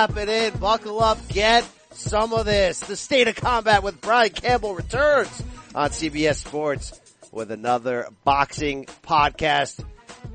[0.00, 2.80] Strap it in, buckle up, get some of this.
[2.80, 5.42] The State of Combat with Brian Campbell returns
[5.74, 6.98] on CBS Sports
[7.32, 9.84] with another boxing podcast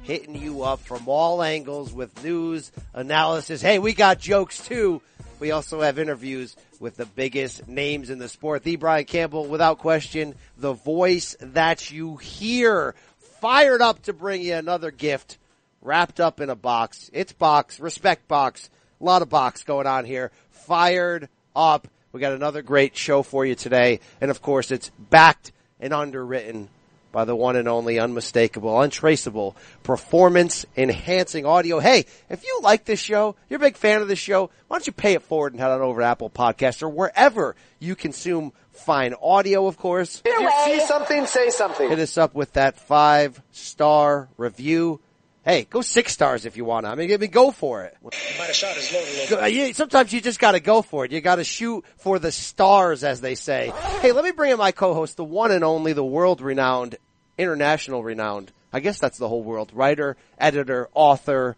[0.04, 3.60] hitting you up from all angles with news, analysis.
[3.60, 5.02] Hey, we got jokes too.
[5.40, 8.62] We also have interviews with the biggest names in the sport.
[8.62, 12.94] The Brian Campbell, without question, the voice that you hear.
[13.42, 15.40] Fired up to bring you another gift
[15.82, 17.10] wrapped up in a box.
[17.14, 18.70] It's box, respect box.
[19.00, 20.32] A lot of box going on here.
[20.50, 21.88] Fired up.
[22.12, 24.00] We got another great show for you today.
[24.22, 26.70] And of course, it's backed and underwritten
[27.16, 31.80] by the one and only unmistakable, untraceable, performance enhancing audio.
[31.80, 34.86] Hey, if you like this show, you're a big fan of this show, why don't
[34.86, 38.52] you pay it forward and head on over to Apple Podcasts or wherever you consume
[38.74, 40.22] fine audio, of course.
[40.26, 41.90] If you see something, say something.
[41.90, 45.00] Hit us up with that five star review.
[45.46, 46.88] Hey, go six stars if you want.
[46.88, 47.96] I mean, I mean, go for it.
[48.02, 51.12] Might have shot his Sometimes you just got to go for it.
[51.12, 53.72] You got to shoot for the stars, as they say.
[54.02, 56.96] Hey, let me bring in my co-host, the one and only, the world-renowned,
[57.38, 58.52] international renowned.
[58.74, 59.70] I guess that's the whole world.
[59.76, 61.56] Writer, editor, author.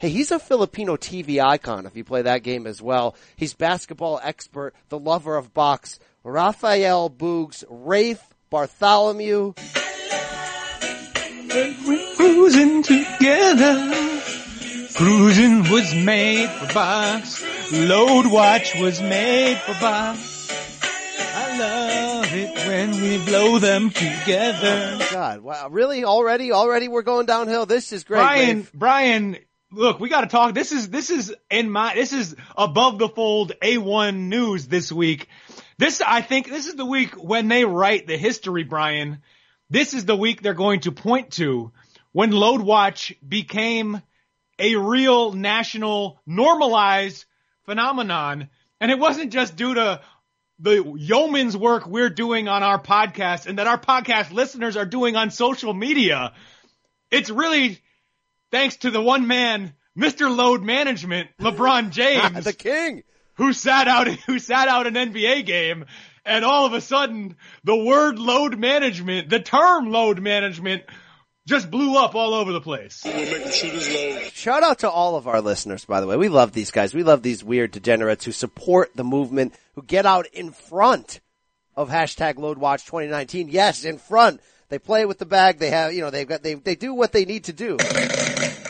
[0.00, 1.86] Hey, he's a Filipino TV icon.
[1.86, 6.00] If you play that game as well, he's basketball expert, the lover of box.
[6.24, 9.54] Rafael Boogs, Rafe Bartholomew.
[11.58, 13.92] We're cruising together.
[14.94, 17.42] Cruising was made for box.
[17.72, 20.50] Load watch was made for box.
[21.34, 24.98] I love it when we blow them together.
[25.10, 26.04] God, wow, really?
[26.04, 26.52] Already?
[26.52, 27.66] Already we're going downhill?
[27.66, 28.18] This is great.
[28.18, 28.68] Brian.
[28.72, 29.36] Brian,
[29.72, 30.54] look, we got to talk.
[30.54, 35.26] This is this is in my this is above the fold A1 news this week.
[35.76, 39.22] This I think this is the week when they write the history, Brian.
[39.70, 41.72] This is the week they're going to point to
[42.12, 44.00] when Load Watch became
[44.58, 47.24] a real national normalized
[47.64, 48.48] phenomenon.
[48.80, 50.00] And it wasn't just due to
[50.58, 55.16] the yeoman's work we're doing on our podcast and that our podcast listeners are doing
[55.16, 56.32] on social media.
[57.10, 57.78] It's really
[58.50, 60.34] thanks to the one man, Mr.
[60.34, 63.02] Load Management, LeBron James, the king.
[63.34, 65.84] who sat out who sat out an NBA game,
[66.28, 70.84] and all of a sudden the word load management, the term load management,
[71.46, 73.02] just blew up all over the place.
[73.04, 74.32] We'll make him load.
[74.32, 76.16] Shout out to all of our listeners, by the way.
[76.16, 76.94] We love these guys.
[76.94, 81.20] We love these weird degenerates who support the movement, who get out in front
[81.74, 83.48] of hashtag LoadWatch 2019.
[83.48, 84.40] Yes, in front.
[84.68, 85.58] They play with the bag.
[85.58, 87.78] They have, you know, they've got, they, they do what they need to do.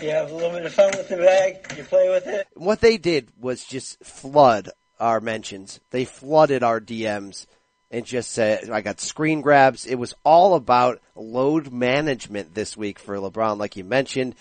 [0.01, 1.77] You have a little bit of fun with the bag.
[1.77, 2.47] You play with it.
[2.55, 4.71] What they did was just flood
[5.01, 5.81] our mentions.
[5.91, 7.47] They flooded our DMs
[7.91, 9.87] and just said, I got screen grabs.
[9.87, 14.35] It was all about load management this week for LeBron, like you mentioned.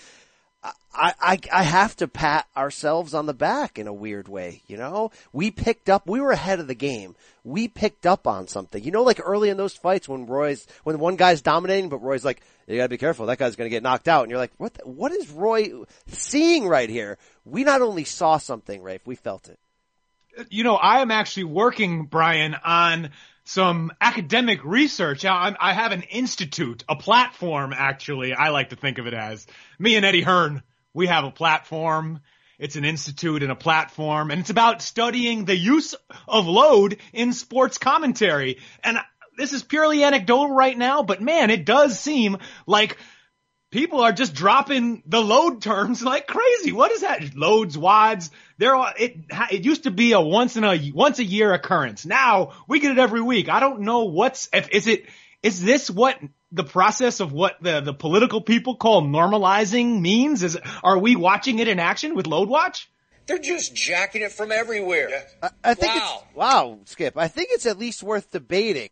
[0.94, 4.78] I, I, I have to pat ourselves on the back in a weird way, you
[4.78, 5.12] know?
[5.32, 7.16] We picked up, we were ahead of the game.
[7.44, 8.84] We picked up on something.
[8.84, 12.26] You know, like early in those fights when Roy's, when one guy's dominating, but Roy's
[12.26, 14.24] like, you gotta be careful, that guy's gonna get knocked out.
[14.24, 15.72] And you're like, what, the, what is Roy
[16.08, 17.18] seeing right here?
[17.46, 19.60] We not only saw something, Rafe, we felt it.
[20.50, 23.12] You know, I am actually working, Brian, on
[23.46, 25.26] some academic research.
[25.26, 28.34] I'm, I have an institute, a platform, actually.
[28.34, 29.48] I like to think of it as
[29.80, 30.64] me and Eddie Hearn.
[30.94, 32.22] We have a platform.
[32.60, 35.94] It's an institute and a platform, and it's about studying the use
[36.28, 38.58] of load in sports commentary.
[38.84, 38.98] And
[39.38, 42.98] this is purely anecdotal right now, but man, it does seem like
[43.78, 46.72] people are just dropping the load terms like crazy.
[46.72, 47.36] What is that?
[47.36, 48.32] Loads, wads.
[48.58, 49.18] There are, it,
[49.52, 52.04] it used to be a once in a, once a year occurrence.
[52.04, 53.50] Now we get it every week.
[53.50, 55.06] I don't know what's, if, is it,
[55.44, 56.18] is this what
[56.52, 60.42] the process of what the, the political people call normalizing means?
[60.42, 62.90] Is, are we watching it in action with load watch?
[63.28, 65.24] They're just jacking it from everywhere.
[65.44, 66.24] I, I think Wow.
[66.26, 68.90] it's, wow, Skip, I think it's at least worth debating.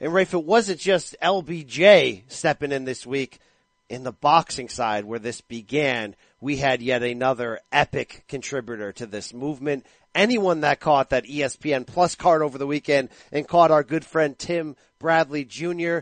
[0.00, 3.40] And Rafe, it wasn't just LBJ stepping in this week
[3.88, 6.14] in the boxing side where this began.
[6.40, 9.86] We had yet another epic contributor to this movement.
[10.14, 14.38] Anyone that caught that ESPN Plus card over the weekend and caught our good friend
[14.38, 15.98] Tim Bradley Jr.,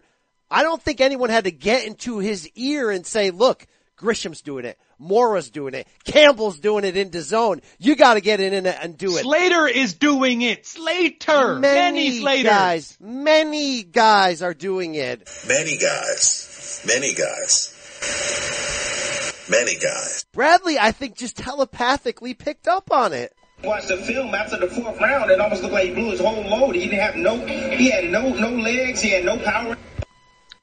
[0.51, 3.67] I don't think anyone had to get into his ear and say, look,
[3.97, 4.79] Grisham's doing it.
[4.99, 5.89] Mora's doing it.
[6.05, 7.63] Campbell's doing it in the zone.
[7.79, 9.23] You gotta get in and, and do it.
[9.23, 10.67] Slater is doing it.
[10.67, 11.59] Slater.
[11.59, 12.45] Many, Slaters.
[12.45, 15.29] guys, many guys are doing it.
[15.49, 16.83] Many guys.
[16.87, 17.76] Many guys.
[19.49, 20.25] Many guys.
[20.33, 23.33] Bradley, I think, just telepathically picked up on it.
[23.63, 26.43] Watched the film after the fourth round, it almost looked like he blew his whole
[26.43, 26.75] load.
[26.75, 29.77] He didn't have no, he had no, no legs, he had no power.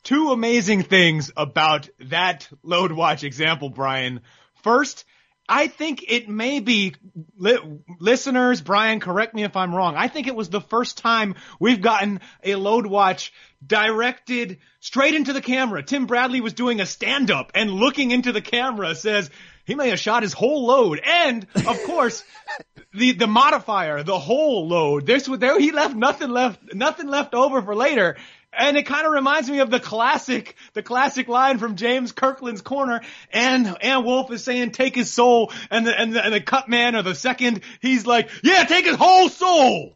[0.04, 4.22] two amazing things about that load watch example, Brian.
[4.62, 5.06] First,
[5.48, 6.95] I think it may be
[7.38, 8.62] li- listeners.
[8.62, 9.95] Brian, correct me if I'm wrong.
[9.95, 13.34] I think it was the first time we've gotten a load watch
[13.66, 15.84] directed straight into the camera.
[15.84, 19.30] Tim Bradley was doing a stand up and looking into the camera says
[19.66, 21.01] he may have shot his whole load.
[21.04, 22.24] And of course,
[22.94, 25.06] the, the modifier, the whole load.
[25.06, 28.18] This there, he left nothing left, nothing left over for later.
[28.57, 32.61] And it kind of reminds me of the classic, the classic line from James Kirkland's
[32.61, 33.01] corner.
[33.31, 36.69] And and Wolfe is saying, "Take his soul," and the and the, and the cut
[36.69, 39.95] man or the second, he's like, "Yeah, take his whole soul."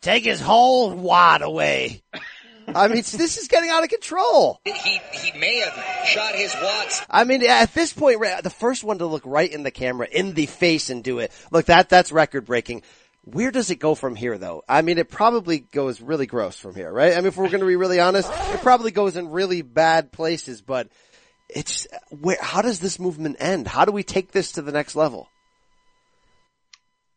[0.00, 2.02] Take his whole wad away.
[2.74, 4.60] I mean, this is getting out of control.
[4.64, 7.02] He he may have shot his watts.
[7.10, 10.34] I mean, at this point, the first one to look right in the camera, in
[10.34, 11.32] the face, and do it.
[11.50, 12.82] Look, that that's record breaking.
[13.32, 14.64] Where does it go from here though?
[14.68, 17.12] I mean, it probably goes really gross from here, right?
[17.12, 20.12] I mean, if we're going to be really honest, it probably goes in really bad
[20.12, 20.88] places, but
[21.48, 23.66] it's where, how does this movement end?
[23.66, 25.28] How do we take this to the next level?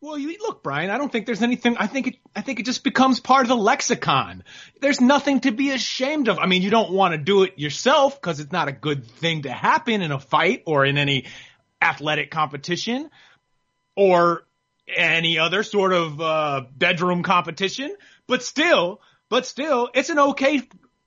[0.01, 0.89] Well, you look, Brian.
[0.89, 1.77] I don't think there's anything.
[1.77, 2.15] I think it.
[2.35, 4.43] I think it just becomes part of the lexicon.
[4.81, 6.39] There's nothing to be ashamed of.
[6.39, 9.43] I mean, you don't want to do it yourself because it's not a good thing
[9.43, 11.27] to happen in a fight or in any
[11.81, 13.09] athletic competition,
[13.95, 14.43] or
[14.87, 17.95] any other sort of uh, bedroom competition.
[18.27, 20.61] But still, but still, it's an okay.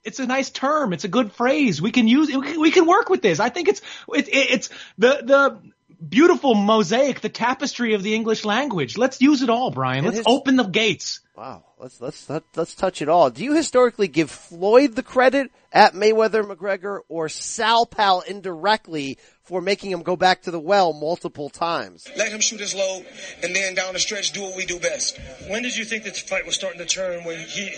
[0.04, 0.92] It's a nice term.
[0.92, 1.82] It's a good phrase.
[1.82, 2.34] We can use.
[2.34, 3.40] We can, work with this.
[3.40, 4.68] I think it's it, it, it's
[4.98, 5.72] the the
[6.06, 8.96] beautiful mosaic, the tapestry of the English language.
[8.96, 10.04] Let's use it all, Brian.
[10.04, 11.20] Let's his, open the gates.
[11.36, 11.64] Wow.
[11.78, 13.28] Let's let's let, let's touch it all.
[13.28, 19.60] Do you historically give Floyd the credit at Mayweather McGregor or Sal Pal indirectly for
[19.60, 22.08] making him go back to the well multiple times?
[22.16, 23.04] Let him shoot his load,
[23.42, 25.20] and then down the stretch, do what we do best.
[25.48, 27.24] When did you think that the fight was starting to turn?
[27.24, 27.70] When he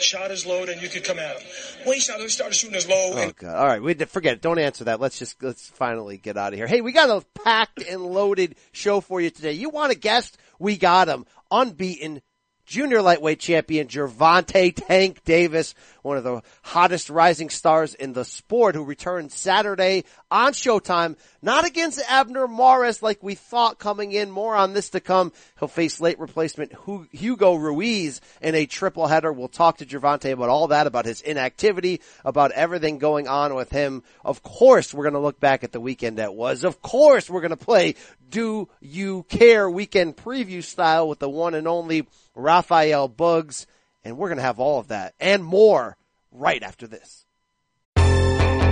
[0.00, 1.46] shot his load and you could come at him?
[1.84, 3.12] When he shot, he started shooting his load.
[3.14, 3.54] Oh god!
[3.54, 4.42] All right, we forget it.
[4.42, 4.98] Don't answer that.
[4.98, 6.66] Let's just let's finally get out of here.
[6.66, 9.52] Hey, we got a packed and loaded show for you today.
[9.52, 10.36] You want a guest?
[10.58, 11.24] We got him.
[11.52, 12.20] Unbeaten
[12.66, 18.74] junior lightweight champion Gervonta Tank Davis, one of the hottest rising stars in the sport
[18.74, 24.30] who returned Saturday on Showtime, not against Abner Mares like we thought coming in.
[24.30, 25.32] More on this to come.
[25.58, 26.72] He'll face late replacement
[27.12, 29.32] Hugo Ruiz in a triple header.
[29.32, 33.70] We'll talk to Gervonta about all that, about his inactivity, about everything going on with
[33.70, 34.02] him.
[34.24, 36.64] Of course, we're going to look back at the weekend that was.
[36.64, 37.94] Of course, we're going to play
[38.28, 43.66] Do You Care weekend preview style with the one and only Raphael Bugs,
[44.02, 45.96] and we're going to have all of that and more
[46.30, 47.23] right after this.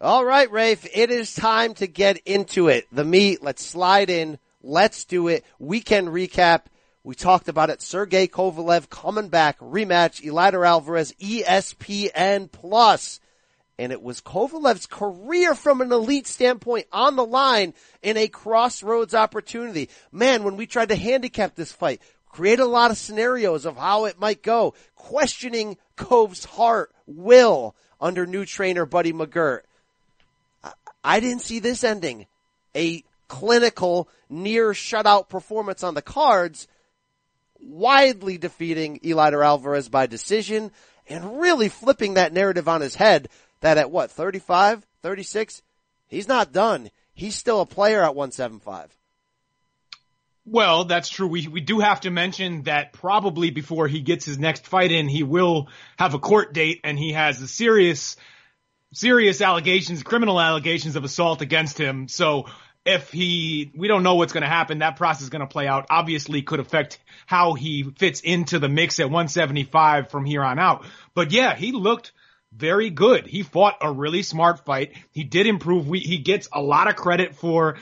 [0.00, 2.86] All right, Rafe, it is time to get into it.
[2.92, 4.38] The meat, let's slide in.
[4.62, 5.44] Let's do it.
[5.58, 6.66] Weekend recap.
[7.02, 7.82] We talked about it.
[7.82, 13.18] Sergey Kovalev coming back, rematch, Eleider Alvarez, ESPN Plus.
[13.76, 19.14] And it was Kovalev's career from an elite standpoint on the line in a crossroads
[19.14, 19.88] opportunity.
[20.12, 24.04] Man, when we tried to handicap this fight, create a lot of scenarios of how
[24.04, 29.62] it might go, questioning Cove's heart, will under new trainer Buddy McGirt.
[31.02, 32.26] I didn't see this ending.
[32.74, 36.66] A clinical, near shutout performance on the cards,
[37.60, 40.70] widely defeating Eleider Alvarez by decision
[41.08, 43.28] and really flipping that narrative on his head
[43.60, 45.62] that at what, 35, 36,
[46.08, 46.90] he's not done.
[47.12, 48.94] He's still a player at 175.
[50.50, 51.26] Well, that's true.
[51.26, 55.06] We we do have to mention that probably before he gets his next fight in,
[55.06, 58.16] he will have a court date and he has a serious
[58.92, 62.08] serious allegations, criminal allegations of assault against him.
[62.08, 62.46] So
[62.84, 64.78] if he, we don't know what's going to happen.
[64.78, 65.86] That process is going to play out.
[65.90, 70.86] Obviously could affect how he fits into the mix at 175 from here on out.
[71.14, 72.12] But yeah, he looked
[72.52, 73.26] very good.
[73.26, 74.94] He fought a really smart fight.
[75.12, 75.86] He did improve.
[75.86, 77.76] We, he gets a lot of credit for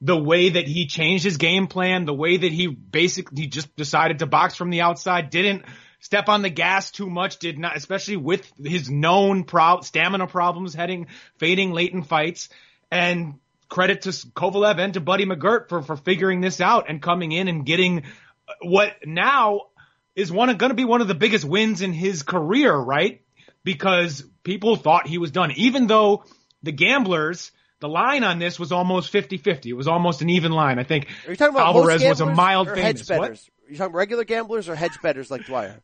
[0.00, 4.18] the way that he changed his game plan, the way that he basically just decided
[4.18, 5.64] to box from the outside, didn't
[6.00, 10.74] step on the gas too much, did not, especially with his known pro- stamina problems
[10.74, 11.06] heading,
[11.38, 12.48] fading late in fights.
[12.90, 13.34] And
[13.68, 17.48] credit to Kovalev and to Buddy McGirt for, for figuring this out and coming in
[17.48, 18.04] and getting
[18.48, 19.62] uh, what now
[20.14, 23.22] is one going to be one of the biggest wins in his career, right?
[23.64, 26.24] Because people thought he was done, even though
[26.62, 27.50] the gamblers,
[27.80, 29.66] the line on this was almost 50-50.
[29.66, 30.78] It was almost an even line.
[30.78, 33.08] I think Are you talking about Alvarez was a mild famous.
[33.08, 33.22] hedge What?
[33.22, 33.50] betters?
[33.68, 35.80] You talking regular gamblers or hedge betters like Dwyer?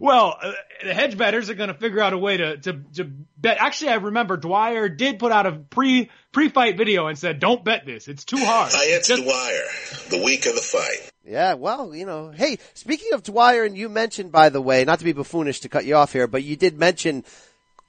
[0.00, 0.52] Well, uh,
[0.84, 3.04] the hedge betters are going to figure out a way to, to, to
[3.36, 3.58] bet.
[3.60, 7.86] Actually, I remember Dwyer did put out a pre, pre-fight video and said, don't bet
[7.86, 8.08] this.
[8.08, 8.72] It's too hard.
[8.72, 11.10] Uh, it's Dwyer, the week of the fight.
[11.24, 14.98] Yeah, well, you know, hey, speaking of Dwyer, and you mentioned, by the way, not
[14.98, 17.24] to be buffoonish to cut you off here, but you did mention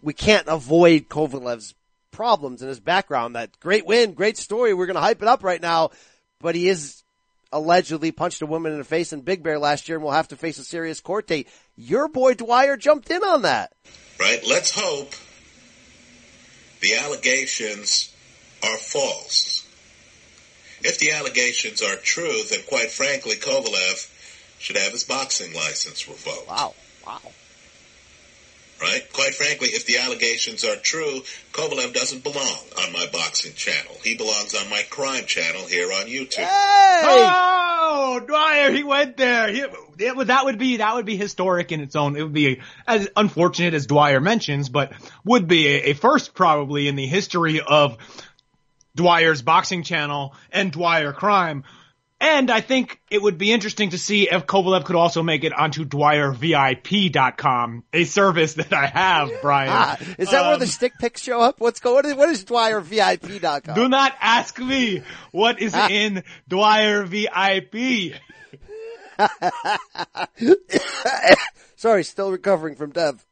[0.01, 1.73] we can't avoid Kovalev's
[2.11, 3.35] problems in his background.
[3.35, 4.73] That great win, great story.
[4.73, 5.89] We're going to hype it up right now,
[6.39, 7.02] but he is
[7.53, 10.27] allegedly punched a woman in the face in Big Bear last year and will have
[10.29, 11.47] to face a serious court date.
[11.77, 13.71] Your boy Dwyer jumped in on that.
[14.19, 14.41] Right?
[14.47, 15.13] Let's hope
[16.81, 18.13] the allegations
[18.63, 19.65] are false.
[20.81, 24.09] If the allegations are true, then quite frankly, Kovalev
[24.59, 26.49] should have his boxing license revoked.
[26.49, 26.73] Wow.
[27.05, 27.21] Wow.
[28.83, 29.13] Right?
[29.13, 31.21] Quite frankly, if the allegations are true,
[31.53, 33.95] Kovalev doesn't belong on my boxing channel.
[34.03, 36.45] He belongs on my crime channel here on YouTube.
[36.45, 39.47] Oh, Dwyer, he went there.
[39.53, 42.17] He, it that would be, that would be historic in its own.
[42.17, 44.91] It would be as unfortunate as Dwyer mentions, but
[45.23, 47.97] would be a, a first probably in the history of
[48.95, 51.63] Dwyer's boxing channel and Dwyer crime.
[52.25, 55.51] And I think it would be interesting to see if Kovalev could also make it
[55.51, 59.69] onto DwyerVIP.com, a service that I have, Brian.
[59.73, 61.59] Ah, is that where Um, the stick picks show up?
[61.59, 62.05] What's going?
[62.05, 62.15] on?
[62.17, 63.75] What is DwyerVIP.com?
[63.75, 65.01] Do not ask me
[65.31, 68.15] what is in DwyerVIP.
[71.75, 73.25] Sorry, still recovering from Dev.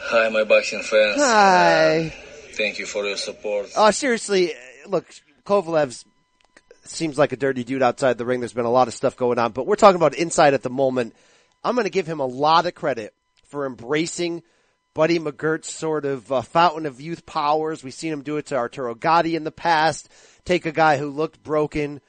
[0.00, 1.16] Hi, my boxing fans.
[1.16, 2.12] Hi.
[2.52, 3.70] Thank you for your support.
[3.74, 4.52] Oh, seriously,
[4.86, 5.06] look,
[5.46, 6.04] Kovalev's
[6.90, 8.40] seems like a dirty dude outside the ring.
[8.40, 10.70] There's been a lot of stuff going on, but we're talking about inside at the
[10.70, 11.14] moment.
[11.64, 13.14] I'm going to give him a lot of credit
[13.48, 14.42] for embracing
[14.94, 17.84] Buddy McGirt's sort of uh, fountain of youth powers.
[17.84, 20.08] We've seen him do it to Arturo Gatti in the past.
[20.44, 22.00] Take a guy who looked broken,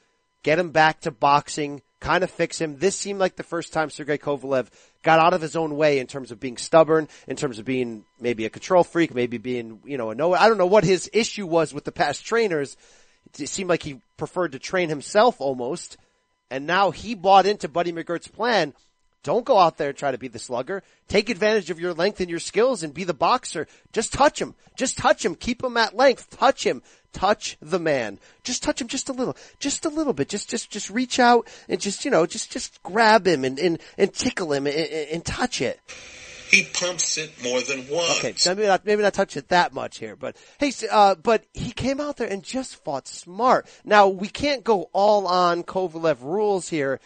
[0.42, 2.78] get him back to boxing, kind of fix him.
[2.78, 4.68] This seemed like the first time Sergey Kovalev
[5.02, 8.04] got out of his own way in terms of being stubborn, in terms of being
[8.20, 11.08] maybe a control freak, maybe being, you know, a no, I don't know what his
[11.12, 12.76] issue was with the past trainers.
[13.38, 15.96] It seemed like he preferred to train himself almost.
[16.50, 18.74] And now he bought into Buddy McGirt's plan.
[19.22, 20.82] Don't go out there and try to be the slugger.
[21.06, 23.66] Take advantage of your length and your skills and be the boxer.
[23.92, 24.54] Just touch him.
[24.76, 25.34] Just touch him.
[25.34, 26.30] Keep him at length.
[26.30, 26.82] Touch him.
[27.12, 28.18] Touch the man.
[28.44, 29.36] Just touch him just a little.
[29.58, 30.28] Just a little bit.
[30.28, 33.78] Just, just, just reach out and just, you know, just, just grab him and, and,
[33.98, 35.78] and tickle him and, and, touch it.
[36.50, 38.18] He pumps it more than once.
[38.18, 41.44] Okay, so maybe not, maybe not touch it that much here, but hey, uh, but
[41.54, 43.68] he came out there and just fought smart.
[43.84, 46.98] Now we can't go all on Kovalev rules here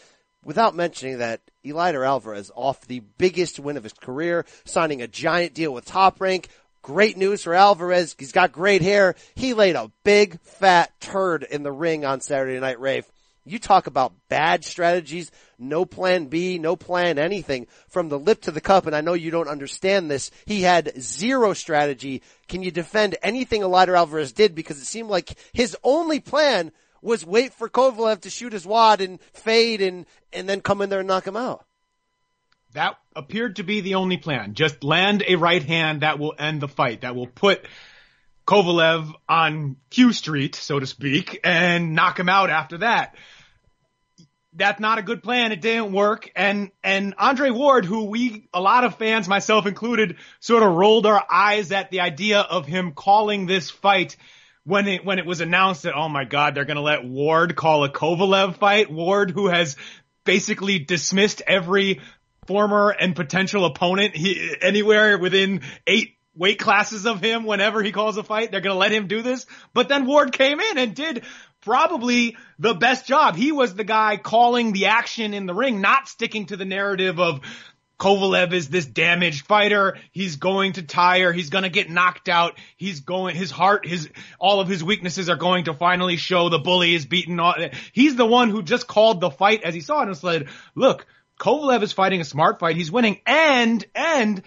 [0.44, 5.54] without mentioning that Eleider Alvarez off the biggest win of his career, signing a giant
[5.54, 6.48] deal with Top Rank.
[6.82, 8.14] Great news for Alvarez.
[8.18, 9.14] He's got great hair.
[9.34, 13.06] He laid a big fat turd in the ring on Saturday Night Rave.
[13.46, 18.50] You talk about bad strategies, no plan B, no plan anything from the lip to
[18.50, 18.86] the cup.
[18.86, 20.30] And I know you don't understand this.
[20.46, 22.22] He had zero strategy.
[22.48, 24.54] Can you defend anything Eleider Alvarez did?
[24.54, 26.72] Because it seemed like his only plan
[27.02, 30.88] was wait for Kovalev to shoot his wad and fade and, and then come in
[30.88, 31.66] there and knock him out.
[32.72, 34.54] That appeared to be the only plan.
[34.54, 37.66] Just land a right hand that will end the fight, that will put
[38.46, 43.14] Kovalev on Q Street, so to speak, and knock him out after that.
[44.56, 45.52] That's not a good plan.
[45.52, 46.30] It didn't work.
[46.36, 51.06] And, and Andre Ward, who we, a lot of fans, myself included, sort of rolled
[51.06, 54.16] our eyes at the idea of him calling this fight
[54.64, 57.84] when it, when it was announced that, oh my God, they're to let Ward call
[57.84, 58.90] a Kovalev fight.
[58.90, 59.76] Ward, who has
[60.24, 62.00] basically dismissed every
[62.46, 68.16] former and potential opponent he, anywhere within eight weight classes of him whenever he calls
[68.16, 68.50] a fight.
[68.50, 69.46] They're going to let him do this.
[69.72, 71.24] But then Ward came in and did
[71.64, 73.36] probably the best job.
[73.36, 77.18] He was the guy calling the action in the ring, not sticking to the narrative
[77.18, 77.40] of
[77.98, 79.96] Kovalev is this damaged fighter.
[80.12, 81.32] He's going to tire.
[81.32, 82.58] He's going to get knocked out.
[82.76, 86.58] He's going, his heart, his, all of his weaknesses are going to finally show the
[86.58, 87.40] bully is beaten.
[87.92, 91.06] He's the one who just called the fight as he saw it and said, look,
[91.38, 92.76] Kovalev is fighting a smart fight.
[92.76, 94.42] He's winning and, and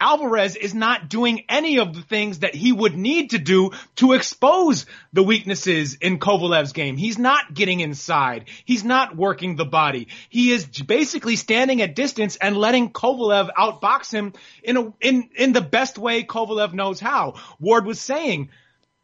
[0.00, 4.12] Alvarez is not doing any of the things that he would need to do to
[4.12, 6.96] expose the weaknesses in Kovalev's game.
[6.96, 8.46] He's not getting inside.
[8.64, 10.08] He's not working the body.
[10.28, 15.52] He is basically standing at distance and letting Kovalev outbox him in a, in, in
[15.52, 17.34] the best way Kovalev knows how.
[17.58, 18.50] Ward was saying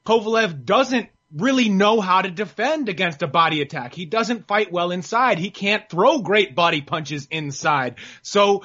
[0.05, 3.95] Kovalev doesn't really know how to defend against a body attack.
[3.95, 5.39] He doesn't fight well inside.
[5.39, 7.97] He can't throw great body punches inside.
[8.21, 8.65] So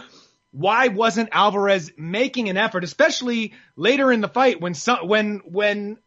[0.52, 5.98] why wasn't Alvarez making an effort, especially later in the fight when some, when when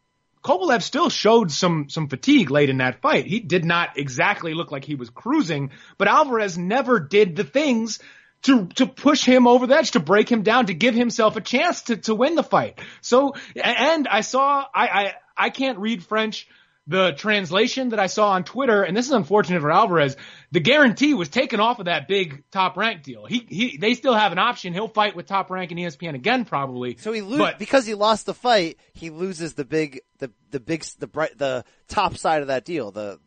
[0.43, 3.25] Kovalev still showed some some fatigue late in that fight.
[3.25, 7.99] He did not exactly look like he was cruising, but Alvarez never did the things
[8.43, 11.41] to to push him over the edge, to break him down, to give himself a
[11.41, 12.79] chance to to win the fight.
[13.01, 16.47] So and I saw I I I can't read French
[16.87, 20.17] the translation that I saw on Twitter, and this is unfortunate for Alvarez,
[20.51, 23.25] the guarantee was taken off of that big top rank deal.
[23.25, 24.73] He, he, they still have an option.
[24.73, 26.97] He'll fight with top rank and ESPN again, probably.
[26.97, 28.77] So he loses because he lost the fight.
[28.93, 32.91] He loses the big, the the big, the bright, the top side of that deal.
[32.91, 33.19] The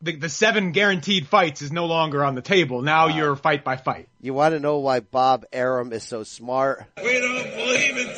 [0.00, 2.82] the, the seven guaranteed fights is no longer on the table.
[2.82, 3.16] Now wow.
[3.16, 4.08] you're fight by fight.
[4.20, 6.84] You want to know why Bob Arum is so smart?
[6.96, 8.08] We don't believe in.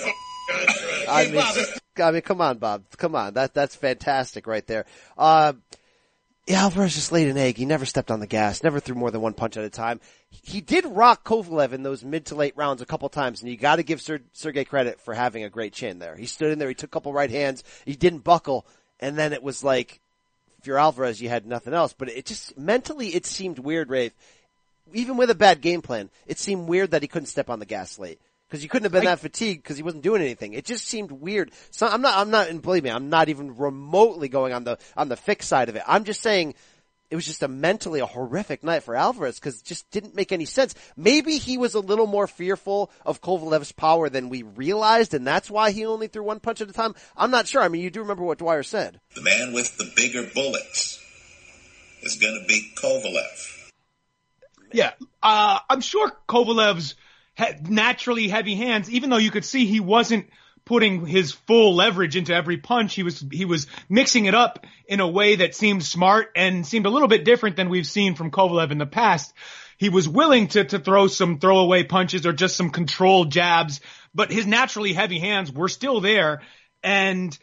[1.09, 1.65] I mean,
[1.99, 2.85] I mean, come on, Bob.
[2.97, 3.35] Come on.
[3.35, 4.87] That, that's fantastic right there.
[5.17, 5.55] Uh,
[6.49, 7.57] Alvarez just laid an egg.
[7.57, 10.01] He never stepped on the gas, never threw more than one punch at a time.
[10.29, 13.57] He did rock Kovalev in those mid to late rounds a couple times, and you
[13.57, 16.17] got to give Ser- Sergey credit for having a great chin there.
[16.17, 18.67] He stood in there, he took a couple right hands, he didn't buckle,
[19.01, 20.01] and then it was like,
[20.59, 21.95] if you're Alvarez, you had nothing else.
[21.97, 24.13] But it just mentally, it seemed weird, Rafe.
[24.93, 27.67] Even with a bad game plan, it seemed weird that he couldn't step on the
[27.67, 28.21] gas late
[28.55, 30.53] because you couldn't have been I, that fatigued because he wasn't doing anything.
[30.53, 31.51] It just seemed weird.
[31.73, 34.79] So I'm not, I'm not, and believe me, I'm not even remotely going on the,
[34.97, 35.83] on the fixed side of it.
[35.89, 36.55] I'm just saying
[37.11, 40.31] it was just a mentally a horrific night for Alvarez because it just didn't make
[40.31, 40.77] any sense.
[40.97, 45.51] Maybe he was a little more fearful of Kovalev's power than we realized and that's
[45.51, 46.95] why he only threw one punch at a time.
[47.17, 47.61] I'm not sure.
[47.61, 49.01] I mean, you do remember what Dwyer said.
[49.17, 51.03] The man with the bigger bullets
[52.03, 53.51] is going to be Kovalev.
[54.73, 54.93] Yeah,
[55.25, 56.95] uh, I'm sure Kovalev's
[57.63, 60.29] naturally heavy hands, even though you could see he wasn't
[60.65, 62.95] putting his full leverage into every punch.
[62.95, 66.87] He was, he was mixing it up in a way that seemed smart and seemed
[66.87, 69.35] a little bit different than we've seen from Kovalev in the past.
[69.77, 73.81] He was willing to, to throw some throwaway punches or just some controlled jabs,
[74.15, 76.43] but his naturally heavy hands were still there.
[76.83, 77.37] And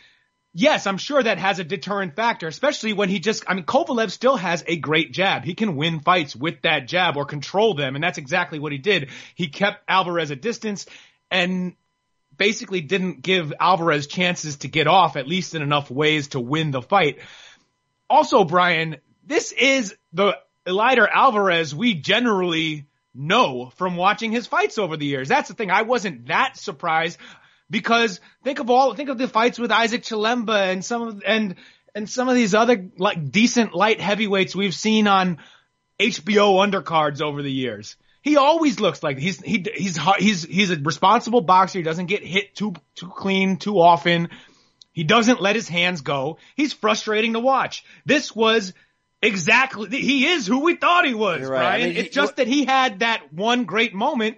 [0.54, 4.12] yes, I'm sure that has a deterrent factor, especially when he just, I mean, Kovalev
[4.12, 5.44] still has a great jab.
[5.44, 7.96] He can win fights with that jab or control them.
[7.96, 9.10] And that's exactly what he did.
[9.36, 10.86] He kept Alvarez at distance
[11.30, 11.76] and
[12.38, 16.72] basically didn't give Alvarez chances to get off, at least in enough ways to win
[16.72, 17.20] the fight.
[18.10, 24.98] Also, Brian, this is the Eleider Alvarez we generally know from watching his fights over
[24.98, 25.28] the years.
[25.28, 25.72] That's the thing.
[25.72, 27.18] I wasn't that surprised
[27.72, 31.56] because think of all, think of the fights with Isaac Chilemba and some of, and,
[31.96, 35.40] and some of these other like decent light heavyweights we've seen on
[36.00, 37.96] HBO undercards over the years.
[38.22, 41.80] He always looks like he's, he, he's, he's, he's a responsible boxer.
[41.80, 44.30] He doesn't get hit too, too clean too often.
[44.92, 46.38] He doesn't let his hands go.
[46.56, 47.84] He's frustrating to watch.
[48.06, 48.74] This was
[49.24, 51.48] exactly, he is who we thought he was, right.
[51.48, 51.82] Brian.
[51.82, 54.38] I mean, it's just that he had that one great moment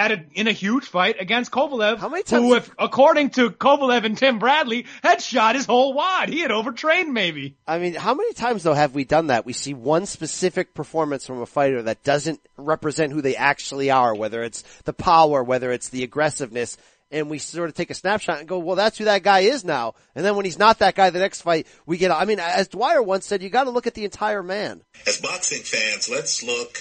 [0.00, 3.50] at a, in a huge fight against Kovalev, How many times who, if, according to
[3.50, 6.30] Kovalev and Tim Bradley, had shot his whole wad.
[6.30, 7.56] He had overtrained maybe.
[7.66, 9.44] I mean, how many times though have we done that?
[9.44, 14.14] We see one specific performance from a fighter that doesn't represent who they actually are,
[14.14, 16.78] whether it's the power, whether it's the aggressiveness,
[17.10, 19.66] and we sort of take a snapshot and go, well, that's who that guy is
[19.66, 19.94] now.
[20.14, 22.68] And then when he's not that guy, the next fight, we get, I mean, as
[22.68, 24.80] Dwyer once said, you gotta look at the entire man.
[25.06, 26.78] As boxing fans, let's look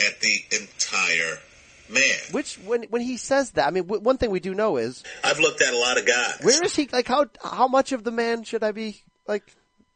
[0.00, 1.38] at the entire
[1.90, 2.16] man.
[2.32, 5.02] Which when when he says that, I mean, w- one thing we do know is
[5.24, 6.40] I've looked at a lot of guys.
[6.42, 6.88] Where is he?
[6.92, 9.44] Like how how much of the man should I be like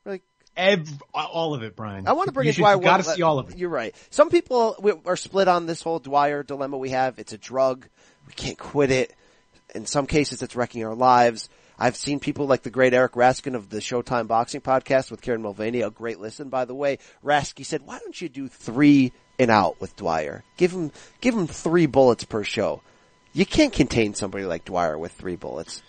[0.04, 0.22] like?
[0.54, 2.06] Every, all of it, Brian.
[2.06, 2.76] I want to bring you in Dwyer.
[2.76, 3.56] You got to see all of it.
[3.56, 3.94] You're right.
[4.10, 7.18] Some people are split on this whole Dwyer dilemma we have.
[7.18, 7.88] It's a drug.
[8.26, 9.14] We can't quit it.
[9.74, 11.48] In some cases, it's wrecking our lives.
[11.78, 15.42] I've seen people like the great Eric Raskin of the Showtime Boxing Podcast with Kieran
[15.42, 16.98] Mulvaney, a great listen, by the way.
[17.24, 20.44] Rasky said, why don't you do three and out with Dwyer.
[20.56, 22.82] Give him, give him three bullets per show.
[23.32, 25.82] You can't contain somebody like Dwyer with three bullets.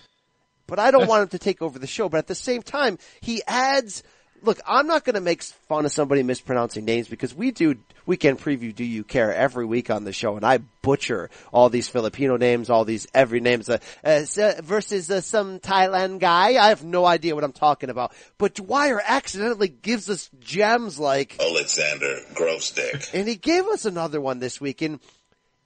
[0.68, 2.98] But I don't want him to take over the show, but at the same time,
[3.22, 4.04] he adds,
[4.44, 7.76] look, I'm not gonna make fun of somebody mispronouncing names because we do
[8.06, 11.88] weekend preview Do You Care every week on the show and I butcher all these
[11.88, 14.24] Filipino names, all these every names, uh, uh,
[14.62, 16.62] versus uh, some Thailand guy.
[16.62, 18.14] I have no idea what I'm talking about.
[18.38, 23.14] But Dwyer accidentally gives us gems like Alexander Grossdick.
[23.14, 25.00] And he gave us another one this week and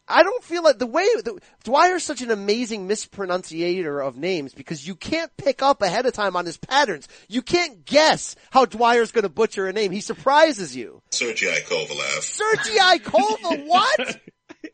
[0.07, 4.87] I don't feel like the way the, Dwyer's such an amazing mispronunciator of names because
[4.87, 7.07] you can't pick up ahead of time on his patterns.
[7.27, 9.91] You can't guess how Dwyer's going to butcher a name.
[9.91, 11.01] He surprises you.
[11.11, 12.21] Sergei Kovalev.
[12.21, 14.19] Sergei Kovalev, what?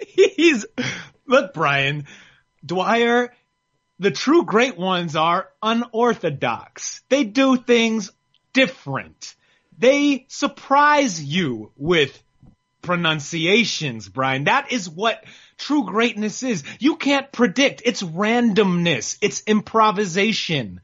[0.07, 0.65] He's
[1.25, 2.05] look, Brian
[2.65, 3.33] Dwyer.
[3.99, 7.01] The true great ones are unorthodox.
[7.09, 8.11] They do things
[8.51, 9.35] different.
[9.77, 12.21] They surprise you with
[12.83, 14.43] pronunciations, Brian.
[14.43, 15.23] That is what
[15.57, 16.63] true greatness is.
[16.79, 17.81] You can't predict.
[17.85, 19.17] It's randomness.
[19.21, 20.81] It's improvisation.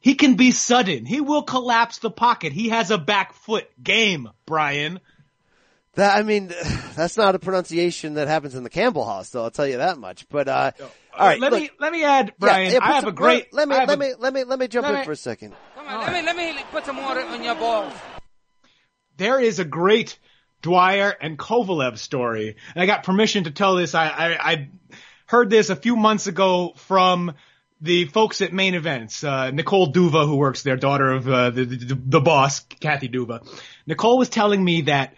[0.00, 1.04] He can be sudden.
[1.06, 2.52] He will collapse the pocket.
[2.52, 5.00] He has a back foot game, Brian.
[5.94, 6.52] That I mean,
[6.94, 9.42] that's not a pronunciation that happens in the Campbell House, though.
[9.42, 10.28] I'll tell you that much.
[10.28, 12.70] But uh, all right, let look, me let me add, Brian.
[12.72, 13.52] yeah, put I have some- a great.
[13.52, 15.16] Let me let a- me let me let me jump Let in me- for a
[15.16, 15.54] second.
[15.74, 17.92] Come on, let me let me put some water on your balls.
[19.16, 20.16] there is a great
[20.62, 22.56] Dwyer and Kovalev story.
[22.74, 23.94] And I got permission to tell this.
[23.94, 24.68] I, I, I
[25.26, 27.34] heard this a few months ago from
[27.80, 31.64] the folks at Main Events, uh, Nicole Duva, who works there, daughter of uh, the,
[31.64, 33.46] the the boss, Kathy Duva.
[33.86, 35.14] Nicole was telling me that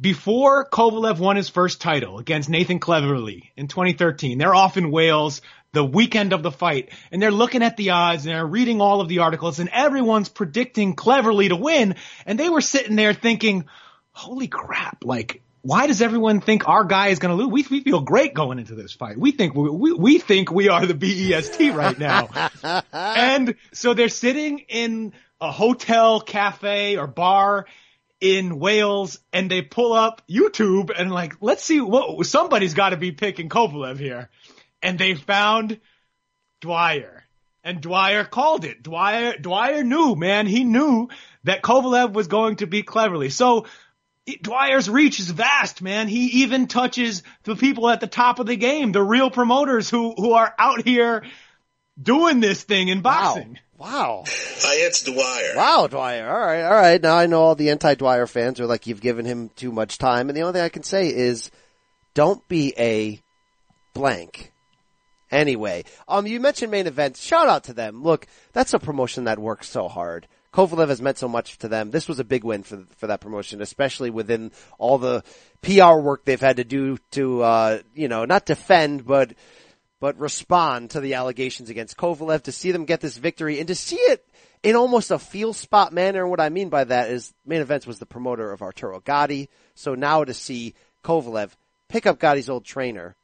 [0.00, 5.42] before Kovalev won his first title against Nathan Cleverly in 2013, they're off in Wales
[5.72, 9.00] the weekend of the fight and they're looking at the odds and they're reading all
[9.00, 11.96] of the articles and everyone's predicting Cleverly to win
[12.26, 13.66] and they were sitting there thinking,
[14.14, 17.50] holy crap, like why does everyone think our guy is going to lose?
[17.50, 19.18] We, we feel great going into this fight.
[19.18, 22.28] We think we, we, we think we are the BEST right now.
[22.92, 27.64] and so they're sitting in a hotel, cafe, or bar
[28.20, 32.98] in Wales, and they pull up YouTube and like, let's see what somebody's got to
[32.98, 34.28] be picking Kovalev here,
[34.82, 35.80] and they found
[36.60, 37.24] Dwyer,
[37.62, 38.82] and Dwyer called it.
[38.82, 41.08] Dwyer Dwyer knew, man, he knew
[41.44, 43.30] that Kovalev was going to beat Cleverly.
[43.30, 43.64] So.
[44.26, 46.08] Dwyer's reach is vast, man.
[46.08, 50.14] He even touches the people at the top of the game, the real promoters who,
[50.14, 51.24] who are out here
[52.00, 53.58] doing this thing in boxing.
[53.76, 54.24] Wow.
[54.26, 55.56] Hi, it's Dwyer.
[55.56, 56.30] Wow, Dwyer.
[56.30, 57.02] All right, all right.
[57.02, 60.30] Now I know all the anti-Dwyer fans are like, you've given him too much time.
[60.30, 61.50] And the only thing I can say is,
[62.14, 63.20] don't be a
[63.92, 64.52] blank.
[65.30, 67.20] Anyway, um, you mentioned main events.
[67.20, 68.02] Shout out to them.
[68.02, 70.28] Look, that's a promotion that works so hard.
[70.54, 71.90] Kovalev has meant so much to them.
[71.90, 75.24] This was a big win for for that promotion, especially within all the
[75.62, 79.34] PR work they've had to do to, uh, you know, not defend, but
[79.98, 83.74] but respond to the allegations against Kovalev to see them get this victory and to
[83.74, 84.24] see it
[84.62, 86.22] in almost a feel spot manner.
[86.22, 89.48] And what I mean by that is main events was the promoter of Arturo Gatti.
[89.74, 91.50] So now to see Kovalev
[91.88, 93.16] pick up Gatti's old trainer,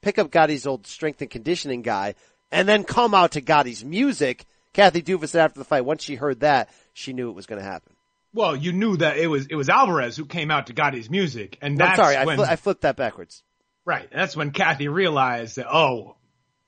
[0.00, 2.14] pick up Gatti's old strength and conditioning guy,
[2.52, 4.44] and then come out to Gatti's music.
[4.72, 7.60] Kathy Duva said after the fight, once she heard that, she knew it was going
[7.60, 7.92] to happen.
[8.34, 11.58] Well, you knew that it was it was Alvarez who came out to Gatti's music,
[11.60, 13.42] and I'm that's sorry, I, when fli- I flipped that backwards.
[13.84, 14.08] right.
[14.10, 16.16] That's when Kathy realized that oh,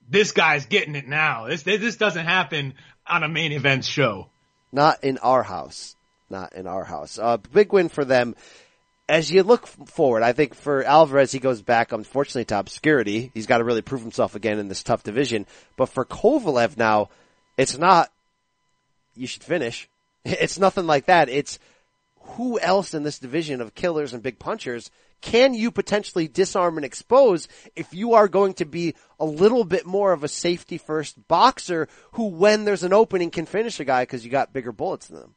[0.08, 1.46] this guy's getting it now.
[1.48, 2.74] This this doesn't happen
[3.06, 4.28] on a main event show.
[4.72, 5.96] Not in our house.
[6.28, 7.18] Not in our house.
[7.18, 8.34] Uh, big win for them.
[9.08, 13.30] As you look forward, I think for Alvarez, he goes back, unfortunately, to obscurity.
[13.34, 15.46] He's got to really prove himself again in this tough division.
[15.76, 17.10] But for Kovalev now,
[17.56, 18.10] it's not,
[19.14, 19.88] you should finish.
[20.26, 21.28] It's nothing like that.
[21.28, 21.58] It's
[22.16, 24.90] who else in this division of killers and big punchers
[25.24, 29.86] can you potentially disarm and expose if you are going to be a little bit
[29.86, 34.02] more of a safety first boxer who when there's an opening can finish a guy
[34.02, 35.34] because you got bigger bullets than them.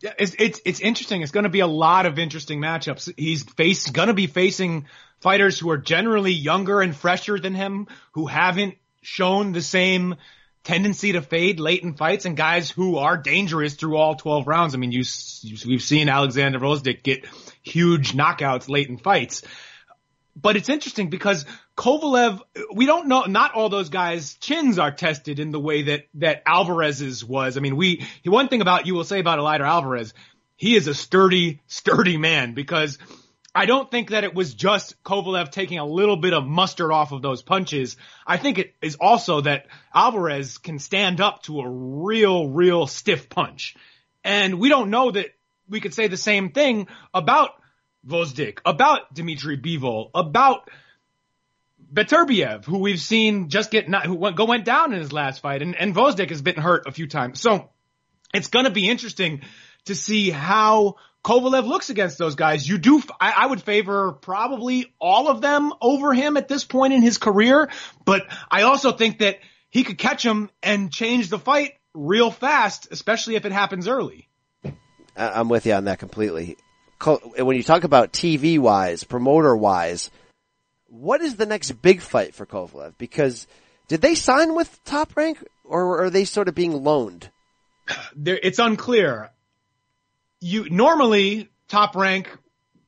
[0.00, 1.22] Yeah, it's it's it's interesting.
[1.22, 3.12] It's going to be a lot of interesting matchups.
[3.16, 4.86] He's face going to be facing
[5.20, 10.16] fighters who are generally younger and fresher than him, who haven't shown the same
[10.64, 14.74] tendency to fade late in fights, and guys who are dangerous through all 12 rounds.
[14.74, 15.04] I mean, you,
[15.42, 17.26] you we've seen Alexander Rosdick get
[17.62, 19.42] huge knockouts late in fights.
[20.36, 21.46] But it's interesting because
[21.76, 22.40] Kovalev,
[22.72, 26.42] we don't know, not all those guys' chins are tested in the way that, that
[26.44, 27.56] Alvarez's was.
[27.56, 30.12] I mean, we, one thing about, you will say about Eleider Alvarez,
[30.56, 32.98] he is a sturdy, sturdy man because
[33.54, 37.12] I don't think that it was just Kovalev taking a little bit of mustard off
[37.12, 37.96] of those punches.
[38.26, 43.28] I think it is also that Alvarez can stand up to a real, real stiff
[43.28, 43.76] punch.
[44.24, 45.26] And we don't know that
[45.68, 47.50] we could say the same thing about
[48.06, 50.68] Vozdik, about Dmitry Bivol, about
[51.92, 55.40] Beterbiev, who we've seen just get not, who went, go went down in his last
[55.40, 57.40] fight, and, and Vozdik has been hurt a few times.
[57.40, 57.70] So
[58.34, 59.42] it's going to be interesting
[59.86, 62.68] to see how Kovalev looks against those guys.
[62.68, 66.92] You do, I, I would favor probably all of them over him at this point
[66.92, 67.70] in his career,
[68.04, 69.38] but I also think that
[69.70, 74.28] he could catch him and change the fight real fast, especially if it happens early.
[75.16, 76.56] I'm with you on that completely.
[77.04, 80.10] When you talk about TV wise, promoter wise,
[80.88, 82.94] what is the next big fight for Kovalev?
[82.98, 83.46] Because
[83.88, 87.30] did they sign with Top Rank or are they sort of being loaned?
[88.16, 89.30] There, it's unclear.
[90.40, 92.28] You normally Top Rank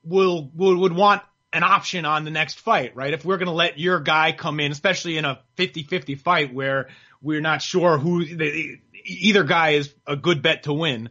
[0.03, 3.13] will, will would want an option on the next fight, right?
[3.13, 6.89] If we're going to let your guy come in, especially in a 50-50 fight where
[7.23, 11.09] we're not sure who the, either guy is a good bet to win,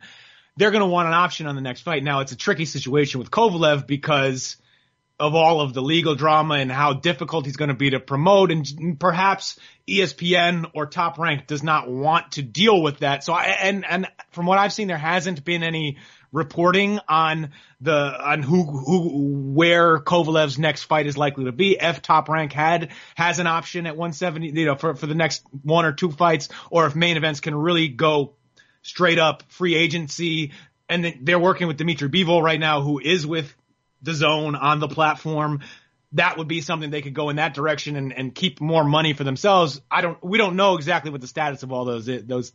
[0.57, 2.03] they're going to want an option on the next fight.
[2.03, 4.57] Now it's a tricky situation with Kovalev because
[5.19, 8.51] of all of the legal drama and how difficult he's going to be to promote
[8.51, 13.23] and perhaps ESPN or top rank does not want to deal with that.
[13.23, 15.97] So I, and, and from what I've seen, there hasn't been any
[16.35, 21.77] reporting on the, on who, who, where Kovalev's next fight is likely to be.
[21.79, 25.45] If top rank had, has an option at 170, you know, for, for the next
[25.63, 28.33] one or two fights, or if main events can really go
[28.81, 30.51] straight up free agency.
[30.89, 33.55] And they're working with Dimitri Bivol right now, who is with
[34.01, 35.61] the zone on the platform.
[36.11, 39.13] That would be something they could go in that direction and, and keep more money
[39.13, 39.81] for themselves.
[39.89, 42.51] I don't, we don't know exactly what the status of all those, those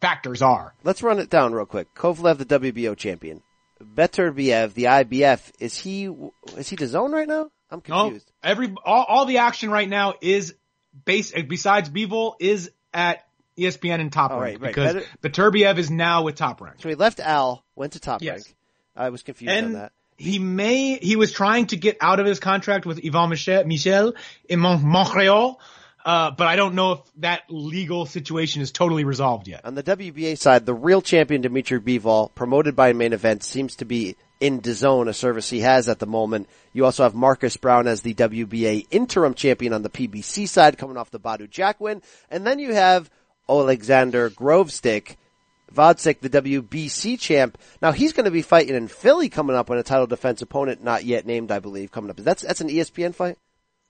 [0.00, 0.74] factors are.
[0.84, 1.94] Let's run it down real quick.
[1.94, 3.42] Kovalev, the WBO champion.
[3.82, 6.04] Beterbiev, the IBF, is he,
[6.56, 7.50] is he the zone right now?
[7.70, 8.30] I'm confused.
[8.42, 10.54] No, every, all, all the action right now is
[11.04, 13.24] base, besides Bivol is at
[13.56, 16.76] ESPN and Top Oh, Rank right, because Beterbiev is now with Top Rank.
[16.80, 18.44] So he left Al, went to Top Yes.
[18.46, 18.56] Rank.
[18.96, 19.92] I was confused on that.
[20.16, 24.14] he may, he was trying to get out of his contract with Yvan Michel, Michel
[24.48, 25.60] in Mon- Montreal,
[26.04, 29.64] uh, but I don't know if that legal situation is totally resolved yet.
[29.64, 33.84] On the WBA side, the real champion Dimitri Bivol, promoted by main event, seems to
[33.84, 36.48] be in DAZN, a service he has at the moment.
[36.72, 40.96] You also have Marcus Browne as the WBA interim champion on the PBC side, coming
[40.96, 42.00] off the Badu Jack win.
[42.30, 43.10] And then you have
[43.48, 45.16] Alexander Grovestick,
[45.74, 47.58] Vodsik, the WBC champ.
[47.82, 50.82] Now he's going to be fighting in Philly coming up on a title defense opponent,
[50.82, 52.16] not yet named, I believe, coming up.
[52.16, 53.36] That's, that's an ESPN fight?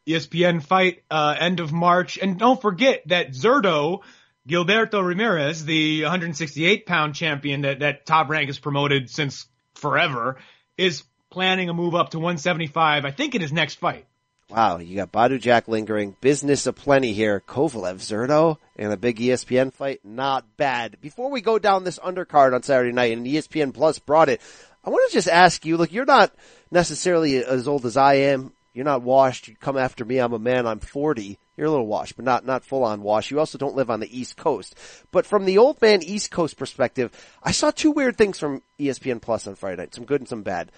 [0.06, 2.18] ESPN fight, uh, end of March.
[2.18, 4.00] And don't forget that Zurdo,
[4.48, 10.38] Gilberto Ramirez, the 168 pound champion that, that Top Rank has promoted since forever,
[10.76, 14.06] is planning a move up to 175, I think in his next fight.
[14.50, 16.16] Wow, you got Badu Jack lingering.
[16.20, 17.40] Business aplenty here.
[17.46, 20.00] Kovalev, Zurdo, and a big ESPN fight.
[20.04, 21.00] Not bad.
[21.00, 24.40] Before we go down this undercard on Saturday night, and ESPN Plus brought it,
[24.84, 26.34] I want to just ask you, look, you're not
[26.72, 28.52] necessarily as old as I am.
[28.72, 29.48] You're not washed.
[29.48, 30.18] You come after me.
[30.18, 30.66] I'm a man.
[30.66, 31.38] I'm 40.
[31.56, 33.30] You're a little washed, but not, not full on washed.
[33.30, 34.76] You also don't live on the East Coast.
[35.10, 37.10] But from the old man East Coast perspective,
[37.42, 39.94] I saw two weird things from ESPN Plus on Friday night.
[39.94, 40.70] Some good and some bad.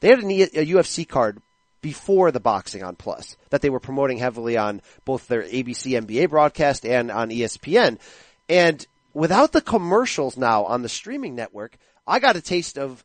[0.00, 1.40] They had an e- a UFC card
[1.80, 6.28] before the boxing on Plus that they were promoting heavily on both their ABC NBA
[6.28, 7.98] broadcast and on ESPN.
[8.48, 13.04] And without the commercials now on the streaming network, I got a taste of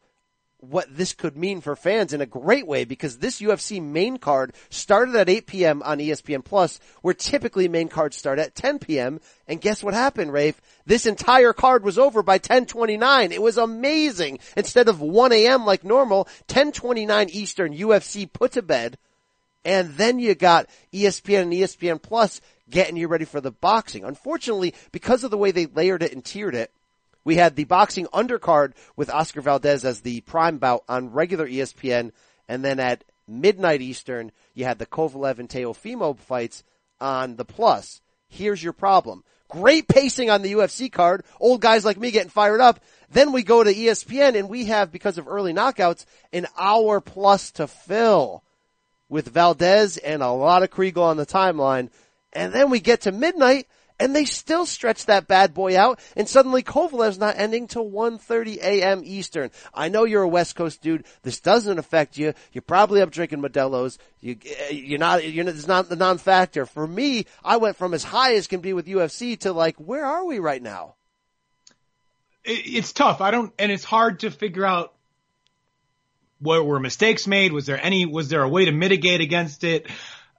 [0.70, 4.54] what this could mean for fans in a great way because this UFC main card
[4.70, 5.84] started at 8 p.m.
[5.84, 9.20] on ESPN Plus, where typically main cards start at 10 p.m.
[9.48, 10.62] And guess what happened, Rafe?
[10.86, 13.32] This entire card was over by 1029.
[13.32, 14.40] It was amazing.
[14.56, 15.66] Instead of 1 a.m.
[15.66, 18.98] like normal, 1029 Eastern UFC put to bed.
[19.66, 24.04] And then you got ESPN and ESPN Plus getting you ready for the boxing.
[24.04, 26.72] Unfortunately, because of the way they layered it and tiered it,
[27.24, 32.12] we had the boxing undercard with Oscar Valdez as the prime bout on regular ESPN,
[32.48, 36.64] and then at midnight Eastern, you had the Kovalev and Teofimo fights
[37.00, 38.02] on the plus.
[38.28, 39.24] Here's your problem.
[39.48, 41.24] Great pacing on the UFC card.
[41.40, 42.80] Old guys like me getting fired up.
[43.12, 47.52] Then we go to ESPN and we have, because of early knockouts, an hour plus
[47.52, 48.44] to fill
[49.10, 51.90] with Valdez and a lot of Kriegel on the timeline.
[52.34, 53.68] And then we get to midnight
[54.04, 58.58] and they still stretch that bad boy out and suddenly Kovalev's not ending till 1.30
[58.58, 59.02] a.m.
[59.06, 59.50] Eastern.
[59.74, 61.06] I know you're a West Coast dude.
[61.22, 62.34] This doesn't affect you.
[62.52, 63.98] You're probably up drinking Modelo's.
[64.20, 66.66] You, eh, you're not, you're not, it's not the non-factor.
[66.66, 70.06] For me, I went from as high as can be with UFC to like, where
[70.06, 70.96] are we right now?
[72.44, 73.22] It's tough.
[73.22, 74.94] I don't, and it's hard to figure out
[76.40, 77.54] where were mistakes made.
[77.54, 79.88] Was there any, was there a way to mitigate against it?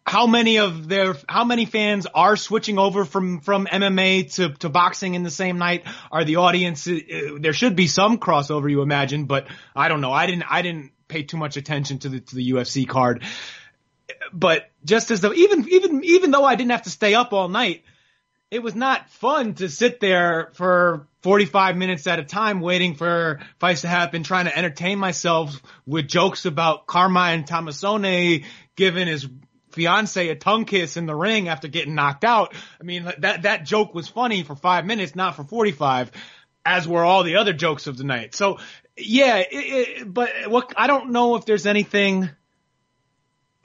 [0.06, 4.68] How many of their how many fans are switching over from from MMA to to
[4.68, 5.84] boxing in the same night?
[6.12, 6.98] Are the audience uh,
[7.40, 10.12] there should be some crossover you imagine, but I don't know.
[10.12, 13.24] I didn't I didn't pay too much attention to the to the UFC card.
[14.32, 17.48] But just as though even even even though I didn't have to stay up all
[17.48, 17.82] night,
[18.50, 23.40] it was not fun to sit there for 45 minutes at a time waiting for
[23.58, 28.44] fights to happen, trying to entertain myself with jokes about Carmine Tommasone
[28.76, 29.26] giving his
[29.74, 32.54] fiance a tongue kiss in the ring after getting knocked out.
[32.80, 36.12] I mean, that, that joke was funny for five minutes, not for 45,
[36.64, 38.34] as were all the other jokes of the night.
[38.34, 38.58] So
[38.96, 42.30] yeah, it, it, but what, I don't know if there's anything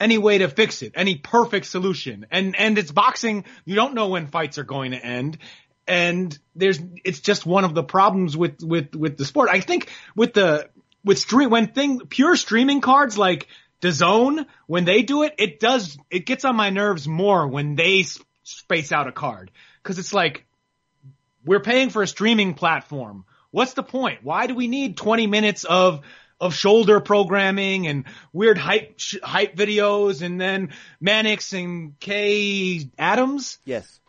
[0.00, 2.26] any way to fix it, any perfect solution.
[2.30, 3.44] And, and it's boxing.
[3.64, 5.38] You don't know when fights are going to end.
[5.86, 9.50] And there's, it's just one of the problems with, with, with the sport.
[9.50, 10.70] I think with the,
[11.04, 13.48] with stream, when thing, pure streaming cards like
[13.80, 18.04] DAZN, when they do it, it does, it gets on my nerves more when they
[18.42, 19.50] space out a card.
[19.82, 20.44] Cause it's like,
[21.44, 23.24] we're paying for a streaming platform.
[23.50, 24.20] What's the point?
[24.22, 26.02] Why do we need 20 minutes of
[26.40, 33.58] of shoulder programming and weird hype sh- hype videos and then Mannix and Kay Adams.
[33.64, 34.00] Yes.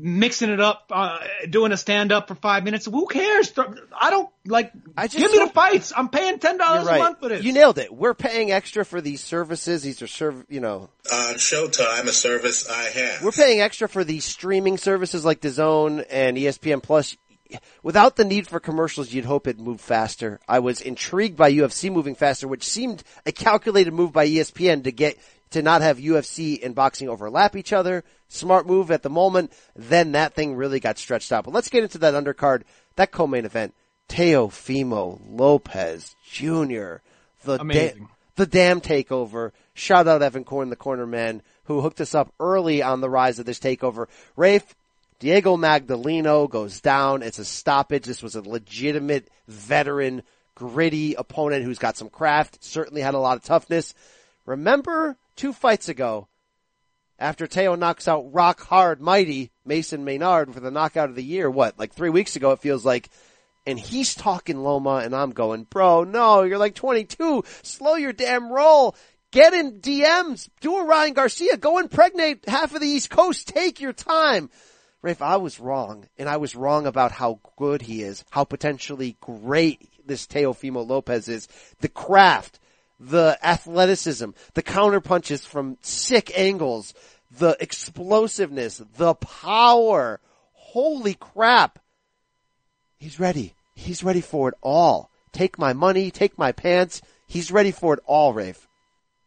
[0.00, 1.18] Mixing it up, uh,
[1.50, 2.86] doing a stand up for five minutes.
[2.86, 3.52] Who cares?
[3.98, 4.72] I don't like.
[4.96, 5.92] I just give me the fights.
[5.96, 6.96] I'm paying ten dollars right.
[6.96, 7.44] a month for this.
[7.44, 7.92] You nailed it.
[7.92, 9.82] We're paying extra for these services.
[9.82, 10.88] These are serv, you know.
[11.12, 13.22] On Showtime, a service I have.
[13.24, 17.16] We're paying extra for these streaming services like DAZN and ESPN Plus
[17.82, 20.40] without the need for commercials, you'd hope it moved faster.
[20.48, 24.92] I was intrigued by UFC moving faster, which seemed a calculated move by ESPN to
[24.92, 25.18] get
[25.50, 28.04] to not have UFC and boxing overlap each other.
[28.28, 29.52] Smart move at the moment.
[29.74, 31.44] Then that thing really got stretched out.
[31.44, 32.62] But let's get into that undercard,
[32.96, 33.74] that co-main event.
[34.08, 36.96] Teofimo Lopez Jr.
[37.44, 37.98] The Amazing.
[37.98, 39.50] Da- the damn takeover.
[39.74, 43.38] Shout out Evan Korn, the corner man, who hooked us up early on the rise
[43.38, 44.06] of this takeover.
[44.36, 44.74] Rafe,
[45.18, 47.22] Diego Magdaleno goes down.
[47.22, 48.04] It's a stoppage.
[48.06, 50.22] This was a legitimate veteran,
[50.54, 53.94] gritty opponent who's got some craft, certainly had a lot of toughness.
[54.46, 56.28] Remember two fights ago,
[57.18, 61.48] after Teo knocks out rock hard mighty Mason Menard for the knockout of the year,
[61.48, 63.08] what, like three weeks ago it feels like,
[63.64, 68.52] and he's talking Loma and I'm going, bro, no, you're like 22, slow your damn
[68.52, 68.94] roll.
[69.30, 73.80] Get in DMs, do a Ryan Garcia, go impregnate half of the East Coast, take
[73.80, 74.50] your time.
[75.02, 79.16] Rafe, I was wrong, and I was wrong about how good he is, how potentially
[79.20, 81.46] great this Teofimo Lopez is,
[81.80, 82.58] the craft,
[83.00, 86.94] the athleticism, the counter punches from sick angles,
[87.30, 90.20] the explosiveness, the power.
[90.52, 91.78] Holy crap.
[92.98, 93.54] He's ready.
[93.74, 95.10] He's ready for it all.
[95.32, 97.00] Take my money, take my pants.
[97.26, 98.66] He's ready for it all, Rafe.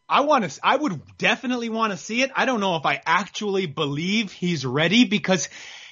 [0.08, 2.30] I want to, I would definitely want to see it.
[2.36, 5.48] I don't know if I actually believe he's ready because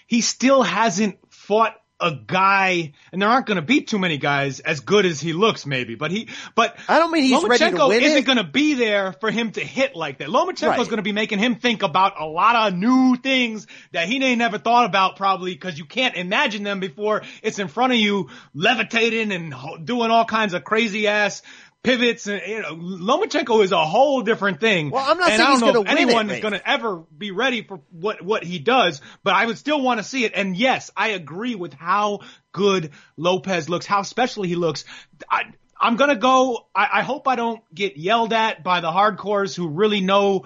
[0.07, 4.61] he still hasn't fought a guy, and there aren't going to be too many guys
[4.61, 5.95] as good as he looks, maybe.
[5.95, 9.13] But he, but I don't mean he's ready to Lomachenko isn't going to be there
[9.13, 10.29] for him to hit like that.
[10.29, 10.77] Lomachenko's Right.
[10.79, 14.39] going to be making him think about a lot of new things that he ain't
[14.39, 18.29] never thought about, probably because you can't imagine them before it's in front of you,
[18.55, 21.43] levitating and ho- doing all kinds of crazy ass.
[21.83, 24.91] Pivots and you know, Lomachenko is a whole different thing.
[24.91, 26.97] Well, I'm not and saying I don't know gonna if anyone is going to ever
[27.17, 30.33] be ready for what what he does, but I would still want to see it.
[30.35, 32.21] And yes, I agree with how
[32.53, 34.85] good Lopez looks, how special he looks.
[35.31, 35.45] I,
[35.81, 36.67] I'm gonna go.
[36.75, 40.45] I, I hope I don't get yelled at by the hardcores who really know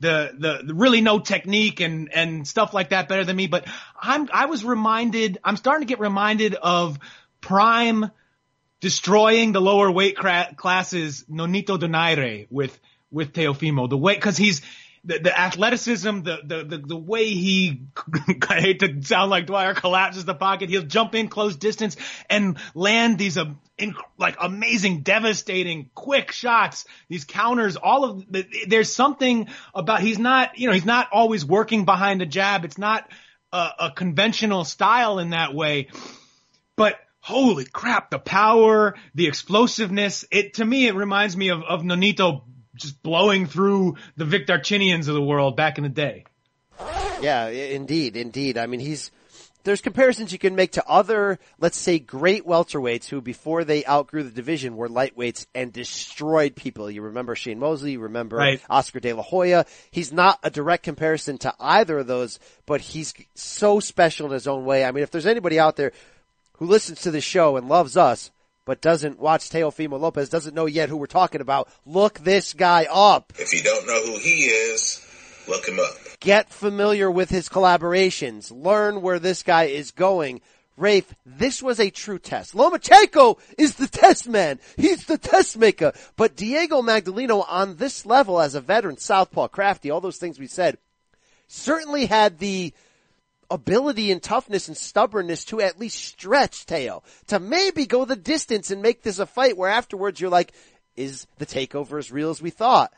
[0.00, 3.48] the, the the really know technique and and stuff like that better than me.
[3.48, 3.66] But
[4.00, 5.38] I'm I was reminded.
[5.44, 6.98] I'm starting to get reminded of
[7.42, 8.10] prime
[8.80, 12.78] destroying the lower weight cra- classes Nonito Donaire with
[13.10, 13.88] with Teofimo.
[13.88, 14.62] The way because he's
[15.04, 17.84] the, the athleticism the, the the the way he
[18.48, 21.96] I hate to sound like Dwyer collapses the pocket he'll jump in close distance
[22.28, 28.46] and land these um, inc- like amazing devastating quick shots these counters all of the,
[28.68, 32.64] there's something about he's not you know he's not always working behind a jab.
[32.64, 33.10] It's not
[33.52, 35.88] a, a conventional style in that way.
[36.76, 40.24] But holy crap, the power, the explosiveness.
[40.30, 42.42] It to me, it reminds me of, of Nonito
[42.74, 46.24] just blowing through the Vic Darchinyans of the world back in the day.
[47.20, 48.56] Yeah, indeed, indeed.
[48.56, 49.10] I mean, he's,
[49.64, 54.22] there's comparisons you can make to other, let's say, great welterweights who before they outgrew
[54.22, 56.90] the division were lightweights and destroyed people.
[56.90, 58.62] You remember Shane Mosley, you remember Right.
[58.70, 59.66] Oscar De La Hoya.
[59.90, 64.46] He's not a direct comparison to either of those, but he's so special in his
[64.46, 64.86] own way.
[64.86, 65.92] I mean, if there's anybody out there
[66.60, 68.30] who listens to the show and loves us,
[68.66, 72.86] but doesn't watch Teofimo Lopez, doesn't know yet who we're talking about, look this guy
[72.88, 73.32] up.
[73.38, 75.04] If you don't know who he is,
[75.48, 75.94] look him up.
[76.20, 78.52] Get familiar with his collaborations.
[78.52, 80.42] Learn where this guy is going.
[80.76, 82.54] Rafe, this was a true test.
[82.54, 84.60] Lomachenko is the test man.
[84.76, 85.92] He's the test maker.
[86.16, 90.46] But Diego Magdaleno on this level as a veteran, southpaw, crafty, all those things we
[90.46, 90.76] said,
[91.48, 92.74] certainly had the
[93.50, 98.70] ability and toughness and stubbornness to at least stretch Teo, to maybe go the distance
[98.70, 100.52] and make this a fight where afterwards you're like,
[100.96, 102.92] is the takeover as real as we thought?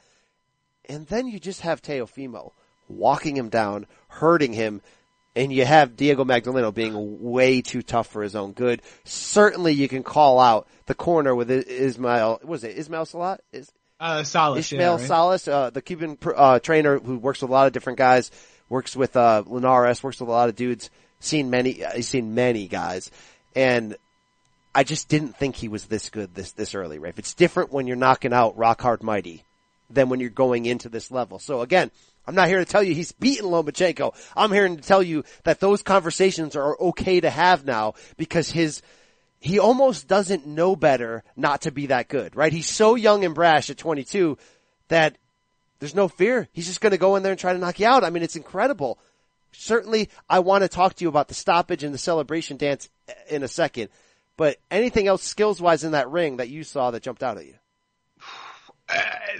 [0.89, 2.53] And then you just have Teofimo
[2.89, 4.83] walking him down, hurting him,
[5.35, 8.83] and you have Diego Magdaleno being way too tough for his own good.
[9.05, 13.41] Certainly you can call out the corner with Ismail, what was it Ismail Salat?
[13.53, 15.07] Is, Uh, Salas, Ishmael yeah, right?
[15.07, 18.31] Salas, uh, the Cuban uh, trainer who works with a lot of different guys,
[18.73, 20.89] works with uh, Linares, works with a lot of dudes.
[21.21, 23.11] Seen many, uh, he's seen many guys,
[23.55, 23.97] and
[24.75, 26.99] I just didn't think he was this good this this early.
[26.99, 27.15] Right?
[27.17, 29.45] It's different when you're knocking out Rock Hard Mighty
[29.91, 31.39] than when you're going into this level.
[31.39, 31.91] So again,
[32.27, 34.15] I'm not here to tell you he's beaten Lomachenko.
[34.35, 38.83] I'm here to tell you that those conversations are okay to have now because his
[39.39, 42.53] he almost doesn't know better not to be that good, right?
[42.53, 44.39] He's so young and brash at 22
[44.89, 45.17] that
[45.83, 46.47] there's no fear.
[46.53, 48.05] He's just going to go in there and try to knock you out.
[48.05, 49.01] I mean, it's incredible.
[49.51, 52.89] Certainly, I want to talk to you about the stoppage and the celebration dance
[53.29, 53.89] in a second,
[54.37, 57.47] but anything else skills wise in that ring that you saw that jumped out at
[57.47, 57.57] you?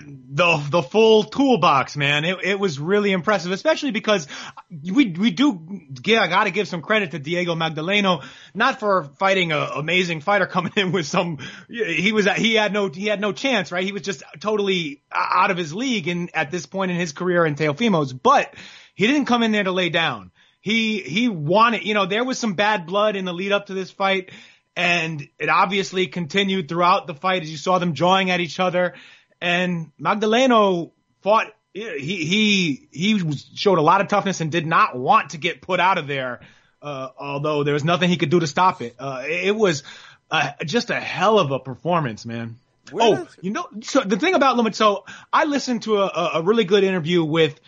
[0.05, 2.25] The the full toolbox, man.
[2.25, 4.27] It it was really impressive, especially because
[4.71, 8.25] we we do yeah, I got to give some credit to Diego Magdaleno,
[8.55, 11.39] not for fighting a amazing fighter coming in with some
[11.69, 13.85] he was he had no he had no chance, right?
[13.85, 17.45] He was just totally out of his league and at this point in his career
[17.45, 18.55] in Teofimo's, but
[18.95, 20.31] he didn't come in there to lay down.
[20.61, 23.75] He he wanted, you know, there was some bad blood in the lead up to
[23.75, 24.31] this fight
[24.75, 28.95] and it obviously continued throughout the fight as you saw them jawing at each other
[29.43, 31.49] and Magdaleno fought.
[31.75, 35.81] He he he showed a lot of toughness and did not want to get put
[35.81, 36.41] out of there.
[36.81, 38.97] Uh, although there was nothing he could do to stop it.
[38.99, 39.85] Uh, it was
[40.31, 42.57] uh, just a hell of a performance, man.
[42.93, 46.65] oh, you know, so the thing about Limit, so I listened to a, a really
[46.65, 47.61] good interview with,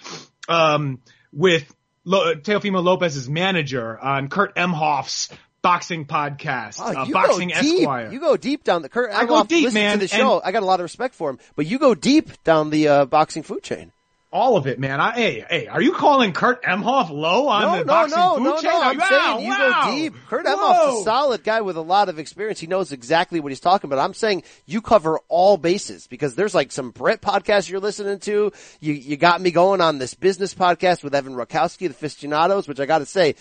[0.48, 1.00] um,
[1.32, 1.72] with
[2.04, 5.30] Lo, Teofimo Lopez's manager on Kurt Emhoff's
[5.64, 7.50] boxing podcast, Oh, uh, Boxing.
[7.50, 8.12] Esquire.
[8.12, 9.10] You go deep down the Kurt.
[9.10, 11.38] I go deep, man, To the show, I got a lot of respect for him,
[11.56, 13.90] but you go deep down the uh, boxing food chain.
[14.30, 15.00] All of it, man.
[15.00, 18.34] I, hey, hey, are you calling Kurt Emhoff low on no, the no, boxing no,
[18.34, 18.72] food no, chain?
[18.72, 18.82] no.
[18.82, 19.82] I'm wow, saying you wow.
[19.84, 20.14] go deep.
[20.28, 22.58] Kurt Emhoff's a solid guy with a lot of experience.
[22.60, 24.04] He knows exactly what he's talking about.
[24.04, 28.52] I'm saying you cover all bases because there's like some Brit podcasts you're listening to.
[28.80, 32.80] You you got me going on this business podcast with Evan Rakowski, the Fistianados, which
[32.80, 33.36] I got to say,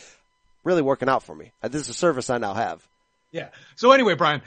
[0.63, 1.51] really working out for me.
[1.61, 2.87] Uh, This is a service I now have.
[3.31, 3.49] Yeah.
[3.75, 4.41] So anyway, Brian,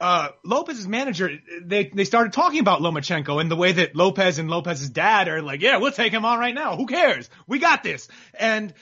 [0.00, 1.30] uh, Lopez's manager,
[1.62, 5.40] they, they started talking about Lomachenko and the way that Lopez and Lopez's dad are
[5.40, 6.76] like, yeah, we'll take him on right now.
[6.76, 7.30] Who cares?
[7.46, 8.08] We got this.
[8.34, 8.74] And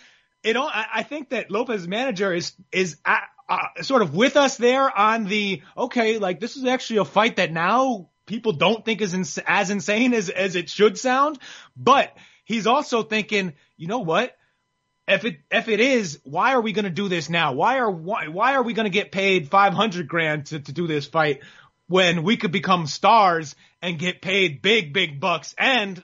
[0.42, 4.56] it all, I, think that Lopez's manager is, is uh, uh, sort of with us
[4.56, 9.02] there on the, okay, like this is actually a fight that now people don't think
[9.02, 11.38] is ins- as insane as, as it should sound.
[11.76, 14.34] But he's also thinking, you know what?
[15.10, 17.52] If it if it is, why are we going to do this now?
[17.52, 20.72] Why are why, why are we going to get paid five hundred grand to, to
[20.72, 21.40] do this fight
[21.88, 26.02] when we could become stars and get paid big big bucks and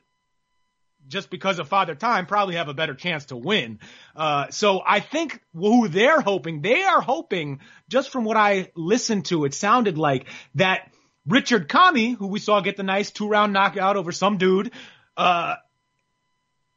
[1.06, 3.78] just because of father time probably have a better chance to win.
[4.16, 9.26] Uh, so I think who they're hoping, they are hoping just from what I listened
[9.26, 10.26] to, it sounded like
[10.56, 10.92] that
[11.24, 14.72] Richard Commey, who we saw get the nice two round knockout over some dude,
[15.16, 15.56] uh,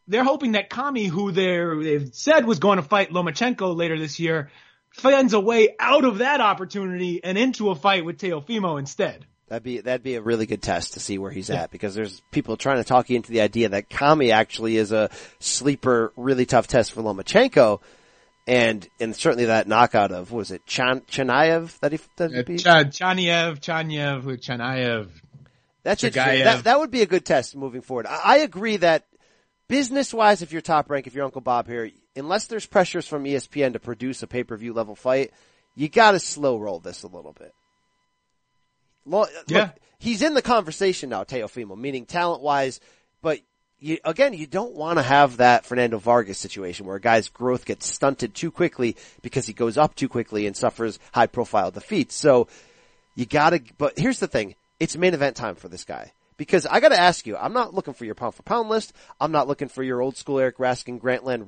[0.10, 4.20] they're hoping that Commey, who they're, they've said was going to fight Lomachenko later this
[4.20, 4.50] year,
[4.92, 9.26] finds a way out of that opportunity and into a fight with Teofimo instead.
[9.48, 12.22] That'd be that'd be a really good test to see where he's at because there's
[12.30, 16.46] people trying to talk you into the idea that Commey actually is a sleeper, really
[16.46, 17.82] tough test for Lomachenko,
[18.46, 22.60] and and certainly that knockout of was it Chan Chanayev that he that he beat?
[22.60, 25.08] Ch- Chaniev, Chaniev, Chanayev.
[25.82, 26.42] That's interesting.
[26.42, 26.44] Chagayev.
[26.44, 28.06] That that would be a good test moving forward.
[28.06, 29.08] I, I agree that
[29.70, 33.24] business wise, if you're top rank, if you're Uncle Bob here, unless there's pressures from
[33.24, 35.32] ESPN to produce a pay per view level fight,
[35.76, 37.54] you got to slow roll this a little bit.
[39.06, 39.62] Lo- Yeah.
[39.62, 42.80] Look, he's in the conversation now, Teofimo, meaning talent wise,
[43.22, 43.40] but
[43.80, 47.64] you, again, you don't want to have that Fernando Vargas situation where a guy's growth
[47.66, 52.16] gets stunted too quickly because he goes up too quickly and suffers high profile defeats.
[52.16, 52.50] So
[53.16, 54.56] you gotta, but here's the thing.
[54.82, 56.12] It's main event time for this guy.
[56.40, 58.94] Because I gotta ask you, I'm not looking for your pound for pound list.
[59.20, 61.44] I'm not looking for your old school Eric Raskin Grantland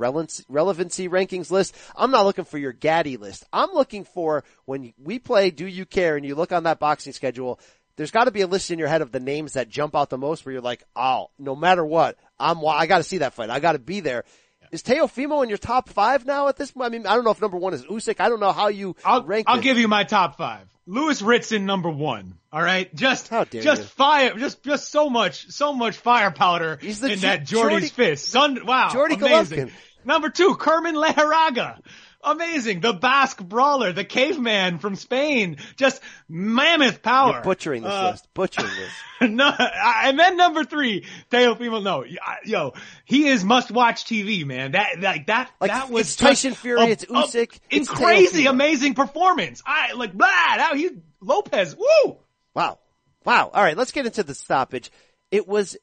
[0.49, 1.77] relevancy, rankings list.
[1.95, 3.45] I'm not looking for your Gatti list.
[3.53, 7.13] I'm looking for when we play Do You Care and you look on that boxing
[7.13, 7.57] schedule,
[7.95, 10.17] there's gotta be a list in your head of the names that jump out the
[10.17, 13.49] most where you're like, oh, no matter what, I'm, I gotta see that fight.
[13.49, 14.25] I gotta be there.
[14.72, 16.86] Is Teofimo in your top five now at this point?
[16.86, 18.19] I mean, I don't know if number one is Usyk.
[18.22, 19.63] I don't know how you I'll, rank I'll this.
[19.63, 20.67] give you my top five.
[20.88, 22.36] Lewis Ritson number one.
[22.53, 23.76] All right, just just you.
[23.76, 28.30] fire, just just so much, so much fire powder in Ju- that Jordy's Jordy- fist.
[28.30, 29.67] Sun, wow, Jordy amazing.
[29.67, 29.72] Golovkin.
[30.03, 31.80] Number two, Kerman Lejarraga.
[32.24, 32.82] Amazing.
[32.82, 35.57] The Basque brawler, the caveman from Spain.
[35.76, 37.34] Just mammoth power.
[37.34, 38.28] You're butchering this Uh, list.
[38.34, 39.30] Butchering this.
[39.32, 41.82] no, I- and then number three, Teofimo.
[41.84, 42.03] No,
[42.45, 42.74] yo,
[43.05, 44.72] he is must-watch TV, man.
[44.74, 48.43] That like that Like, that was it's Tyson Fury, a- it's Usyk, it's it's crazy,
[48.45, 48.49] Teofimo.
[48.49, 49.61] amazing performance.
[49.65, 50.28] I like blah.
[50.57, 50.89] Now he
[51.22, 51.76] Lopez.
[51.76, 52.17] Woo.
[52.53, 52.80] Wow.
[53.26, 53.51] Wow.
[53.53, 54.91] All right, let's get into the stoppage.
[55.32, 55.78] it was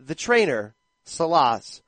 [0.00, 0.74] the trainer,
[1.04, 1.80] Salas,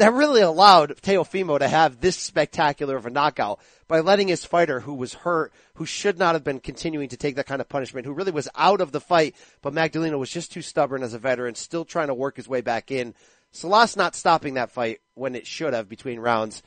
[0.00, 4.80] that really allowed Teofimo to have this spectacular of a knockout by letting his fighter
[4.80, 8.06] who was hurt, who should not have been continuing to take that kind of punishment,
[8.06, 11.18] who really was out of the fight, but Magdaleno was just too stubborn as a
[11.18, 13.14] veteran, still trying to work his way back in.
[13.52, 16.62] Salas not stopping that fight when it should have between rounds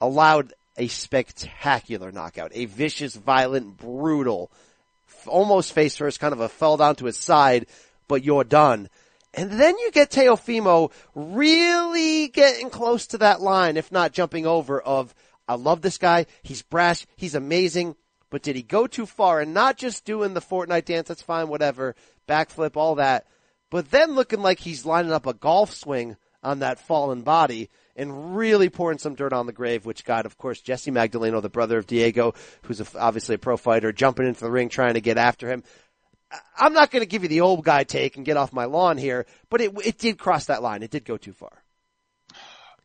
[0.00, 4.50] allowed a spectacular knockout, a vicious, violent, brutal,
[5.26, 7.66] almost face first, kind of a fell down to his side,
[8.06, 8.88] but you're done.
[9.34, 14.80] And then you get Teofimo really getting close to that line, if not jumping over
[14.80, 15.14] of,
[15.46, 16.26] I love this guy.
[16.42, 17.06] He's brash.
[17.16, 17.96] He's amazing.
[18.30, 21.08] But did he go too far and not just doing the Fortnite dance?
[21.08, 21.94] That's fine, whatever.
[22.28, 23.26] Backflip, all that.
[23.70, 28.36] But then looking like he's lining up a golf swing on that fallen body and
[28.36, 31.78] really pouring some dirt on the grave, which got, of course, Jesse Magdaleno, the brother
[31.78, 35.48] of Diego, who's obviously a pro fighter, jumping into the ring trying to get after
[35.48, 35.64] him.
[36.58, 38.98] I'm not going to give you the old guy take and get off my lawn
[38.98, 40.82] here, but it it did cross that line.
[40.82, 41.62] It did go too far.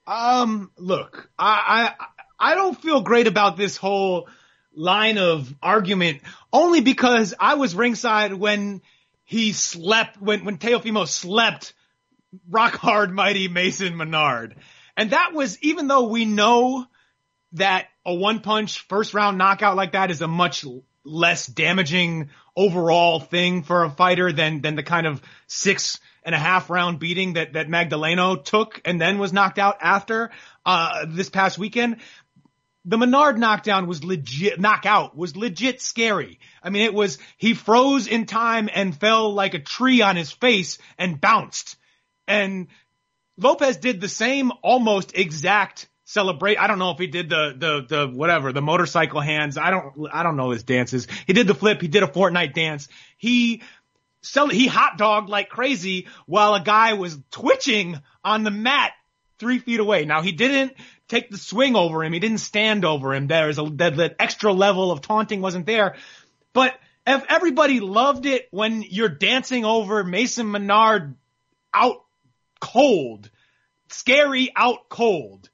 [0.08, 1.94] Um, look, I
[2.40, 4.28] I I don't feel great about this whole
[4.76, 6.22] line of argument
[6.52, 8.82] only because I was ringside when
[9.24, 11.74] he slept when when Teofimo slept
[12.50, 14.56] rock hard mighty Mason Menard.
[14.96, 16.86] And that was even though we know
[17.54, 20.66] that a one punch first round knockout like that is a much
[21.06, 26.38] less damaging overall thing for a fighter than than the kind of six and a
[26.38, 30.32] half round beating that that Magdaleno took and then was knocked out after
[30.66, 31.98] uh this past weekend.
[32.86, 36.40] The Menard knockdown was legit knockout was legit scary.
[36.62, 40.32] I mean it was he froze in time and fell like a tree on his
[40.32, 41.78] face and bounced.
[42.28, 42.68] And
[43.38, 46.58] Lopez did the same almost exact celebrate.
[46.58, 49.58] I don't know if he did the, the, the, whatever, the motorcycle hands.
[49.58, 51.08] I don't, I don't know his dances.
[51.26, 51.82] He did the flip.
[51.82, 52.88] He did a Fortnite dance.
[53.18, 53.64] He,
[54.22, 58.92] sell, he hot dogged like crazy while a guy was twitching on the mat
[59.40, 60.06] three feet away.
[60.06, 60.74] Now he didn't
[61.08, 62.14] take the swing over him.
[62.14, 63.28] He didn't stand over him.
[63.28, 65.96] There's a, that, that extra level of taunting wasn't there.
[66.54, 71.16] But if everybody loved it when you're dancing over Mason Menard
[71.74, 72.04] out
[72.62, 73.32] cold,
[73.90, 75.50] scary out cold,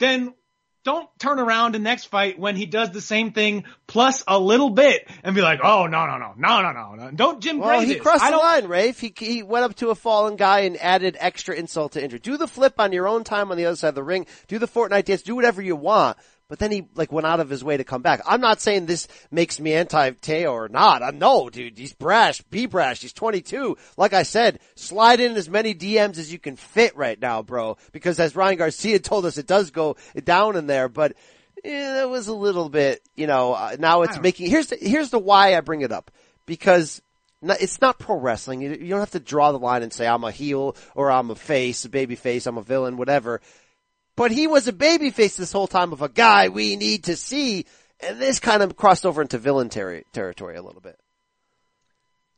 [0.00, 0.34] then
[0.82, 4.70] don't turn around in next fight when he does the same thing plus a little
[4.70, 7.78] bit and be like, oh no no no no no no no don't Jim Well,
[7.78, 8.02] Gray he this.
[8.02, 8.98] crossed the line, Rafe.
[8.98, 12.18] He he went up to a fallen guy and added extra insult to injury.
[12.18, 14.26] Do the flip on your own time on the other side of the ring.
[14.48, 15.22] Do the Fortnite dance.
[15.22, 16.16] Do whatever you want.
[16.50, 18.20] But then he like went out of his way to come back.
[18.26, 21.00] I'm not saying this makes me anti Teo or not.
[21.00, 21.78] I know, dude.
[21.78, 22.42] He's brash.
[22.42, 23.00] Be brash.
[23.00, 23.78] He's 22.
[23.96, 27.78] Like I said, slide in as many DMs as you can fit right now, bro.
[27.92, 30.88] Because as Ryan Garcia told us, it does go down in there.
[30.88, 31.14] But
[31.64, 33.54] yeah, that was a little bit, you know.
[33.54, 34.50] Uh, now it's making.
[34.50, 36.10] Here's the, here's the why I bring it up
[36.46, 37.00] because
[37.42, 38.60] it's not pro wrestling.
[38.60, 41.30] You, you don't have to draw the line and say I'm a heel or I'm
[41.30, 43.40] a face, a baby face, I'm a villain, whatever.
[44.20, 47.16] But he was a baby face this whole time of a guy we need to
[47.16, 47.64] see,
[48.00, 51.00] and this kind of crossed over into villain terri territory a little bit.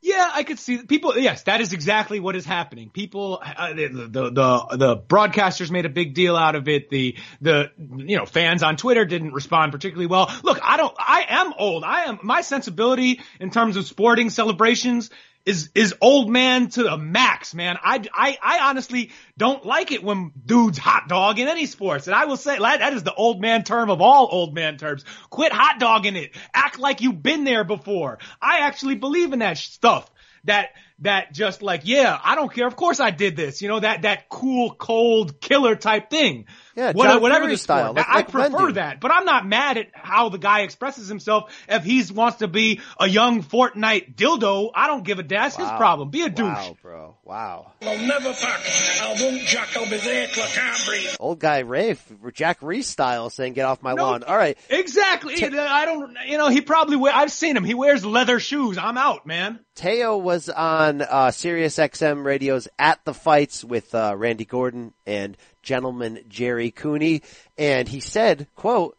[0.01, 1.17] Yeah, I could see people.
[1.17, 2.89] Yes, that is exactly what is happening.
[2.89, 6.89] People, uh, the, the the the broadcasters made a big deal out of it.
[6.89, 10.31] The the you know fans on Twitter didn't respond particularly well.
[10.41, 10.95] Look, I don't.
[10.97, 11.83] I am old.
[11.83, 15.09] I am my sensibility in terms of sporting celebrations
[15.45, 17.77] is is old man to the max, man.
[17.83, 22.07] I, I, I honestly don't like it when dudes hot dog in any sports.
[22.07, 24.77] And I will say that that is the old man term of all old man
[24.77, 25.03] terms.
[25.29, 26.31] Quit hot dogging it.
[26.53, 28.19] Act like you've been there before.
[28.41, 30.09] I actually believe in that stuff.
[30.45, 30.69] That
[30.99, 32.67] that just like, yeah, I don't care.
[32.67, 33.61] Of course I did this.
[33.61, 36.45] You know, that that cool, cold killer type thing.
[36.75, 38.73] Yeah, What- whatever Fury the style, like I Michael prefer Bendu.
[38.75, 41.51] that, but I'm not mad at how the guy expresses himself.
[41.69, 45.43] If he wants to be a young Fortnite dildo, I don't give a damn.
[45.43, 46.09] That's his problem.
[46.09, 46.45] Be a douche.
[46.47, 47.17] Wow, bro.
[47.25, 47.71] Wow.
[47.81, 48.59] I'll never fuck.
[49.01, 51.15] I won't jack up his head till I can't breathe.
[51.19, 52.03] Old guy Rafe,
[52.33, 54.23] Jack Reese style saying get off my No, lawn.
[54.23, 54.57] All right.
[54.69, 55.35] Exactly.
[55.43, 57.63] I don't, you know, he probably, wear, I've seen him.
[57.63, 58.77] He wears leather shoes.
[58.77, 59.59] I'm out, man.
[59.75, 65.35] Teo was on uh, Sirius XM radios at the fights with uh, Randy Gordon and
[65.63, 67.23] gentleman Jerry Cooney,
[67.57, 68.97] and he said, "quote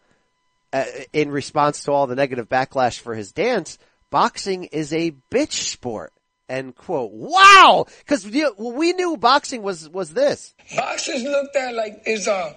[0.73, 3.79] uh, In response to all the negative backlash for his dance,
[4.11, 6.13] boxing is a bitch sport."
[6.49, 7.11] End quote.
[7.13, 10.55] Wow, because we knew boxing was was this.
[10.77, 12.55] Boxers looked at like is a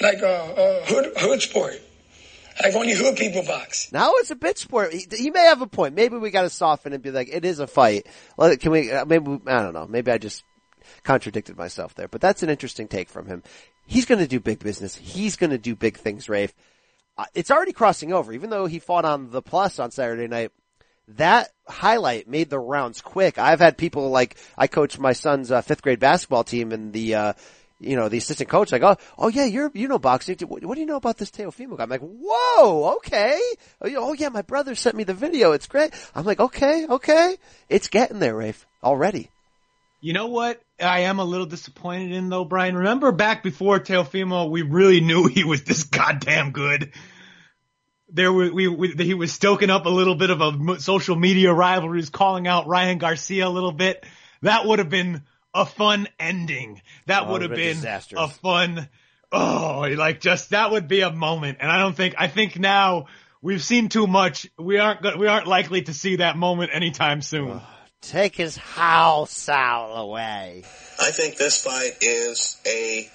[0.00, 1.74] like a, a hood hood sport.
[2.62, 3.90] Like only hood people box.
[3.92, 4.92] Now it's a bitch sport.
[4.92, 5.96] He, he may have a point.
[5.96, 8.06] Maybe we got to soften and be like, it is a fight.
[8.38, 8.92] Can we?
[8.92, 9.88] uh, Maybe I don't know.
[9.88, 10.44] Maybe I just
[11.04, 12.08] contradicted myself there.
[12.08, 13.42] But that's an interesting take from him.
[13.86, 14.96] He's going to do big business.
[14.96, 16.54] He's going to do big things, Rafe.
[17.16, 18.32] Uh, it's already crossing over.
[18.32, 20.50] Even though he fought on the plus on Saturday night,
[21.08, 23.38] that highlight made the rounds quick.
[23.38, 27.14] I've had people like, I coach my son's uh, fifth grade basketball team and the,
[27.14, 27.32] uh,
[27.78, 30.36] you know, the assistant coach, like, oh, oh yeah, you're, you know boxing.
[30.46, 31.82] What, what do you know about this Teofimo guy?
[31.82, 33.38] I'm like, whoa, okay.
[33.82, 35.52] Oh, you oh yeah, my brother sent me the video.
[35.52, 35.92] It's great.
[36.14, 37.36] I'm like, okay, okay.
[37.68, 39.28] It's getting there, Rafe, already.
[40.04, 42.76] You know what I am a little disappointed in though, Brian?
[42.76, 46.92] Remember back before Teofimo, we really knew he was this goddamn good.
[48.10, 51.54] There we, we, we he was stoking up a little bit of a social media
[51.54, 54.04] rivalry, was calling out Ryan Garcia a little bit.
[54.42, 55.22] That would have been
[55.54, 56.82] a fun ending.
[57.06, 58.20] That Oh, would have been disastrous.
[58.20, 58.90] a fun,
[59.32, 61.58] oh, like just, that would be a moment.
[61.62, 63.06] And I don't think, I think now
[63.40, 64.50] we've seen too much.
[64.58, 67.62] We aren't, we aren't likely to see that moment anytime soon.
[68.08, 70.62] Take his house out away.
[71.00, 73.08] I think this fight is a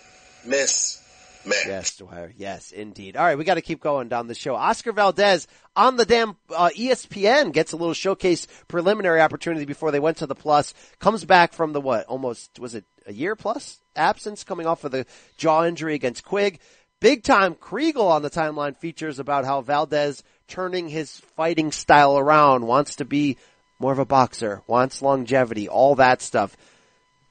[0.46, 1.68] mismatch.
[1.68, 2.34] Yes, Dwyer.
[2.36, 3.16] Yes, indeed.
[3.16, 4.56] All right, we got to keep going down the show.
[4.56, 10.00] Oscar Valdez on the damn uh, ESPN gets a little showcase preliminary opportunity before they
[10.00, 10.74] went to the plus.
[11.00, 12.06] Comes back from the what?
[12.08, 15.06] Almost was it a year plus absence coming off of the
[15.38, 16.60] jaw injury against Quigg.
[17.00, 22.66] Big time Kriegel on the timeline features about how Valdez turning his fighting style around,
[22.66, 23.38] wants to be
[23.80, 26.56] more of a boxer, wants longevity, all that stuff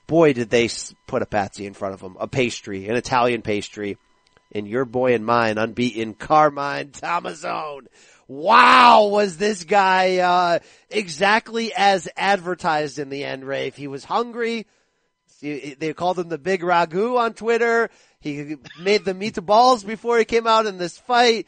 [0.09, 0.69] boy, did they
[1.07, 3.97] put a patsy in front of him, a pastry, an Italian pastry,
[4.51, 7.87] and your boy and mine, unbeaten Carmine Tommasone.
[8.27, 10.59] Wow, was this guy uh,
[10.91, 13.77] exactly as advertised in the end, Rafe?
[13.77, 14.67] He was hungry.
[15.41, 17.91] They called him the Big Ragu on Twitter.
[18.21, 21.47] He made the meatballs before he came out in this fight.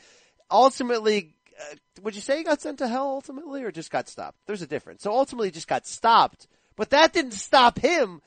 [0.50, 4.38] Ultimately, uh, would you say he got sent to hell ultimately, or just got stopped?
[4.46, 5.02] There's a difference.
[5.02, 6.46] So ultimately, he just got stopped,
[6.76, 8.22] but that didn't stop him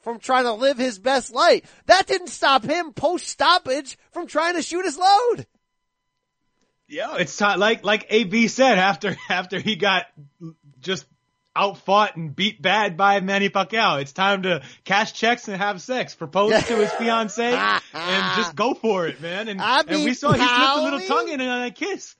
[0.00, 1.82] from trying to live his best life.
[1.86, 5.46] That didn't stop him post stoppage from trying to shoot his load.
[6.88, 10.06] Yeah, it's time, like like AB said after after he got
[10.80, 11.04] just
[11.54, 14.00] outfought and beat bad by Manny Pacquiao.
[14.00, 18.74] It's time to cash checks and have sex, propose to his fiance, and just go
[18.74, 19.48] for it, man.
[19.48, 22.14] And, and we saw he slipped a little tongue in on a kiss.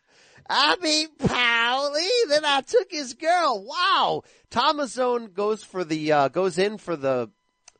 [0.49, 3.64] I mean, Paulie, then I took his girl.
[3.66, 4.22] Wow.
[4.51, 7.30] Tommasone goes for the, uh, goes in for the,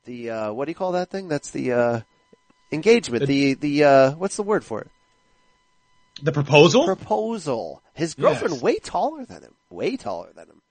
[0.05, 1.29] the, uh, what do you call that thing?
[1.29, 2.01] That's the, uh,
[2.71, 3.27] engagement.
[3.27, 4.91] The, the, uh, what's the word for it?
[6.23, 6.85] The proposal?
[6.85, 7.83] Proposal.
[7.95, 8.63] His girlfriend Yes.
[8.63, 9.55] way taller than him.
[9.71, 10.63] Way taller than him.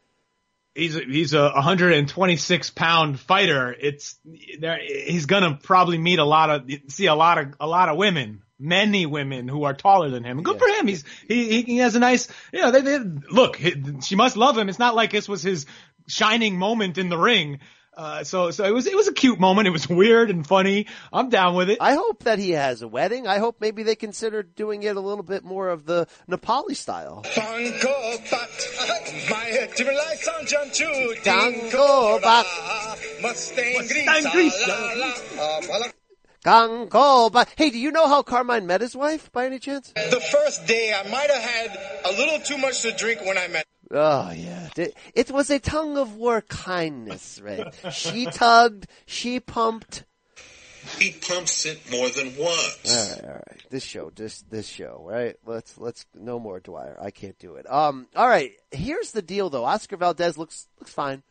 [0.75, 3.73] He's a, he's a 126 pound fighter.
[3.79, 4.15] It's
[4.59, 4.77] there.
[4.85, 8.43] He's gonna probably meet a lot of see a lot of a lot of women,
[8.59, 10.37] many women who are taller than him.
[10.37, 10.87] And good for him.
[10.87, 13.55] He's he he has a nice you know they, they look.
[13.55, 14.69] he- She must love him.
[14.69, 15.65] It's not like this was his
[16.07, 17.59] shining moment in the ring.
[17.95, 19.67] Uh, so so it was it was a cute moment.
[19.67, 20.85] It was weird and funny.
[21.11, 21.79] I'm down with it.
[21.81, 23.25] I hope that he has a wedding.
[23.25, 27.23] I hope maybe they consider doing it a little bit more of the Nepali style.
[27.23, 28.49] Tango bat,
[29.31, 31.15] my different lights Chu.
[31.23, 32.45] Tango bat.
[33.19, 34.27] Mustang Mustang
[36.47, 39.91] Gango, but hey, do you know how Carmine met his wife by any chance?
[39.91, 43.49] The first day, I might have had a little too much to drink when I
[43.49, 43.65] met.
[43.91, 47.73] Oh yeah, it, it was a tongue of war kindness, right?
[47.91, 50.05] she tugged, she pumped.
[50.97, 52.79] He pumps it more than once.
[52.89, 53.63] All right, all right.
[53.69, 55.35] This show, this this show, right?
[55.45, 56.97] Let's let's no more Dwyer.
[57.01, 57.69] I can't do it.
[57.69, 58.53] Um, all right.
[58.71, 59.65] Here's the deal, though.
[59.65, 61.23] Oscar Valdez looks looks fine.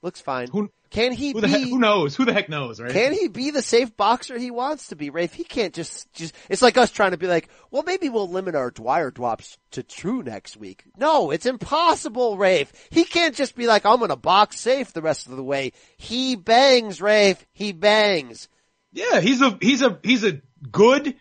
[0.00, 0.48] Looks fine.
[0.48, 1.48] Who, can he who be?
[1.48, 2.14] heck, who knows?
[2.14, 2.92] Who the heck knows, right?
[2.92, 5.32] Can he be the safe boxer he wants to be, Rafe?
[5.32, 8.54] He can't just, just, it's like us trying to be like, well, maybe we'll limit
[8.54, 10.84] our Dwyer drops to two next week.
[10.96, 12.72] No, it's impossible, Rafe.
[12.90, 15.72] He can't just be like, I'm gonna box safe the rest of the way.
[15.96, 17.44] He bangs, Rafe.
[17.52, 18.48] He bangs.
[18.92, 20.40] Yeah, he's a he's a he's a
[20.70, 21.16] good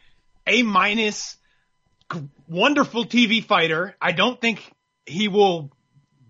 [0.45, 1.35] A minus,
[2.47, 3.95] wonderful TV fighter.
[4.01, 4.71] I don't think
[5.05, 5.71] he will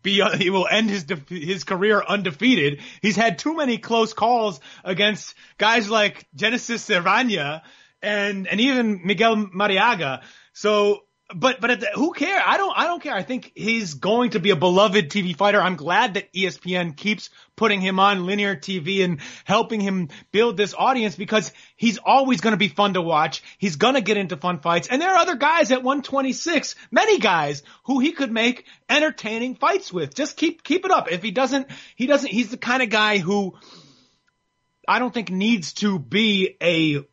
[0.08, 2.82] be uh, he will end his def- his career undefeated.
[3.01, 7.62] He's had too many close calls against guys like Genesis Servania
[8.01, 10.22] and and even Miguel Marriaga.
[10.53, 11.03] So.
[11.36, 12.41] But but at the, who care?
[12.45, 13.13] I don't I don't care.
[13.13, 15.61] I think he's going to be a beloved TV fighter.
[15.61, 20.73] I'm glad that ESPN keeps putting him on linear TV and helping him build this
[20.73, 23.43] audience because he's always going to be fun to watch.
[23.57, 24.88] He's going to get into fun fights.
[24.88, 29.91] And there are other guys at 126, many guys who he could make entertaining fights
[29.91, 30.15] with.
[30.15, 31.11] Just keep keep it up.
[31.11, 31.67] If he doesn't
[31.97, 33.55] he doesn't he's the kind of guy who
[34.88, 37.03] I don't think needs to be a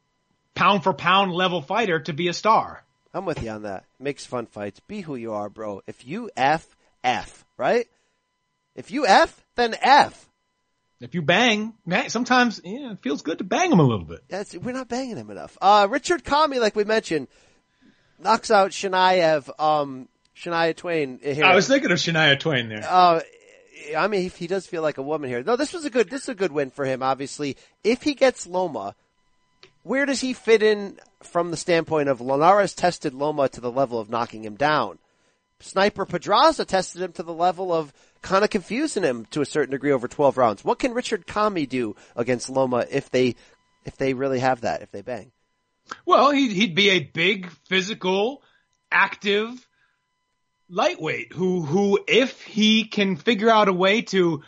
[0.55, 2.84] pound for pound level fighter to be a star.
[3.15, 3.85] I'm with you on that.
[3.99, 4.81] Makes fun fights.
[4.81, 5.83] Be who you are, bro.
[5.87, 7.87] If you F, F, right?
[8.75, 10.29] If you F, then F.
[11.01, 11.75] If you bang,
[12.09, 14.25] sometimes yeah, it feels good to bang him a little bit.
[14.29, 15.57] That's, we're not banging him enough.
[15.61, 17.29] Uh, Richard Commey, like we mentioned,
[18.19, 19.49] knocks out Shanaev.
[19.61, 21.45] Um, Shania Twain here.
[21.45, 22.85] I was thinking of Shania Twain there.
[22.89, 23.21] Uh,
[23.97, 25.43] I mean, he, he does feel like a woman here.
[25.43, 27.57] No, this was a good, this is a good win for him, obviously.
[27.83, 28.95] If he gets Loma,
[29.85, 34.01] where does he fit in from the standpoint of Linares tested Loma to the level
[34.01, 34.99] of knocking him down?
[35.61, 39.71] Sniper Pedraza tested him to the level of kind of confusing him to a certain
[39.71, 40.65] degree over 12 rounds.
[40.65, 43.37] What can Richard Commey do against Loma if they,
[43.85, 45.31] if they really have that, if they bang?
[46.07, 48.43] Well, he'd, he'd be a big, physical,
[48.91, 49.67] active
[50.71, 54.43] lightweight who, who, if he can figure out a way to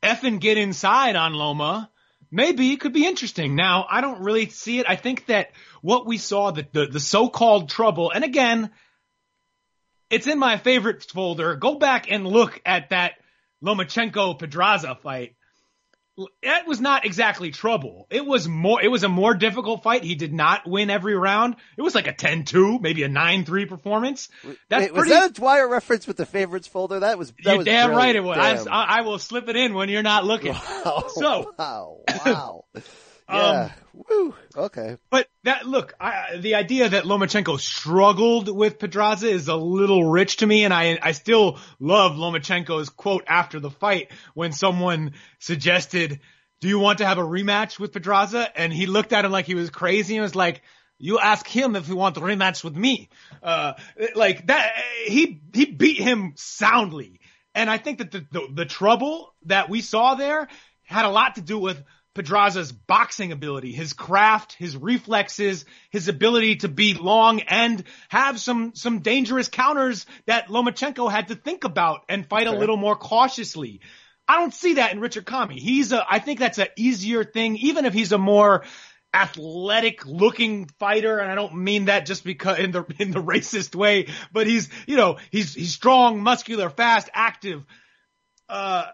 [0.00, 1.90] effing get inside on Loma,
[2.30, 3.56] maybe it could be interesting.
[3.56, 4.86] Now, I don't really see it.
[4.88, 5.50] I think that
[5.82, 8.70] what we saw, the, the, the so-called trouble, and again,
[10.10, 11.56] it's in my favorites folder.
[11.56, 13.14] Go back and look at that
[13.62, 15.34] Lomachenko Pedraza fight.
[16.42, 18.06] That was not exactly trouble.
[18.10, 20.02] It was more, it was a more difficult fight.
[20.02, 21.56] He did not win every round.
[21.76, 24.28] It was like a 10-2, maybe a 9-3 performance.
[24.68, 27.00] That's Wait, pretty, was that a Dwyer reference with the favorites folder?
[27.00, 28.66] That was, that you're was damn right it was.
[28.66, 30.54] I, I, will slip it in when you're not looking.
[30.84, 31.04] Wow.
[31.08, 31.54] So.
[31.58, 31.98] Wow.
[32.24, 32.64] Wow.
[33.28, 33.70] Yeah.
[33.94, 34.34] Um, Woo.
[34.56, 34.96] Okay.
[35.10, 40.38] But that look, I, the idea that Lomachenko struggled with Pedraza is a little rich
[40.38, 46.20] to me, and I I still love Lomachenko's quote after the fight when someone suggested,
[46.60, 49.46] "Do you want to have a rematch with Pedraza?" And he looked at him like
[49.46, 50.62] he was crazy and was like.
[51.00, 53.08] You ask him if he wants a rematch with me.
[53.40, 53.74] Uh,
[54.16, 54.72] like that,
[55.06, 57.20] he, he beat him soundly.
[57.54, 60.48] And I think that the, the, the trouble that we saw there
[60.82, 61.80] had a lot to do with
[62.18, 68.74] Pedraza's boxing ability, his craft, his reflexes, his ability to be long and have some,
[68.74, 72.56] some dangerous counters that Lomachenko had to think about and fight okay.
[72.56, 73.80] a little more cautiously.
[74.26, 75.58] I don't see that in Richard Commey.
[75.58, 78.64] He's a, I think that's an easier thing, even if he's a more
[79.14, 81.18] athletic looking fighter.
[81.20, 84.68] And I don't mean that just because in the, in the racist way, but he's,
[84.86, 87.64] you know, he's, he's strong, muscular, fast, active.
[88.48, 88.86] Uh,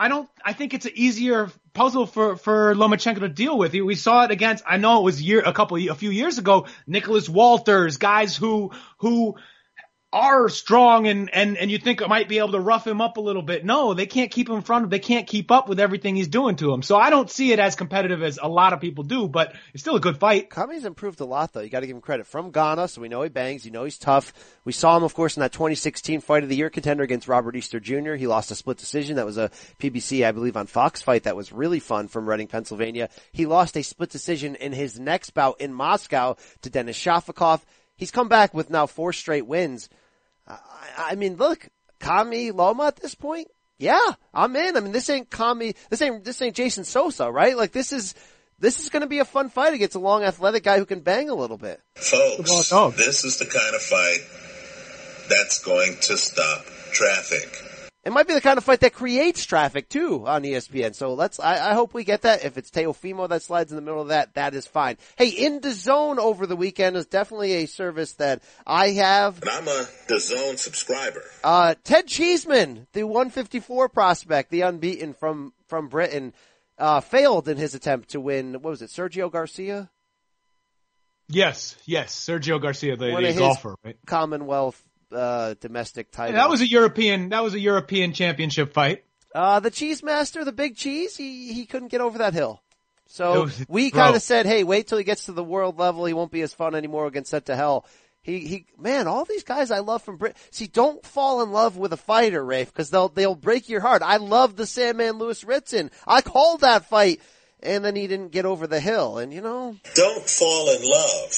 [0.00, 3.74] I don't, I think it's an easier puzzle for, for Lomachenko to deal with.
[3.74, 6.68] We saw it against, I know it was year, a couple, a few years ago,
[6.86, 9.34] Nicholas Walters, guys who, who
[10.12, 13.20] are strong and, and, and you think might be able to rough him up a
[13.20, 13.64] little bit.
[13.64, 16.56] No, they can't keep him front of, they can't keep up with everything he's doing
[16.56, 16.82] to him.
[16.82, 19.82] So I don't see it as competitive as a lot of people do, but it's
[19.82, 20.50] still a good fight.
[20.50, 21.60] Commey's improved a lot though.
[21.60, 23.98] You gotta give him credit from Ghana, so we know he bangs, you know he's
[23.98, 24.32] tough.
[24.64, 27.54] We saw him, of course, in that 2016 fight of the year contender against Robert
[27.54, 28.14] Easter Jr.
[28.14, 29.16] He lost a split decision.
[29.16, 32.48] That was a PBC, I believe, on Fox fight that was really fun from Reading,
[32.48, 33.08] Pennsylvania.
[33.30, 37.60] He lost a split decision in his next bout in Moscow to Denis Shafikov.
[38.00, 39.90] He's come back with now four straight wins.
[40.48, 40.58] I,
[40.96, 41.68] I mean, look,
[42.00, 43.48] Commey Loma at this point,
[43.78, 44.00] yeah,
[44.32, 44.74] I'm in.
[44.74, 47.54] I mean, this ain't Commey, this ain't, this ain't Jason Sosa, right?
[47.58, 48.14] Like this is,
[48.58, 51.00] this is going to be a fun fight against a long athletic guy who can
[51.00, 51.78] bang a little bit.
[51.94, 54.20] Folks, this is the kind of fight
[55.28, 57.69] that's going to stop traffic.
[58.02, 60.94] It might be the kind of fight that creates traffic too on ESPN.
[60.94, 62.44] So let's, I, I, hope we get that.
[62.44, 64.96] If it's Teofimo that slides in the middle of that, that is fine.
[65.16, 69.42] Hey, in the zone over the weekend is definitely a service that I have.
[69.42, 71.22] And I'm a DAZN subscriber.
[71.44, 76.32] Uh, Ted Cheeseman, the 154 prospect, the unbeaten from, from Britain,
[76.78, 79.90] uh, failed in his attempt to win, what was it, Sergio Garcia?
[81.28, 83.96] Yes, yes, Sergio Garcia, the, the golfer, right?
[84.06, 84.82] Commonwealth
[85.12, 86.34] uh, domestic title.
[86.34, 87.30] Yeah, that was a European.
[87.30, 89.04] That was a European championship fight.
[89.34, 92.62] Uh, the cheese master, the big cheese, he he couldn't get over that hill.
[93.06, 96.04] So was, we kind of said, hey, wait till he gets to the world level.
[96.04, 97.02] He won't be as fun anymore.
[97.02, 97.84] We'll get sent to hell.
[98.22, 100.36] He, he, man, all these guys I love from Brit.
[100.50, 104.02] See, don't fall in love with a fighter, Rafe, because they'll, they'll break your heart.
[104.02, 105.90] I love the Sandman Lewis Ritson.
[106.06, 107.20] I called that fight,
[107.60, 109.74] and then he didn't get over the hill, and you know.
[109.94, 111.32] Don't fall in love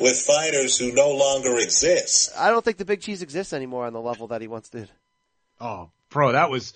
[0.00, 2.30] with fighters who no longer exist.
[2.36, 4.90] I don't think the Big Cheese exists anymore on the level that he once did.
[5.60, 6.74] Oh, bro, that was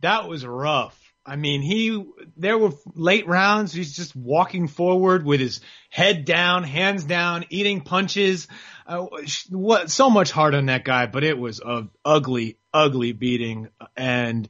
[0.00, 0.98] that was rough.
[1.26, 2.04] I mean, he
[2.36, 3.72] there were late rounds.
[3.72, 8.46] He's just walking forward with his head down, hands down, eating punches.
[8.86, 9.06] Uh,
[9.48, 13.68] what so much heart on that guy, but it was a ugly, ugly beating.
[13.96, 14.48] And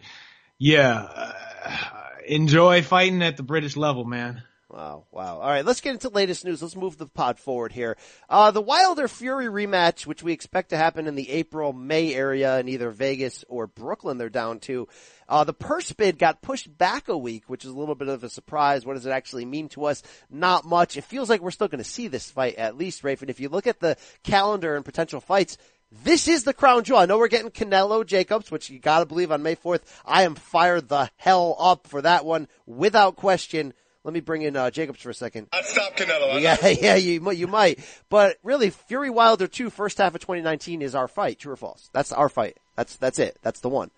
[0.59, 1.33] yeah, uh,
[2.27, 4.43] enjoy fighting at the British level, man.
[4.75, 5.39] Wow, wow.
[5.39, 6.61] All right, let's get into latest news.
[6.61, 7.97] Let's move the pod forward here.
[8.29, 12.59] Uh, the Wilder Fury rematch, which we expect to happen in the April, May area
[12.59, 14.89] in either Vegas or Brooklyn, they're down to.
[15.29, 18.25] Uh, the purse bid got pushed back a week, which is a little bit of
[18.25, 18.85] a surprise.
[18.85, 20.03] What does it actually mean to us?
[20.29, 20.97] Not much.
[20.97, 23.21] It feels like we're still going to see this fight at least, Rafe.
[23.21, 25.57] And if you look at the calendar and potential fights,
[26.03, 26.99] this is the crown jewel.
[26.99, 29.83] I know we're getting Canelo Jacobs, which you gotta believe on May 4th.
[30.05, 33.73] I am fired the hell up for that one without question.
[34.05, 35.49] Let me bring in uh, Jacobs for a second.
[35.53, 36.39] I'd stop Canelo.
[36.41, 37.79] Yeah, yeah, you might, you might.
[38.11, 41.39] But really, Fury Wilder 2 first half of 2019 is our fight.
[41.39, 41.89] True or false?
[41.93, 42.59] That's our fight.
[42.77, 43.37] That's that's it.
[43.43, 43.91] That's the one.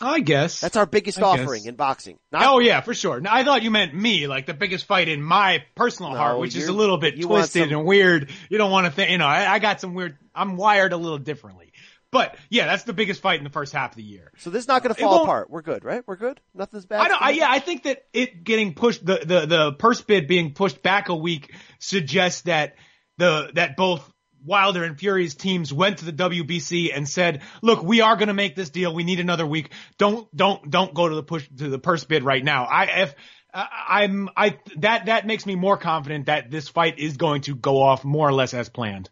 [0.00, 1.66] I guess that's our biggest I offering guess.
[1.70, 2.18] in boxing.
[2.30, 3.20] Not, oh yeah, for sure.
[3.20, 6.38] No, I thought you meant me, like the biggest fight in my personal No, heart,
[6.38, 8.30] which is a little bit twisted some- and weird.
[8.48, 10.16] You don't want to think, you know, I, I got some weird.
[10.34, 11.67] I'm wired a little differently,
[12.10, 14.32] but yeah, that's the biggest fight in the first half of the year.
[14.38, 15.50] So this is not going to fall apart.
[15.50, 16.02] We're good, right?
[16.06, 16.40] We're good.
[16.54, 17.00] Nothing's bad.
[17.00, 17.22] I don't.
[17.22, 20.82] I, yeah, I think that it getting pushed, the, the the purse bid being pushed
[20.82, 22.76] back a week suggests that
[23.18, 24.10] the that both
[24.44, 28.34] Wilder and Fury's teams went to the WBC and said, "Look, we are going to
[28.34, 28.94] make this deal.
[28.94, 29.70] We need another week.
[29.98, 33.14] Don't don't don't go to the push to the purse bid right now." I if
[33.52, 37.82] I'm I that that makes me more confident that this fight is going to go
[37.82, 39.10] off more or less as planned.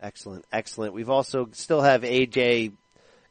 [0.00, 0.94] Excellent, excellent.
[0.94, 2.72] We've also still have AJ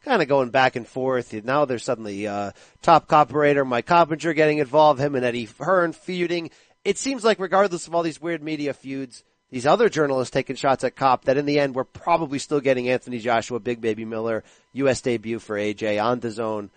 [0.03, 1.33] kind of going back and forth.
[1.43, 2.51] Now there's suddenly uh,
[2.81, 6.49] top cop operator Mike Coppinger getting involved, him and Eddie Hearn feuding.
[6.83, 10.83] It seems like regardless of all these weird media feuds, these other journalists taking shots
[10.83, 14.43] at Cop, that in the end we're probably still getting Anthony Joshua, Big Baby Miller,
[14.73, 15.01] U.S.
[15.01, 16.69] debut for AJ on DAZN.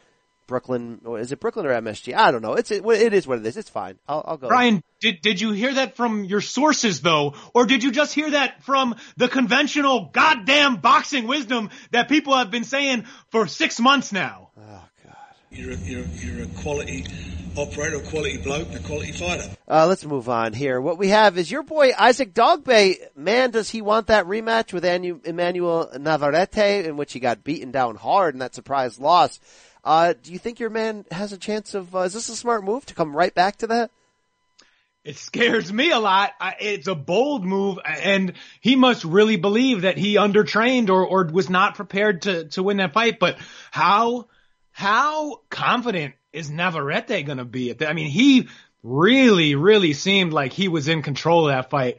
[0.51, 2.13] Brooklyn, or is it Brooklyn or MSG?
[2.13, 2.55] I don't know.
[2.55, 3.57] It's it, it is what it is.
[3.57, 3.99] It's fine.
[4.09, 4.49] I'll, I'll go.
[4.49, 8.33] Brian, did did you hear that from your sources though, or did you just hear
[8.33, 14.13] that from the conventional goddamn boxing wisdom that people have been saying for six months
[14.13, 14.51] now?
[15.53, 17.05] You're a, you're, a- you're a quality
[17.57, 19.51] operator, a quality bloke, and a quality fighter.
[19.69, 20.81] Uh, let's move on here.
[20.81, 22.95] What we have is your boy Isaac Dogboe.
[23.17, 27.71] Man, does he want that rematch with Anu- Emmanuel Navarrete, in which he got beaten
[27.73, 29.41] down hard in that surprise loss?
[29.85, 31.95] Uh, do you think your man has a chance of?
[31.95, 33.91] Uh, is this a smart move to come right back to that?
[35.03, 36.33] It scares me a lot.
[36.39, 41.25] I, it's a bold move, and he must really believe that he undertrained or or
[41.25, 43.19] was not prepared to to win that fight.
[43.19, 43.39] But
[43.71, 44.29] how
[44.73, 47.89] how confident is Navarrete going to be at that?
[47.89, 48.49] I mean, he
[48.83, 51.97] really really seemed like he was in control of that fight.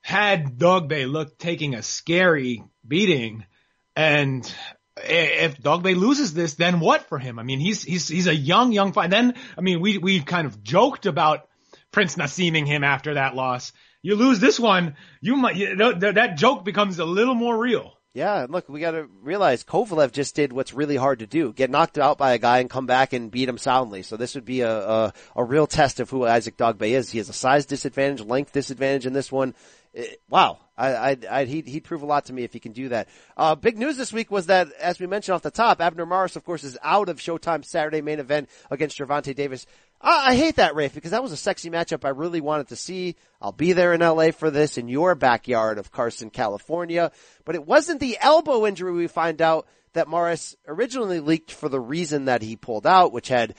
[0.00, 3.46] Had Dogboe looked taking a scary beating,
[3.94, 4.52] and
[4.96, 7.38] if Dogboe loses this, then what for him?
[7.38, 9.10] I mean, he's he's he's a young young fight.
[9.10, 11.48] Then I mean, we we kind of joked about
[11.90, 13.72] Prince Nassiming him after that loss.
[14.02, 17.56] You lose this one, you might you know, th- that joke becomes a little more
[17.56, 17.94] real.
[18.12, 21.68] Yeah, look, we got to realize Kovalev just did what's really hard to do: get
[21.68, 24.02] knocked out by a guy and come back and beat him soundly.
[24.02, 27.10] So this would be a a, a real test of who Isaac Dogboe is.
[27.10, 29.54] He has a size disadvantage, length disadvantage in this one.
[29.96, 32.72] Eh, wow, I, I, I he'd, he'd prove a lot to me if he can
[32.72, 33.08] do that.
[33.36, 36.36] Uh, big news this week was that, as we mentioned off the top, Abner Mares,
[36.36, 39.66] of course, is out of Showtime Saturday main event against Gervonta Davis.
[40.00, 42.76] I, I hate that, Rafe, because that was a sexy matchup I really wanted to
[42.76, 43.16] see.
[43.40, 47.12] I'll be there in LA for this in your backyard of Carson, California.
[47.44, 51.80] But it wasn't the elbow injury we find out that Mares originally leaked for the
[51.80, 53.54] reason that he pulled out, which had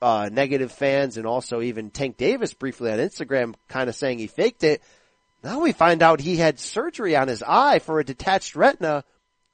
[0.00, 4.28] uh, negative fans and also even Tank Davis briefly on Instagram kind of saying he
[4.28, 4.80] faked it.
[5.42, 9.04] Now we find out he had surgery on his eye for a detached retina,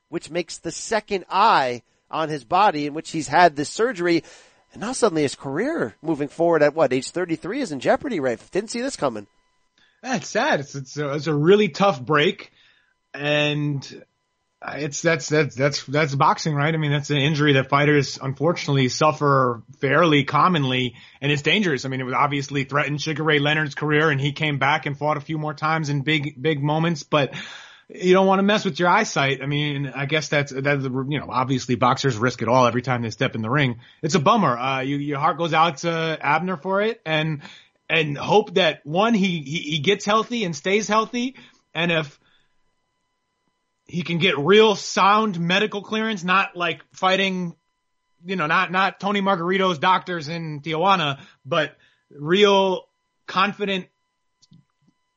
[0.08, 4.22] which makes the second eye on his body in which he's had this surgery.
[4.72, 8.40] And now suddenly his career moving forward at what, age 33 is in jeopardy, right?
[8.50, 9.26] Didn't see this coming.
[10.02, 10.60] That's sad.
[10.60, 12.52] It's it's a, it's a really tough break,
[13.12, 14.04] and
[14.66, 16.74] it's that's that's that's that's boxing, right?
[16.74, 21.84] I mean, that's an injury that fighters unfortunately suffer fairly commonly, and it's dangerous.
[21.84, 24.98] I mean, it was obviously threatened Sugar Ray Leonard's career, and he came back and
[24.98, 27.34] fought a few more times in big big moments, but.
[27.90, 29.40] You don't want to mess with your eyesight.
[29.42, 33.00] I mean, I guess that's that's you know obviously boxers risk it all every time
[33.00, 33.80] they step in the ring.
[34.02, 34.58] It's a bummer.
[34.58, 37.40] Uh, you, your heart goes out to Abner for it, and
[37.88, 41.36] and hope that one he, he he gets healthy and stays healthy,
[41.72, 42.20] and if
[43.88, 47.56] he can get real sound medical clearance, not like fighting,
[48.24, 51.76] you know, not not Tony Margarito's doctors in Tijuana, but
[52.10, 52.86] real
[53.26, 53.86] confident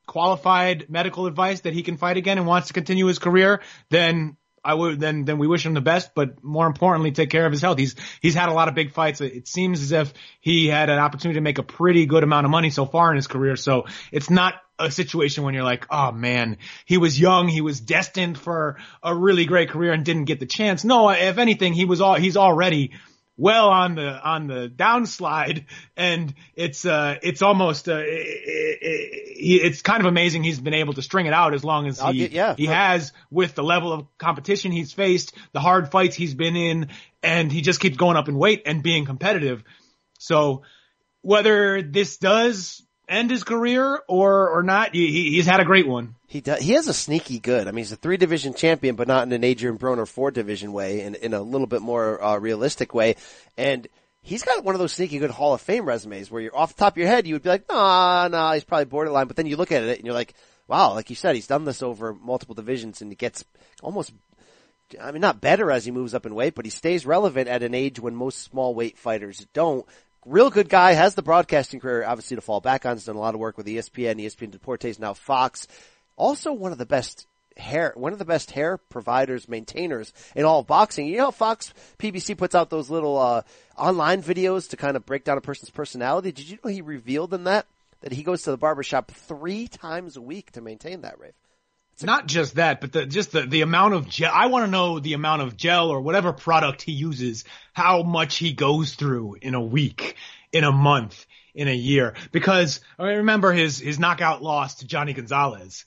[0.08, 4.38] qualified medical advice that he can fight again and wants to continue his career, then
[4.64, 7.52] I would then then we wish him the best, but more importantly, take care of
[7.52, 7.80] his health.
[7.80, 9.20] He's he's had a lot of big fights.
[9.22, 12.52] It seems as if he had an opportunity to make a pretty good amount of
[12.52, 13.56] money so far in his career.
[13.56, 17.80] So it's not a situation when you're like, oh man, he was young, he was
[17.80, 20.84] destined for a really great career and didn't get the chance.
[20.84, 22.92] No, if anything, he was all he's already
[23.42, 25.66] well on the on the downslide,
[25.98, 30.76] and it's uh it's almost uh it, it, it, it's kind of amazing he's been
[30.76, 32.54] able to string it out as long as he get- yeah.
[32.56, 36.90] he has with the level of competition he's faced, the hard fights he's been in,
[37.24, 39.64] and he just keeps going up in weight and being competitive.
[40.20, 40.62] So
[41.24, 45.88] whether this does end his career or or not, he, he- he's had a great
[45.88, 46.16] one.
[46.28, 47.68] He does, he has a sneaky good.
[47.68, 50.72] I mean, he's a three division champion, but not in an Adrian Broner four division
[50.72, 53.18] way, in, in a little bit more uh, realistic way.
[53.58, 53.88] And
[54.22, 56.80] he's got one of those sneaky good Hall of Fame resumes where you're off the
[56.80, 59.28] top of your head, you would be like, nah, nah, he's probably borderline.
[59.28, 60.34] But then you look at it and you're like,
[60.68, 63.44] wow, like you said, he's done this over multiple divisions and he gets
[63.82, 64.14] almost,
[65.02, 67.62] I mean, not better as he moves up in weight, but he stays relevant at
[67.64, 69.86] an age when most small weight fighters don't.
[70.26, 73.20] Real good guy, has the broadcasting career obviously to fall back on, has done a
[73.20, 75.68] lot of work with ESPN, ESPN Deportes, now Fox.
[76.16, 77.26] Also one of the best
[77.58, 81.08] hair, one of the best hair providers, maintainers in all of boxing.
[81.08, 83.42] You know how Fox PBC puts out those little, uh,
[83.76, 86.32] online videos to kind of break down a person's personality?
[86.32, 87.66] Did you know he revealed in that
[88.02, 91.34] that he goes to the barbershop three times a week to maintain that, Rafe?
[92.04, 94.32] Not just that, but the, just the, the amount of gel.
[94.34, 97.44] I want to know the amount of gel or whatever product he uses,
[97.74, 100.16] how much he goes through in a week,
[100.52, 102.16] in a month, in a year.
[102.32, 105.86] Because I remember his, his knockout loss to Johnny Gonzalez.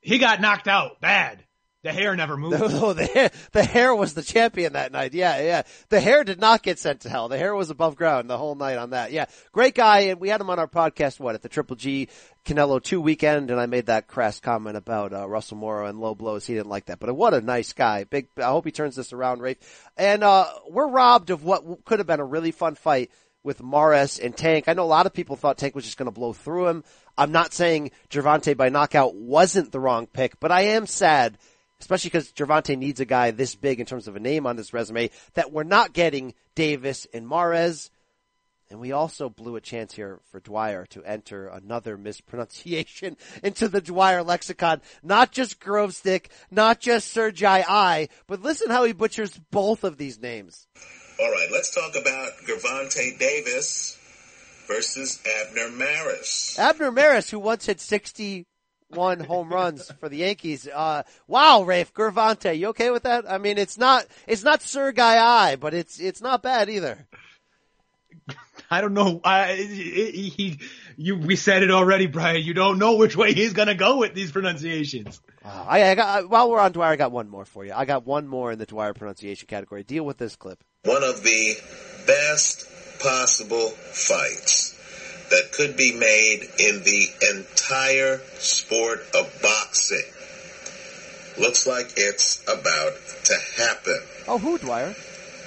[0.00, 1.44] He got knocked out bad.
[1.84, 2.58] The hair never moved.
[2.58, 5.12] No, the hair, the hair was the champion that night.
[5.12, 5.62] Yeah, yeah.
[5.90, 7.28] The hair did not get sent to hell.
[7.28, 9.12] The hair was above ground the whole night on that.
[9.12, 9.26] Yeah.
[9.52, 10.00] Great guy.
[10.00, 12.08] And we had him on our podcast, what, at the Triple G
[12.46, 13.50] Canelo 2 weekend.
[13.50, 16.46] And I made that crass comment about, uh, Russell Moro and low blows.
[16.46, 18.04] He didn't like that, but what a nice guy.
[18.04, 19.58] Big, I hope he turns this around, Rafe.
[19.98, 23.10] And, uh, we're robbed of what could have been a really fun fight
[23.42, 24.68] with Mares and Tank.
[24.68, 26.84] I know a lot of people thought Tank was just going to blow through him.
[27.18, 31.36] I'm not saying Gervonta by knockout wasn't the wrong pick, but I am sad
[31.84, 34.72] especially because Gervonta needs a guy this big in terms of a name on this
[34.72, 37.90] resume that we're not getting Davis and Mares.
[38.70, 43.82] And we also blew a chance here for Dwyer to enter another mispronunciation into the
[43.82, 44.80] Dwyer lexicon.
[45.02, 50.18] Not just Grovestick, not just Sergei I, but listen how he butchers both of these
[50.18, 50.66] names.
[51.20, 53.98] All right, let's talk about Gervonta Davis
[54.66, 56.56] versus Abner Mares.
[56.58, 58.46] Abner Mares, who once hit 60
[58.94, 60.68] one home runs for the Yankees.
[60.68, 63.30] Uh, wow, Rafe Gervonta, you okay with that?
[63.30, 67.06] I mean, it's not, it's not Sir Guy I, but it's, it's not bad either.
[68.70, 69.20] I don't know.
[69.24, 70.58] I, he, he,
[70.96, 72.42] you, we said it already, Brian.
[72.42, 75.20] You don't know which way he's gonna go with these pronunciations.
[75.44, 77.72] Uh, I, I got, while we're on Dwyer, I got one more for you.
[77.74, 79.82] I got one more in the Dwyer pronunciation category.
[79.82, 80.62] Deal with this clip.
[80.84, 81.56] One of the
[82.06, 82.66] best
[83.00, 84.73] possible fights
[85.30, 90.04] that could be made in the entire sport of boxing.
[91.38, 92.92] Looks like it's about
[93.24, 94.00] to happen.
[94.28, 94.94] Oh, who, Dwyer?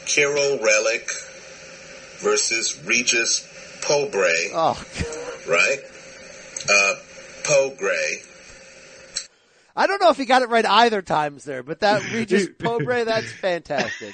[0.06, 3.48] Kiryl Relikh versus Regis
[3.82, 4.52] Prograis.
[4.54, 4.84] Oh.
[5.48, 5.80] Right?
[6.70, 6.96] Uh,
[7.44, 8.28] Prograis.
[9.76, 13.06] I don't know if he got it right either times there, but that Regis Prograis,
[13.06, 14.14] that's fantastic.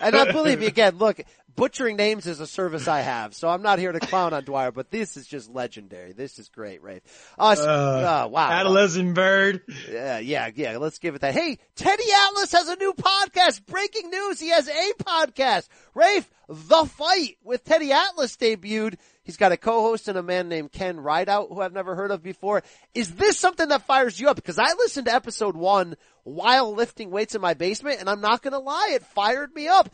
[0.00, 1.20] And I believe me again, look,
[1.58, 4.70] butchering names is a service I have, so I'm not here to clown on Dwyer,
[4.70, 6.12] but this is just legendary.
[6.12, 7.02] This is great, Rafe.
[7.36, 8.50] Uh, uh, uh, wow.
[8.50, 9.62] Adolescent bird.
[9.90, 10.78] Yeah, yeah, yeah.
[10.78, 11.34] Let's give it that.
[11.34, 13.66] Hey, Teddy Atlas has a new podcast.
[13.66, 14.38] Breaking news.
[14.38, 15.66] He has a podcast.
[15.94, 18.94] Rafe, The Fight with Teddy Atlas debuted.
[19.24, 22.22] He's got a co-host and a man named Ken Rideout who I've never heard of
[22.22, 22.62] before.
[22.94, 24.36] Is this something that fires you up?
[24.36, 28.42] Because I listened to episode one while lifting weights in my basement and I'm not
[28.42, 29.90] going to lie, it fired me up.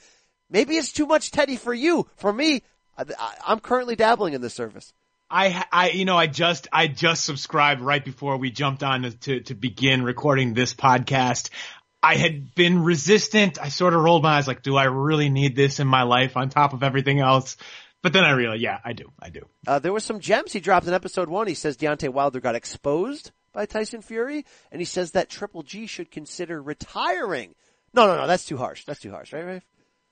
[0.55, 2.07] Maybe it's too much Teddy for you.
[2.15, 2.63] For me,
[2.97, 3.05] I,
[3.49, 4.93] am currently dabbling in this service.
[5.29, 9.11] I, I, you know, I just, I just subscribed right before we jumped on to,
[9.11, 11.51] to, to begin recording this podcast.
[12.05, 13.61] I had been resistant.
[13.61, 16.37] I sort of rolled my eyes like, do I really need this in my life
[16.37, 17.57] on top of everything else?
[18.01, 19.11] But then I realized, yeah, I do.
[19.21, 19.49] I do.
[19.67, 21.49] Uh, there were some gems he dropped in episode one.
[21.49, 25.89] He says Deontay Wilder got exposed by Tyson Fury, and he says that Triple G
[25.89, 27.57] should consider retiring.
[27.93, 28.85] No, no, no, that's too harsh.
[28.85, 29.65] That's too harsh, right, Rafe?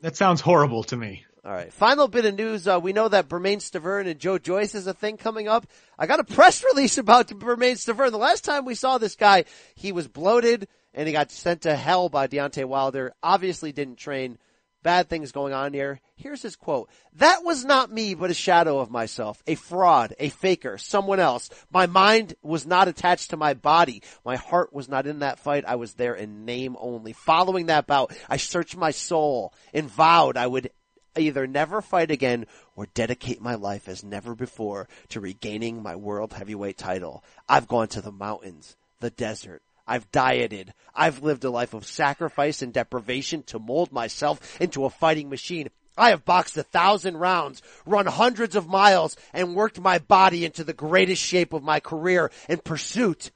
[0.03, 1.25] That sounds horrible to me.
[1.45, 1.73] All right.
[1.73, 2.69] Final bit of news.
[2.69, 5.67] Uh, we know that Bermane Stiverne and Joe Joyce is a thing coming up.
[5.99, 8.11] I got a press release about Bermane Stiverne.
[8.11, 9.45] The last time we saw this guy,
[9.75, 13.13] he was bloated and he got sent to hell by Deontay Wilder.
[13.23, 14.39] Obviously didn't train
[14.83, 16.01] bad things going on here.
[16.17, 16.89] Here's his quote.
[17.15, 21.51] That was not me, but a shadow of myself, a fraud, a faker, someone else.
[21.73, 24.03] My mind was not attached to my body.
[24.25, 25.65] My heart was not in that fight.
[25.67, 27.13] I was there in name only.
[27.13, 30.71] Following that bout, I searched my soul and vowed I would
[31.17, 36.33] either never fight again or dedicate my life as never before to regaining my world
[36.33, 37.23] heavyweight title.
[37.49, 40.73] I've gone to the mountains, the desert, I've dieted.
[40.95, 45.69] I've lived a life of sacrifice and deprivation to mold myself into a fighting machine.
[45.97, 50.65] I have boxed a thousand rounds, run hundreds of miles, and worked my body into
[50.65, 53.31] the greatest shape of my career in pursuit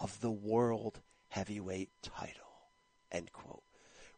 [0.00, 2.34] of the world heavyweight title.
[3.10, 3.62] End quote.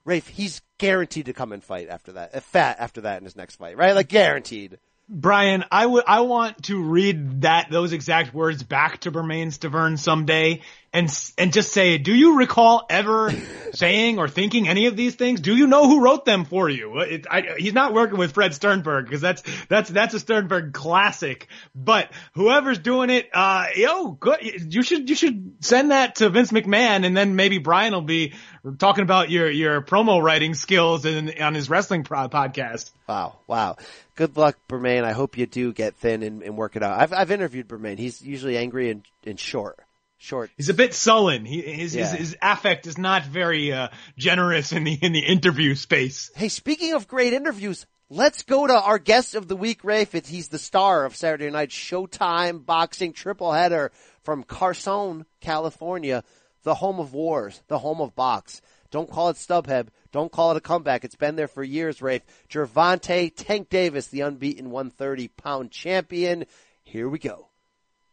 [0.05, 3.37] Rafe, he's guaranteed to come and fight after that, uh, fat after that in his
[3.37, 3.95] next fight, right?
[3.95, 4.79] Like guaranteed.
[5.09, 9.99] Brian, I would I want to read that those exact words back to Bermane Stiverne
[9.99, 10.63] someday
[10.93, 13.33] and and just say, do you recall ever
[13.73, 15.41] saying or thinking any of these things?
[15.41, 16.99] Do you know who wrote them for you?
[16.99, 21.47] It, I, he's not working with Fred Sternberg because that's that's that's a Sternberg classic.
[21.75, 24.41] But whoever's doing it, uh, yo, good.
[24.43, 28.35] You should you should send that to Vince McMahon, and then maybe Brian will be
[28.79, 32.91] talking about your your promo writing skills and on his wrestling podcast.
[33.09, 33.77] Wow, wow.
[34.17, 35.05] Good luck, Bermane.
[35.05, 37.01] I hope you do get thin and, and work it out.
[37.01, 37.97] I've I've interviewed Bermane.
[37.97, 39.79] He's usually angry and, and short
[40.21, 40.51] short.
[40.57, 41.45] He's a bit sullen.
[41.45, 42.09] He, his, yeah.
[42.09, 46.31] his, his affect is not very uh, generous in the in the interview space.
[46.37, 50.13] Hey, speaking of great interviews, let's go to our guest of the week, Rafe.
[50.27, 53.91] He's the star of Saturday Night Showtime boxing triple header
[54.23, 56.23] from Carson, California,
[56.63, 58.61] the home of wars, the home of box.
[58.91, 59.89] Don't call it StubHub.
[60.13, 61.05] Don't call it a comeback.
[61.05, 62.23] It's been there for years, Rafe.
[62.49, 66.45] Gervonta Tank Davis, the unbeaten 130 pound champion.
[66.83, 67.47] Here we go.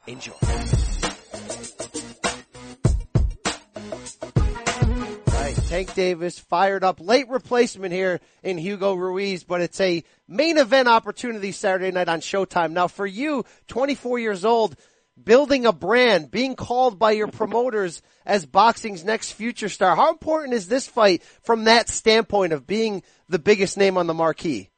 [0.06, 0.34] Enjoy.
[5.68, 7.02] Tank Davis fired up.
[7.02, 12.22] Late replacement here in Hugo Ruiz, but it's a main event opportunity Saturday night on
[12.22, 12.72] Showtime.
[12.72, 14.78] Now for you, 24 years old,
[15.22, 19.98] building a brand, being called by your promoters as boxing's next future star.
[19.98, 24.14] How important is this fight from that standpoint of being the biggest name on the
[24.14, 24.70] marquee?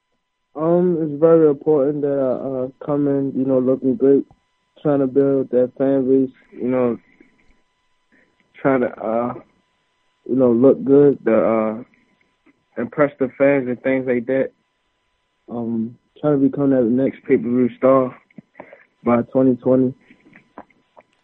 [0.56, 4.26] Um, it's very important that I uh, come in, you know, looking great,
[4.82, 6.98] trying to build that fan base, you know,
[8.60, 9.34] trying to uh,
[10.30, 11.84] you know, look good, to uh,
[12.80, 14.52] impress the fans and things like that.
[15.50, 18.16] Um, trying to become that next pay per view star
[19.04, 19.96] by 2020.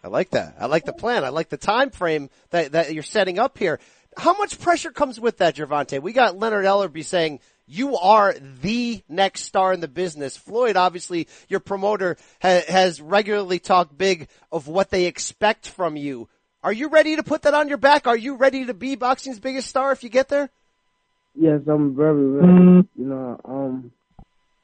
[0.04, 0.56] I like that.
[0.60, 1.24] I like the plan.
[1.24, 3.80] I like the time frame that that you're setting up here.
[4.18, 6.02] How much pressure comes with that, Gervonta?
[6.02, 10.38] We got Leonard Ellerbe saying you are the next star in the business.
[10.38, 16.30] Floyd, obviously, your promoter ha- has regularly talked big of what they expect from you.
[16.66, 18.08] Are you ready to put that on your back?
[18.08, 20.50] Are you ready to be boxing's biggest star if you get there?
[21.36, 22.88] Yes, I'm very ready.
[22.96, 23.92] You know, um,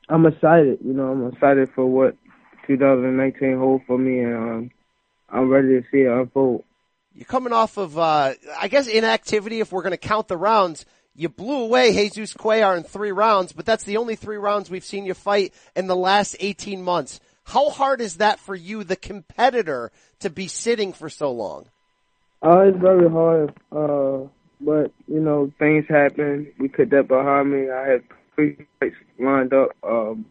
[0.10, 0.80] I'm excited.
[0.84, 2.18] You know, I'm excited for what
[2.66, 4.72] 2019 holds for me, and um,
[5.30, 6.64] I'm ready to see it unfold.
[7.14, 9.60] You're coming off of, uh, I guess, inactivity.
[9.60, 13.54] If we're going to count the rounds, you blew away Jesus Cuellar in three rounds,
[13.54, 17.20] but that's the only three rounds we've seen you fight in the last 18 months.
[17.44, 19.92] How hard is that for you, the competitor,
[20.22, 21.68] to be sitting for so long?
[22.44, 24.28] Uh, it's very hard, uh,
[24.60, 26.52] but you know things happen.
[26.60, 27.70] We put that behind me.
[27.70, 30.26] I had three fights lined up um,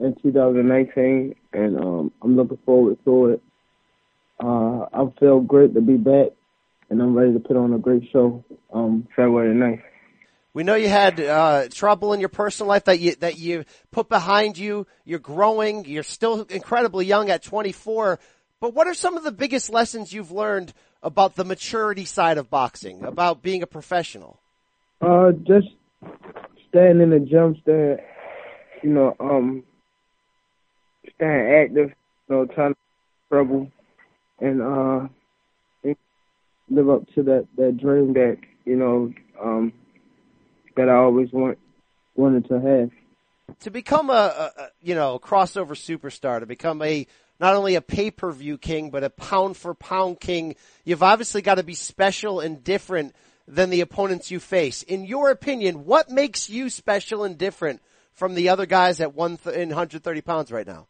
[0.00, 3.42] in 2019, and um, I'm looking forward to it.
[4.42, 6.28] Uh, I feel great to be back,
[6.88, 9.82] and I'm ready to put on a great show um, February 9th.
[10.54, 14.08] We know you had uh, trouble in your personal life that you that you put
[14.08, 14.86] behind you.
[15.04, 15.84] You're growing.
[15.84, 18.18] You're still incredibly young at 24.
[18.58, 20.72] But what are some of the biggest lessons you've learned
[21.02, 24.40] about the maturity side of boxing, about being a professional?
[25.00, 25.68] Uh, just
[26.68, 27.98] staying in the gym, staying,
[28.82, 29.62] you know, um,
[31.16, 31.90] staying active,
[32.28, 32.78] you know, trying to
[33.30, 33.70] trouble
[34.40, 35.08] and uh,
[36.70, 39.72] live up to that that dream that you know um,
[40.76, 41.58] that I always want
[42.14, 42.90] wanted to have.
[43.60, 47.06] To become a, a you know crossover superstar, to become a
[47.38, 50.56] not only a pay-per-view king, but a pound for pound king.
[50.84, 53.14] You've obviously got to be special and different
[53.46, 54.82] than the opponents you face.
[54.82, 57.80] In your opinion, what makes you special and different
[58.12, 60.86] from the other guys at one th- 130 pounds right now?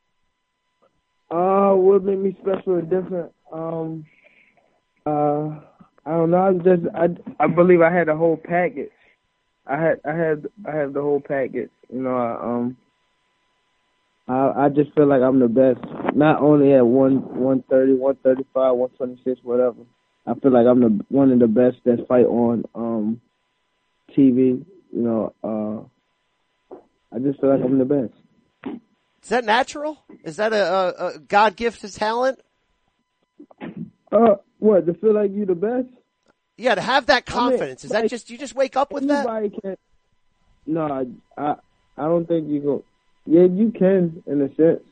[1.30, 3.32] Uh, what made me special and different?
[3.52, 4.06] Um,
[5.04, 5.60] uh,
[6.06, 6.38] I don't know.
[6.38, 7.08] I just, I,
[7.42, 8.90] I believe I had the whole package.
[9.66, 11.70] I had, I had, I had the whole package.
[11.92, 12.76] You know, I, um,
[14.28, 15.80] I, I just feel like I'm the best.
[16.14, 19.82] Not only at one one thirty, one thirty five, one twenty six, whatever.
[20.26, 23.20] I feel like I'm the one of the best that fight on um
[24.16, 24.64] TV.
[24.92, 26.76] You know, uh
[27.14, 28.12] I just feel like I'm the best.
[29.22, 29.98] Is that natural?
[30.24, 32.40] Is that a, a, God gifted talent?
[34.12, 35.88] Uh, what to feel like you're the best?
[36.56, 37.84] Yeah, to have that confidence.
[37.84, 39.26] I mean, is that just you just wake up with that?
[39.62, 39.76] Can,
[40.66, 41.06] no, I,
[41.40, 41.56] I
[41.96, 42.84] I don't think you go.
[43.26, 44.82] Yeah, you can in a sense.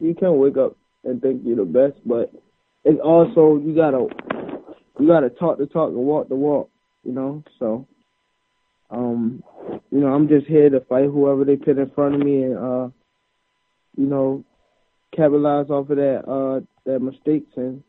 [0.00, 2.32] You can wake up and think you're the best, but
[2.84, 4.06] it's also you gotta
[4.98, 6.70] you gotta talk the talk and walk the walk.
[7.04, 7.86] You know, so
[8.90, 9.42] um,
[9.90, 12.58] you know, I'm just here to fight whoever they put in front of me and
[12.58, 12.88] uh,
[13.96, 14.44] you know,
[15.14, 17.82] capitalize off of that uh that mistakes and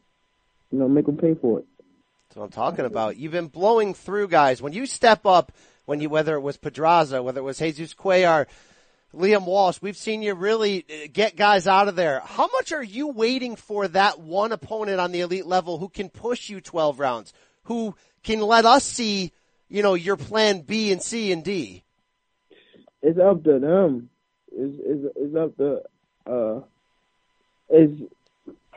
[0.72, 1.66] you know make them pay for it.
[2.28, 3.18] That's what I'm talking about.
[3.18, 5.52] You've been blowing through guys when you step up.
[5.86, 8.46] When you whether it was Pedraza, whether it was Jesus Cuellar,
[9.14, 12.22] Liam Walsh, we've seen you really uh, get guys out of there.
[12.26, 16.10] How much are you waiting for that one opponent on the elite level who can
[16.10, 17.34] push you 12 rounds,
[17.64, 19.32] who can let us see,
[19.70, 21.84] you know, your plan B and C and D?
[23.04, 24.10] It's up to them.
[24.52, 25.82] It's it's, it's up to
[26.26, 26.62] uh,
[27.70, 28.02] it's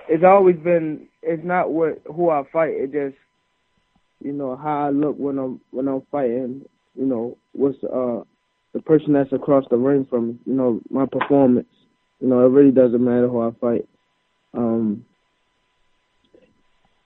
[0.09, 1.09] it's always been.
[1.23, 2.71] It's not what who I fight.
[2.71, 3.17] It just
[4.23, 6.65] you know how I look when I'm when I'm fighting.
[6.97, 8.23] You know what's uh
[8.77, 10.39] the person that's across the ring from me.
[10.45, 11.69] You know my performance.
[12.21, 13.89] You know it really doesn't matter who I fight.
[14.53, 15.07] Um,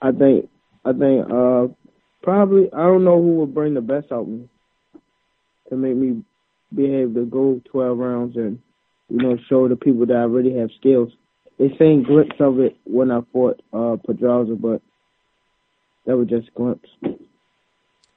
[0.03, 0.51] I think
[0.85, 1.69] I think uh
[2.25, 4.49] probably I don't know who will bring the best out of me
[5.69, 6.25] to make me
[6.75, 8.61] be able to go 12 rounds and
[9.09, 11.13] you know show the people that I really have skills.
[11.57, 14.83] They seen glimpse of it when I fought uh Pedraza, but
[16.05, 16.89] that was just glimpse.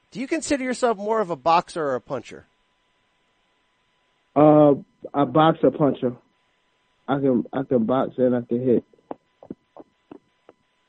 [0.09, 2.47] Do you consider yourself more of a boxer or a puncher?
[4.35, 4.75] Uh,
[5.13, 6.15] a boxer puncher.
[7.07, 8.83] I can I can box and I can hit.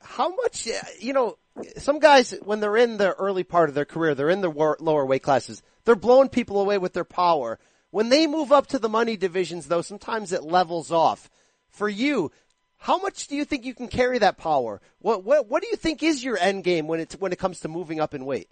[0.00, 0.68] How much,
[1.00, 1.38] you know,
[1.76, 4.76] some guys, when they're in the early part of their career, they're in the war,
[4.80, 7.58] lower weight classes, they're blowing people away with their power.
[7.90, 11.30] When they move up to the money divisions, though, sometimes it levels off.
[11.70, 12.32] For you,
[12.78, 14.80] how much do you think you can carry that power?
[15.00, 17.60] What what what do you think is your end game when it when it comes
[17.60, 18.50] to moving up in weight?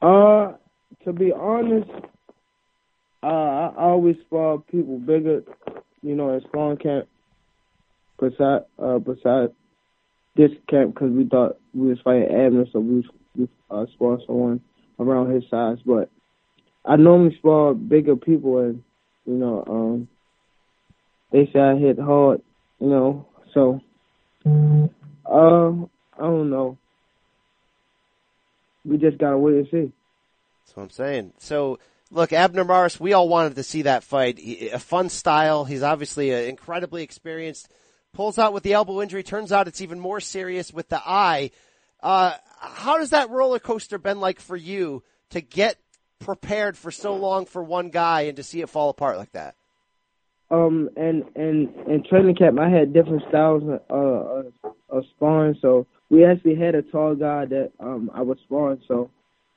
[0.00, 0.52] Uh,
[1.04, 1.90] to be honest,
[3.22, 5.42] uh, I always spar people bigger,
[6.02, 7.08] you know, at spawn camp.
[8.18, 9.48] Beside, uh, beside
[10.36, 13.04] this camp, because we thought we was fighting Abner, so we
[13.36, 14.60] we uh, spar someone
[15.00, 15.78] around his size.
[15.84, 16.08] But
[16.84, 18.82] I normally spar bigger people, and
[19.26, 20.08] you know, um,
[21.32, 22.42] they say I hit hard,
[22.80, 23.26] you know.
[23.54, 23.80] So,
[24.46, 25.70] uh,
[26.18, 26.78] I don't know.
[28.84, 29.92] We just gotta wait and see.
[30.64, 31.32] That's what I'm saying.
[31.38, 31.78] So,
[32.12, 34.38] look, Abner Mares, we all wanted to see that fight.
[34.38, 35.64] A fun style.
[35.64, 37.68] He's obviously uh, incredibly experienced.
[38.12, 39.22] Pulls out with the elbow injury.
[39.22, 41.50] Turns out it's even more serious with the eye.
[42.00, 45.78] Uh, how does that roller coaster been like for you to get
[46.18, 49.56] prepared for so long for one guy and to see it fall apart like that?
[50.50, 54.52] Um, and and in training camp, I had different styles uh, of,
[54.90, 55.56] of sparring.
[55.62, 58.82] So we actually had a tall guy that um I was sparring.
[58.86, 59.10] So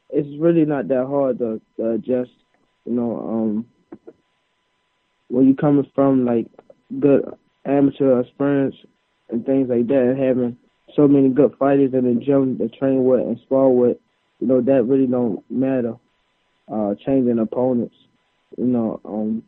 [0.09, 2.31] it's really not that hard to, to adjust.
[2.85, 3.65] You know, um,
[5.29, 6.47] when you coming from like
[6.99, 7.25] good
[7.65, 8.75] amateur experience
[9.29, 10.57] and things like that, and having
[10.95, 13.97] so many good fighters in the gym to train with and spar with,
[14.39, 15.95] you know, that really don't matter.
[16.71, 17.95] Uh, changing opponents,
[18.57, 19.43] you know, um,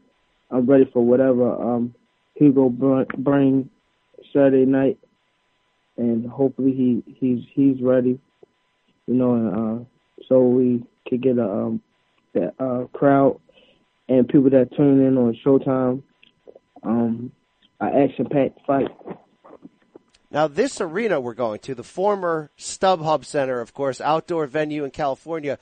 [0.51, 1.95] I'm ready for whatever um
[2.35, 3.69] Hugo bring
[4.31, 4.99] Saturday night,
[5.97, 8.19] and hopefully he he's he's ready,
[9.07, 9.83] you know, and uh,
[10.27, 11.81] so we could get a um
[12.39, 13.39] that uh crowd
[14.09, 16.01] and people that tune in on Showtime,
[16.83, 17.31] um,
[17.79, 18.87] an action packed fight.
[20.29, 24.91] Now, this arena we're going to, the former StubHub Center, of course, outdoor venue in
[24.91, 25.57] California,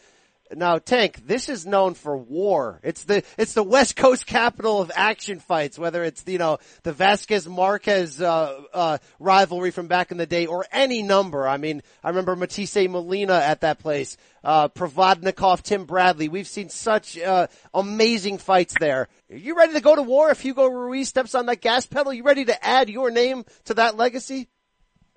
[0.53, 2.79] now, Tank, this is known for war.
[2.83, 5.79] It's the it's the West Coast capital of action fights.
[5.79, 10.45] Whether it's you know the Vasquez Marquez uh, uh, rivalry from back in the day,
[10.45, 11.47] or any number.
[11.47, 14.17] I mean, I remember Matthysse Molina at that place.
[14.43, 16.29] Uh, Provodnikov, Tim Bradley.
[16.29, 19.07] We've seen such uh, amazing fights there.
[19.31, 22.13] Are you ready to go to war if Hugo Ruiz steps on that gas pedal?
[22.13, 24.47] You ready to add your name to that legacy?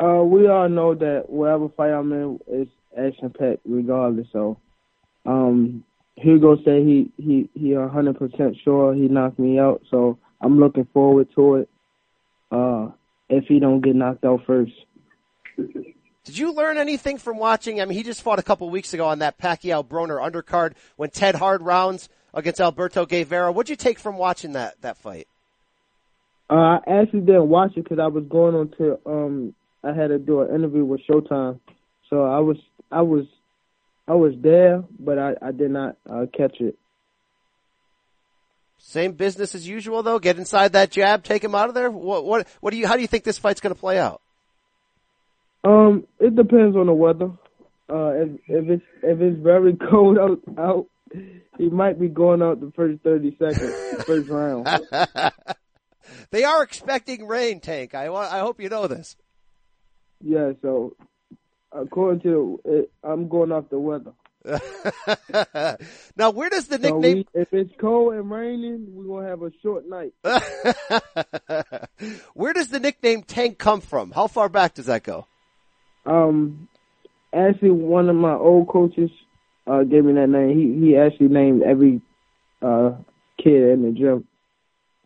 [0.02, 4.28] Uh, we all know that whatever fight I'm in is action packed, regardless.
[4.32, 4.58] So
[5.28, 5.84] um,
[6.16, 10.58] Hugo said he he he a hundred percent sure he knocked me out, so I'm
[10.58, 11.68] looking forward to it.
[12.50, 12.88] Uh,
[13.28, 14.72] if he don't get knocked out first.
[15.56, 17.80] Did you learn anything from watching?
[17.80, 21.10] I mean, he just fought a couple weeks ago on that Pacquiao Broner undercard when
[21.10, 23.52] Ted Hard rounds against Alberto Guevara.
[23.52, 25.28] What'd you take from watching that that fight?
[26.48, 30.08] Uh, I actually didn't watch it because I was going on to um I had
[30.08, 31.60] to do an interview with Showtime,
[32.08, 32.56] so I was
[32.90, 33.26] I was
[34.08, 36.78] I was there, but I, I did not uh, catch it.
[38.78, 40.18] Same business as usual, though.
[40.18, 41.90] Get inside that jab, take him out of there.
[41.90, 42.86] What what what do you?
[42.86, 44.22] How do you think this fight's going to play out?
[45.62, 47.32] Um, it depends on the weather.
[47.90, 50.86] Uh, if if it's if it's very cold out out,
[51.58, 54.66] he might be going out the first thirty seconds, first round.
[56.30, 57.94] they are expecting rain, Tank.
[57.94, 59.16] I I hope you know this.
[60.22, 60.96] Yeah, so
[61.80, 64.12] according to it, I'm going off the weather.
[66.16, 67.24] now, where does the nickname?
[67.24, 70.14] So we, if it's cold and raining, we're gonna have a short night.
[72.34, 74.12] where does the nickname Tank come from?
[74.12, 75.26] How far back does that go?
[76.06, 76.68] Um,
[77.34, 79.10] actually, one of my old coaches
[79.66, 80.58] uh, gave me that name.
[80.58, 82.00] He he actually named every
[82.62, 82.92] uh,
[83.42, 84.26] kid in the gym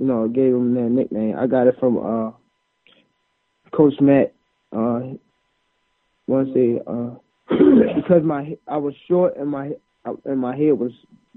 [0.02, 1.36] you know, gave him that nickname.
[1.38, 2.32] I got it from uh,
[3.70, 4.34] Coach Matt.
[6.26, 7.14] Want to say uh,
[7.96, 9.72] because my I was short and my
[10.04, 10.92] and my head was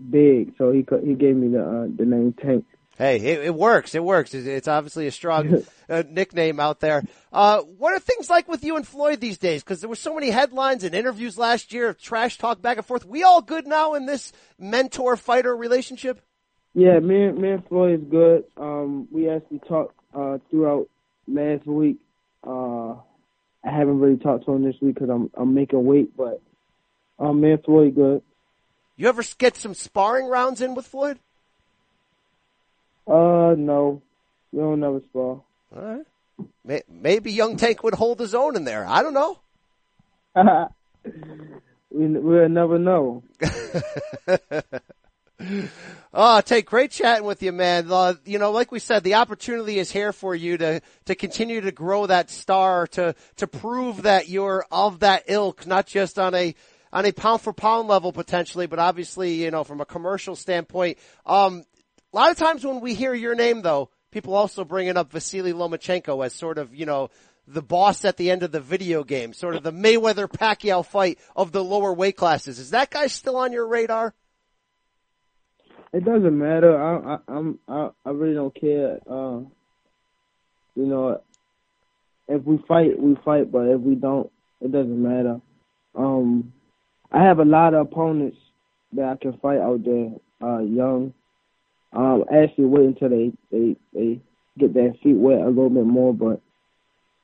[0.09, 2.65] big, so he he gave me the uh, the name Tank.
[2.97, 3.93] Hey, it, it works.
[3.93, 4.33] It works.
[4.33, 7.03] It's, it's obviously a strong uh, nickname out there.
[7.31, 9.63] Uh, what are things like with you and Floyd these days?
[9.63, 12.85] Because there were so many headlines and interviews last year of trash talk back and
[12.85, 13.05] forth.
[13.05, 16.21] We all good now in this mentor fighter relationship?
[16.73, 18.45] Yeah, me and me and Floyd is good.
[18.57, 20.89] Um, we actually talked uh, throughout
[21.27, 21.97] last week.
[22.45, 22.95] Uh,
[23.65, 26.41] I haven't really talked to him this week because I'm I'm making weight, but
[27.17, 28.21] um, me and Floyd good.
[28.95, 31.19] You ever get some sparring rounds in with Floyd?
[33.07, 34.01] Uh, no,
[34.51, 35.41] we don't never spar.
[35.75, 36.03] All
[36.67, 36.83] right.
[36.89, 38.85] Maybe Young Tank would hold his own in there.
[38.85, 39.39] I don't know.
[41.91, 43.23] we we'll never know.
[46.13, 47.91] Oh, Tank, great chatting with you, man.
[47.91, 51.59] Uh, you know, like we said, the opportunity is here for you to, to continue
[51.61, 56.33] to grow that star, to, to prove that you're of that ilk, not just on
[56.33, 56.55] a,
[56.93, 60.97] on a pound for pound level potentially, but obviously, you know, from a commercial standpoint.
[61.25, 61.65] Um,
[62.13, 65.11] a lot of times when we hear your name though, people also bring bringing up
[65.11, 67.09] Vasily Lomachenko as sort of, you know,
[67.47, 71.19] the boss at the end of the video game, sort of the Mayweather Pacquiao fight
[71.35, 72.57] of the lower weight classes.
[72.57, 74.13] Is that guy still on your radar?
[75.95, 76.77] It doesn't matter.
[76.77, 78.99] I, I I'm I, I really don't care.
[79.09, 79.39] Uh,
[80.75, 81.21] you know,
[82.27, 85.39] if we fight, we fight, but if we don't, it doesn't matter.
[85.95, 86.51] Um,
[87.13, 88.35] I have a lot of opponents
[88.91, 90.09] that I can fight out there,
[90.41, 91.13] uh, young.
[91.93, 94.19] Um, actually wait until they, they, they
[94.57, 96.41] get their feet wet a little bit more, but,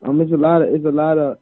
[0.07, 1.39] um, it's a lot of, it's a lot of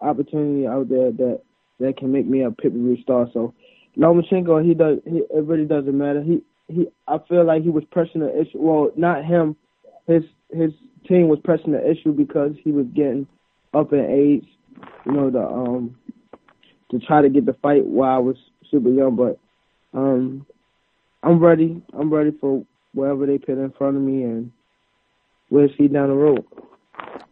[0.00, 1.42] opportunity out there that,
[1.78, 3.28] that can make me a pay-per-view star.
[3.34, 3.52] So,
[3.98, 6.22] Lomachenko, he does, he, it really doesn't matter.
[6.22, 8.58] He, he, I feel like he was pressing the issue.
[8.58, 9.56] Well, not him.
[10.06, 10.22] His,
[10.52, 10.72] his
[11.06, 13.26] team was pressing the issue because he was getting
[13.74, 14.46] up in age,
[15.06, 15.96] you know, the, um,
[16.90, 18.36] to try to get the fight while I was
[18.70, 19.38] super young, but,
[19.92, 20.46] um,
[21.22, 21.82] I'm ready.
[21.92, 24.52] I'm ready for whatever they put in front of me, and
[25.50, 26.44] we'll see down the road.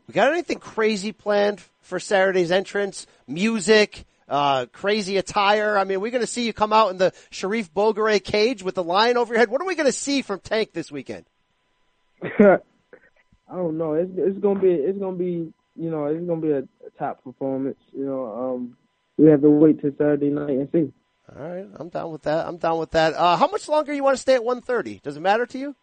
[0.06, 3.06] We got anything crazy planned for Saturday's entrance?
[3.27, 5.79] Music, uh, crazy attire?
[5.79, 8.75] I mean, we're going to see you come out in the Sharif Bogere cage with
[8.75, 9.51] the lion over your head.
[9.51, 11.25] What are we going to see from Tank this weekend?
[13.51, 13.95] I don't know.
[13.95, 17.25] It's it's gonna be it's gonna be you know it's gonna be a, a top
[17.25, 17.79] performance.
[17.93, 18.77] You know, um,
[19.17, 20.93] we have to wait till Saturday night and see.
[21.35, 22.47] All right, I'm down with that.
[22.47, 23.15] I'm down with that.
[23.15, 25.01] Uh, how much longer you want to stay at 130?
[25.03, 25.75] Does it matter to you?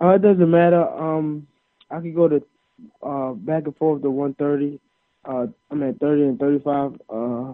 [0.00, 0.86] Uh, it doesn't matter.
[0.86, 1.46] Um,
[1.90, 2.42] I could go to
[3.02, 4.80] uh back and forth to 130.
[5.24, 7.00] Uh, I'm at 30 and 35.
[7.08, 7.52] Uh,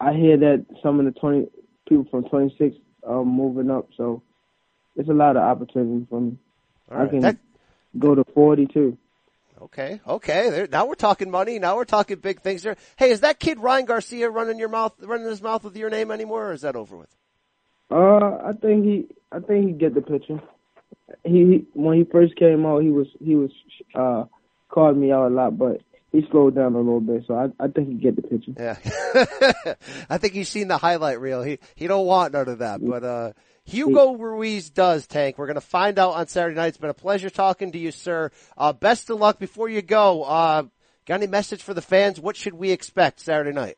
[0.00, 1.46] I hear that some of the 20
[1.88, 4.22] people from 26 are moving up, so
[4.96, 6.36] it's a lot of opportunity for me.
[6.90, 7.10] All I right.
[7.10, 7.36] can That-
[7.98, 8.98] go to 40 too.
[9.62, 10.50] Okay, okay.
[10.50, 11.58] There, now we're talking money.
[11.58, 12.62] Now we're talking big things.
[12.62, 12.76] There.
[12.96, 16.10] Hey, is that kid Ryan Garcia running your mouth, running his mouth with your name
[16.10, 17.08] anymore, or is that over with?
[17.90, 17.96] Uh,
[18.44, 20.42] I think he, I think he get the picture.
[21.24, 23.50] He, he when he first came out, he was he was
[23.94, 24.24] uh
[24.68, 25.80] called me out a lot, but
[26.16, 28.52] he slowed down a little bit, so I I think he get the picture.
[28.56, 29.74] Yeah.
[30.10, 31.42] I think he's seen the highlight reel.
[31.42, 32.80] He he don't want none of that.
[32.84, 33.32] But uh
[33.64, 35.36] Hugo Ruiz does, Tank.
[35.36, 36.68] We're gonna find out on Saturday night.
[36.68, 38.30] It's been a pleasure talking to you, sir.
[38.56, 40.22] Uh best of luck before you go.
[40.22, 40.62] Uh
[41.06, 42.18] got any message for the fans?
[42.18, 43.76] What should we expect Saturday night?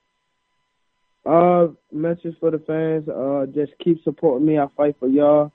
[1.27, 3.09] Uh, message for the fans.
[3.09, 4.59] Uh, just keep supporting me.
[4.59, 5.52] I fight for y'all.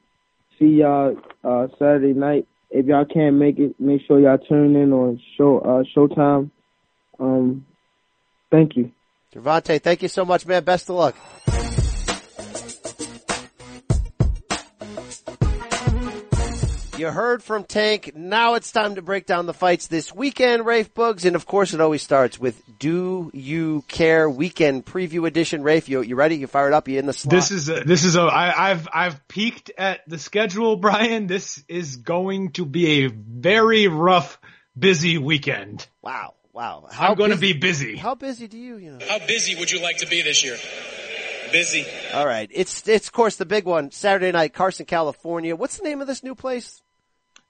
[0.59, 1.15] See y'all
[1.45, 2.45] uh Saturday night.
[2.69, 6.51] If y'all can't make it, make sure y'all tune in on show uh Showtime.
[7.19, 7.65] Um,
[8.51, 8.91] thank you.
[9.33, 10.63] Devontae, thank you so much, man.
[10.63, 11.15] Best of luck.
[16.95, 18.13] You heard from Tank.
[18.15, 21.25] Now it's time to break down the fights this weekend, Rafe Bugs.
[21.25, 25.63] And of course it always starts with Do You Care Weekend Preview Edition.
[25.63, 26.35] Rafe, you, you ready?
[26.35, 26.87] You fired up?
[26.87, 27.31] You in the slot?
[27.31, 31.25] This is a, this is a I, I've I've peeked at the schedule, Brian.
[31.27, 34.39] This is going to be a very rough,
[34.77, 35.85] busy weekend.
[36.01, 36.87] Wow, wow.
[36.97, 37.95] I'm going to be busy.
[37.97, 39.05] How busy do you, you know?
[39.05, 40.57] How busy would you like to be this year?
[41.51, 41.85] Busy.
[42.13, 42.49] All right.
[42.51, 43.91] It's, it's of course the big one.
[43.91, 45.55] Saturday night, Carson, California.
[45.55, 46.81] What's the name of this new place?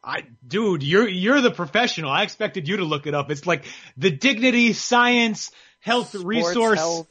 [0.03, 2.11] I, dude, you're you're the professional.
[2.11, 3.31] I expected you to look it up.
[3.31, 3.63] It's like
[3.95, 7.07] the Dignity Science Health Resource Health.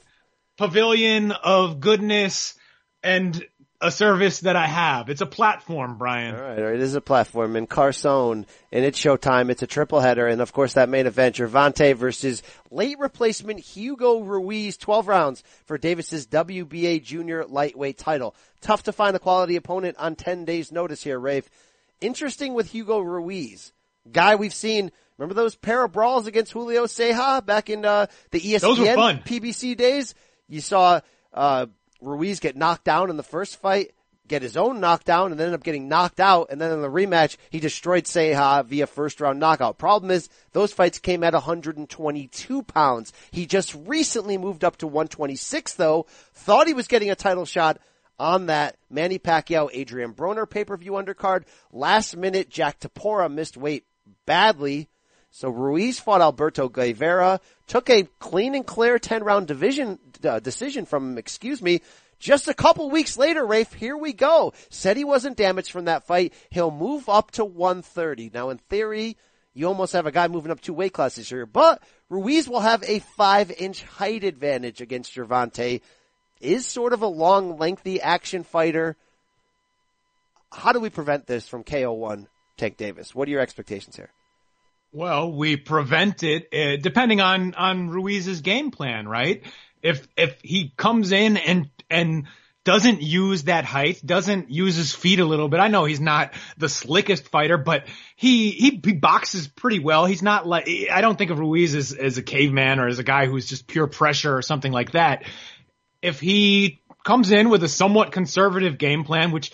[0.58, 2.54] Pavilion of Goodness
[3.02, 3.44] and
[3.82, 5.10] a service that I have.
[5.10, 6.34] It's a platform, Brian.
[6.34, 9.50] All right, all right, it is a platform in Carson, and it's showtime.
[9.50, 14.20] It's a triple header, and of course that main event, Gervonta versus late replacement Hugo
[14.20, 18.36] Ruiz, 12 rounds for Davis's WBA junior lightweight title.
[18.60, 21.50] Tough to find a quality opponent on 10 days notice here, Rafe.
[22.00, 23.72] interesting with Hugo Ruiz,
[24.10, 24.92] guy we've seen.
[25.18, 28.94] Remember those pair of brawls against Julio Ceja back in uh, the ESPN Those were
[28.94, 29.18] fun.
[29.18, 30.14] PBC days?
[30.48, 31.00] You saw
[31.32, 31.66] uh,
[32.02, 33.92] Ruiz get knocked down in the first fight,
[34.28, 36.48] get his own knockdown, and then end up getting knocked out.
[36.50, 39.78] And then in the rematch, he destroyed Ceja via first round knockout.
[39.78, 43.12] Problem is, those fights came at 122 pounds.
[43.30, 46.06] He just recently moved up to 126 though.
[46.34, 47.78] Thought he was getting a title shot
[48.18, 51.44] on that Manny Pacquiao Adrian Broner pay-per-view undercard.
[51.72, 53.84] Last minute, Jhack Tepora missed weight
[54.26, 54.88] badly.
[55.34, 60.84] So Ruiz fought Alberto Guevara, took a clean and clear 10 round division, uh, decision
[60.84, 61.80] from him, excuse me.
[62.20, 64.52] Just a couple weeks later, Rafe, here we go.
[64.68, 66.34] Said he wasn't damaged from that fight.
[66.50, 68.30] He'll move up to 130.
[68.32, 69.16] Now in theory,
[69.54, 72.84] you almost have a guy moving up two weight classes here, but Ruiz will have
[72.84, 75.80] a five inch height advantage against Gervonta.
[76.40, 78.96] Is sort of a long, lengthy action fighter.
[80.52, 82.26] How do we prevent this from KO1
[82.58, 83.14] Tank Davis?
[83.14, 84.10] What are your expectations here?
[84.92, 89.42] Well, we prevent it uh, depending on on Ruiz's game plan, right?
[89.82, 92.26] If if he comes in and and
[92.64, 95.60] doesn't use that height, doesn't use his feet a little bit.
[95.60, 97.86] I know he's not the slickest fighter, but
[98.16, 100.04] he he, he boxes pretty well.
[100.04, 103.04] He's not like I don't think of Ruiz as as a caveman or as a
[103.04, 105.24] guy who's just pure pressure or something like that.
[106.02, 109.52] If he comes in with a somewhat conservative game plan, which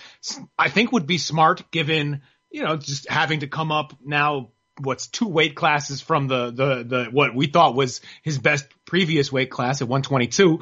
[0.59, 5.07] I think would be smart given, you know, just having to come up now what's
[5.09, 9.51] two weight classes from the, the, the, what we thought was his best previous weight
[9.51, 10.61] class at 122.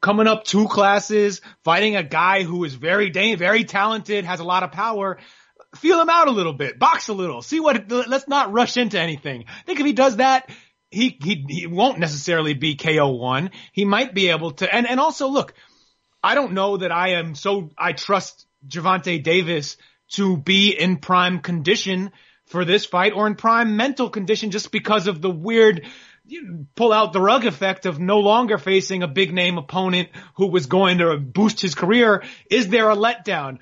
[0.00, 4.62] Coming up two classes, fighting a guy who is very, very talented, has a lot
[4.62, 5.18] of power.
[5.76, 8.98] Feel him out a little bit, box a little, see what, let's not rush into
[8.98, 9.44] anything.
[9.48, 10.48] I think if he does that,
[10.90, 13.50] he, he, he won't necessarily be KO1.
[13.72, 15.52] He might be able to, and, and also look,
[16.22, 19.76] I don't know that I am so, I trust Gervonta Davis
[20.12, 22.12] to be in prime condition
[22.48, 25.86] for this fight or in prime mental condition just because of the weird
[26.74, 30.66] pull out the rug effect of no longer facing a big name opponent who was
[30.66, 32.22] going to boost his career.
[32.50, 33.58] Is there a letdown?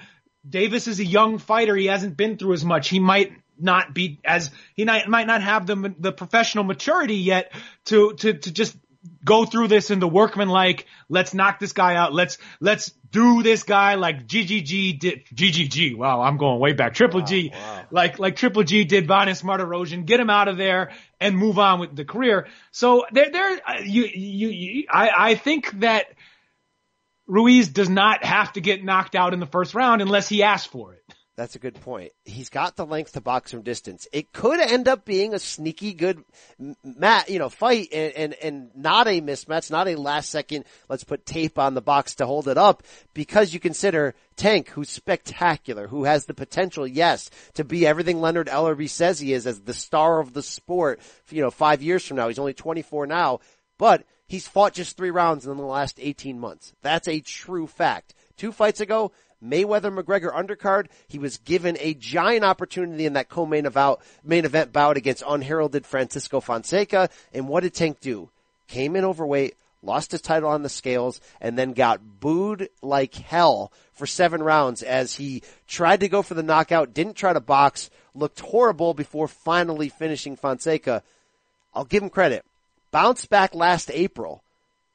[0.49, 1.77] Davis is a young fighter.
[1.77, 2.89] He hasn't been through as much.
[2.89, 7.53] He might not be as, he might, not have the, the professional maturity yet
[7.87, 8.77] to, to, to just
[9.25, 12.13] go through this in the workman like, let's knock this guy out.
[12.13, 15.97] Let's, let's do this guy like GGG did, GGG.
[15.97, 16.23] Wow.
[16.23, 16.95] I'm going way back.
[16.95, 17.85] Triple wow, G, wow.
[17.91, 21.81] like, like Triple G did Vanes Martirosyan, get him out of there and move on
[21.81, 22.49] with the career.
[22.71, 26.07] So there, there, uh, you, you, you I, I think that
[27.27, 30.67] Ruiz does not have to get knocked out in the first round unless he asks
[30.67, 31.06] for it.
[31.37, 32.13] That's a good point.
[32.25, 34.09] He's got the length to box from distance.
[34.11, 36.25] It could end up being a sneaky good
[36.83, 41.05] mat, you know, fight and, and, and not a mismatch, not a last second, let's
[41.05, 42.83] put tape on the box to hold it up
[43.13, 48.49] because you consider Tank, who's spectacular, who has the potential, yes, to be everything Leonard
[48.49, 52.17] Ellerbe says he is as the star of the sport, you know, five years from
[52.17, 52.29] now.
[52.29, 53.41] He's only 24 now,
[53.79, 56.73] but he's fought just three rounds in the last 18 months.
[56.81, 58.15] That's a true fact.
[58.37, 59.13] Two fights ago,
[59.45, 60.87] Mayweather McGregor undercard.
[61.09, 63.69] He was given a giant opportunity in that co-main
[64.25, 67.11] main event bout against unheralded Francisco Fonseca.
[67.33, 68.31] And what did Tank do?
[68.69, 73.73] Came in overweight, lost his title on the scales, and then got booed like hell
[73.93, 77.91] for seven rounds as he tried to go for the knockout, didn't try to box,
[78.15, 81.03] looked horrible before finally finishing Fonseca.
[81.75, 82.45] I'll give him credit.
[82.91, 84.43] Bounced back last April.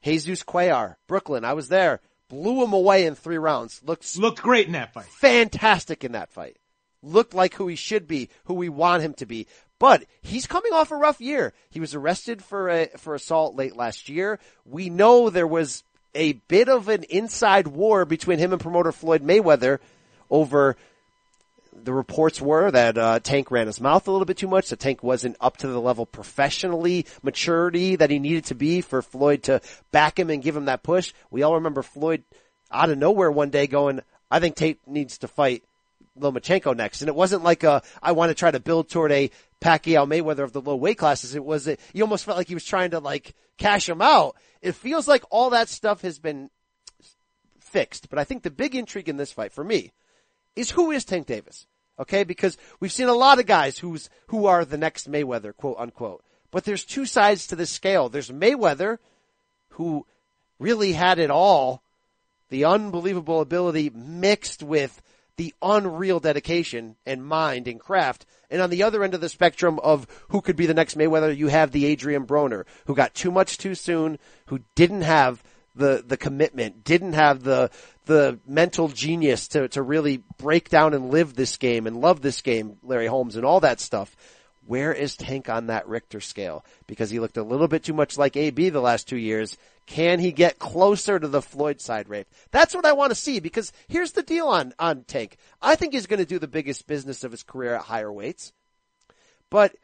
[0.03, 2.01] Jesus Cuellar, Brooklyn, I was there
[2.31, 3.81] blew him away in three rounds.
[3.83, 5.05] Looked looked great in that fight.
[5.05, 6.57] Fantastic in that fight.
[7.03, 9.47] Looked like who he should be, who we want him to be.
[9.79, 11.53] But he's coming off a rough year.
[11.69, 14.39] He was arrested for a, for assault late last year.
[14.63, 15.83] We know there was
[16.15, 19.79] a bit of an inside war between him and promoter Floyd Mayweather
[20.29, 20.77] over
[21.73, 24.69] the reports were that uh, Tank ran his mouth a little bit too much.
[24.69, 29.02] The Tank wasn't up to the level professionally maturity that he needed to be for
[29.02, 29.61] Floyd to
[29.91, 31.14] back him and give him that push.
[31.30, 32.23] We all remember Floyd
[32.72, 35.64] out of nowhere one day going, "I think Tate needs to fight
[36.19, 39.31] Lomachenko next," and it wasn't like a I want to try to build toward a
[39.61, 41.35] Pacquiao Mayweather of the low weight classes.
[41.35, 44.35] It was you almost felt like he was trying to like cash him out.
[44.61, 46.49] It feels like all that stuff has been
[47.60, 49.93] fixed, but I think the big intrigue in this fight for me
[50.56, 51.65] is who is Tank Davis?
[51.99, 55.78] Okay, because we've seen a lot of guys who's who are the next Mayweather, quote
[55.78, 56.23] unquote.
[56.49, 58.10] But there's two sides to the scale.
[58.10, 58.98] There's Mayweather,
[59.69, 60.06] who
[60.60, 61.82] really had it all,
[62.49, 65.02] the unbelievable ability mixed with
[65.38, 68.26] the unreal dedication and mind and craft.
[68.49, 71.36] And on the other end of the spectrum of who could be the next Mayweather,
[71.36, 75.41] you have the Adrian Broner, who got too much too soon, who didn't have
[75.76, 77.72] the, the commitment, didn't have the,
[78.11, 82.41] the mental genius to, to really break down and live this game and love this
[82.41, 84.15] game, Larry Holmes and all that stuff.
[84.67, 86.63] Where is Tank on that Richter scale?
[86.88, 89.57] Because he looked a little bit too much like AB the last two years.
[89.88, 92.27] Can he get closer to the Floyd side Rafe?
[92.51, 95.38] That's what I want to see because here's the deal on, on Tank.
[95.61, 98.53] I think he's going to do the biggest business of his career at higher weights.
[99.49, 99.75] But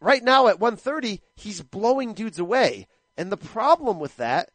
[0.00, 2.86] right now at 130, he's blowing dudes away.
[3.16, 4.50] And the problem with that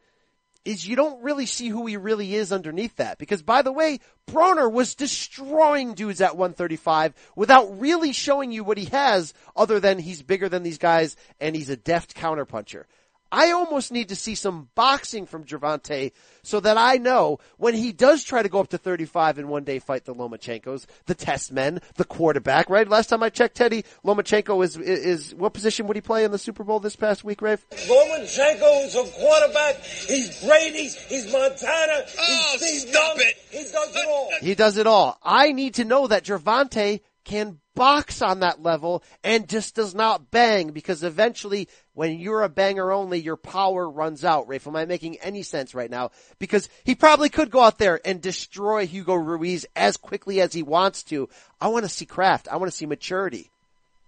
[0.65, 3.18] is you don't really see who he really is underneath that.
[3.18, 3.99] Because by the way,
[4.30, 9.99] Broner was destroying dudes at 135 without really showing you what he has other than
[9.99, 12.85] he's bigger than these guys and he's a deft counterpuncher.
[13.34, 16.11] I almost need to see some boxing from Gervonta
[16.43, 19.64] so that I know when he does try to go up to 35 and one
[19.64, 22.88] day fight the Lomachenkos, the test men, the quarterback, right?
[22.88, 26.38] Last time I checked, Teddy, Lomachenko is, is, what position would he play in the
[26.38, 27.65] Super Bowl this past week, Rafe?
[27.72, 29.81] Lomachenko is a quarterback.
[29.81, 30.89] He's Brady.
[31.10, 32.05] He's Montana.
[32.19, 33.27] Oh, he's stop Young.
[33.27, 33.35] it.
[33.49, 34.30] He does it all.
[34.41, 35.18] He does it all.
[35.23, 40.31] I need to know that Gervonta can box on that level and just does not
[40.31, 44.47] bang because eventually when you're a banger only, your power runs out.
[44.47, 46.11] Rafe, am I making any sense right now?
[46.39, 50.63] Because he probably could go out there and destroy Hugo Ruiz as quickly as he
[50.63, 51.29] wants to.
[51.61, 52.47] I want to see craft.
[52.47, 53.51] I want to see maturity.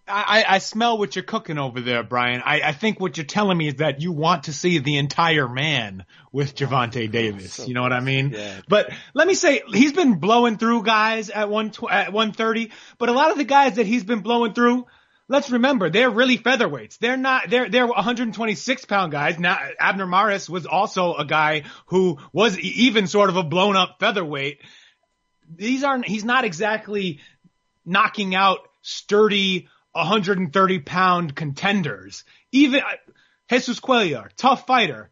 [0.07, 2.41] I, I smell what you're cooking over there, Brian.
[2.45, 5.47] I, I think what you're telling me is that you want to see the entire
[5.47, 7.67] man with Gervonta Davis.
[7.67, 8.31] you know what I mean?
[8.31, 8.61] Yeah.
[8.67, 13.13] But let me say, he's been blowing through guys at one at 130, but a
[13.13, 14.85] lot of the guys that he's been blowing through,
[15.27, 16.99] let's remember, they're really featherweights.
[16.99, 19.39] They're not, they're, they're 126 pound guys.
[19.39, 23.97] Now, Abner Mares was also a guy who was even sort of a blown up
[23.99, 24.59] featherweight.
[25.49, 27.21] These aren't, he's not exactly
[27.85, 32.23] knocking out sturdy 130 pound contenders.
[32.51, 32.81] Even
[33.49, 35.09] Jesus Cuellar, tough fighter,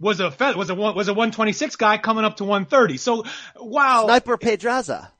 [0.00, 2.96] was a was a one- was a 126 guy coming up to 130.
[2.96, 3.24] So
[3.56, 5.12] wow, Sniper Pedraza.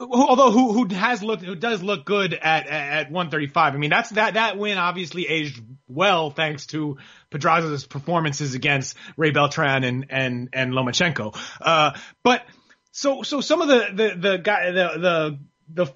[0.00, 3.74] although who who has looked who does look good at at 135.
[3.74, 6.98] I mean that's that that win obviously aged well thanks to
[7.30, 11.36] Pedraza's performances against Ray Beltran and and and Lomachenko.
[11.60, 11.92] Uh,
[12.22, 12.42] but
[12.90, 15.38] so so some of the the the guy the the
[15.84, 15.92] the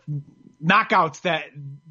[0.62, 1.44] knockouts that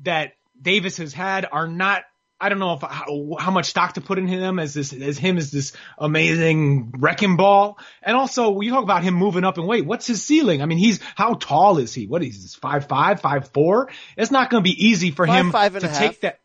[0.03, 2.03] that Davis has had are not.
[2.43, 5.19] I don't know if how, how much stock to put in him as this as
[5.19, 7.77] him as this amazing wrecking ball.
[8.01, 9.85] And also, you talk about him moving up in weight.
[9.85, 10.63] What's his ceiling?
[10.63, 12.07] I mean, he's how tall is he?
[12.07, 12.59] What is he?
[12.59, 13.89] Five five, five four?
[14.17, 16.39] It's not going to be easy for Five, him five to take that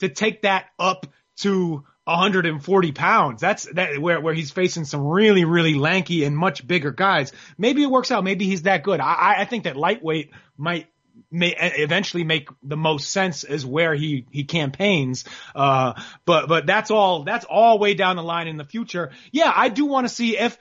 [0.00, 1.06] to take that up
[1.38, 3.40] to 140 pounds.
[3.40, 7.32] That's that where where he's facing some really really lanky and much bigger guys.
[7.56, 8.24] Maybe it works out.
[8.24, 9.00] Maybe he's that good.
[9.00, 10.88] I I think that lightweight might
[11.30, 15.24] may eventually make the most sense as where he he campaigns.
[15.54, 19.10] Uh, but but that's all that's all way down the line in the future.
[19.32, 20.58] Yeah, I do want to see if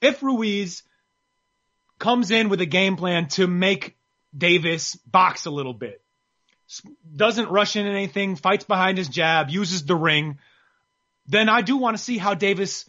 [0.00, 0.82] if Ruiz
[1.98, 3.96] comes in with a game plan to make
[4.36, 6.02] Davis box a little bit,
[7.14, 10.38] doesn't rush in anything, fights behind his jab, uses the ring,
[11.26, 12.88] then I do want to see how Davis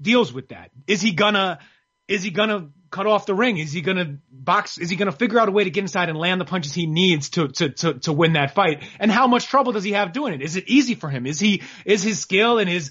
[0.00, 0.70] deals with that.
[0.86, 1.58] Is he gonna
[2.06, 3.58] is he gonna cut off the ring?
[3.58, 4.78] Is he gonna box?
[4.78, 6.86] Is he gonna figure out a way to get inside and land the punches he
[6.86, 8.82] needs to to to to win that fight?
[8.98, 10.42] And how much trouble does he have doing it?
[10.42, 11.26] Is it easy for him?
[11.26, 12.90] Is he is his skill and his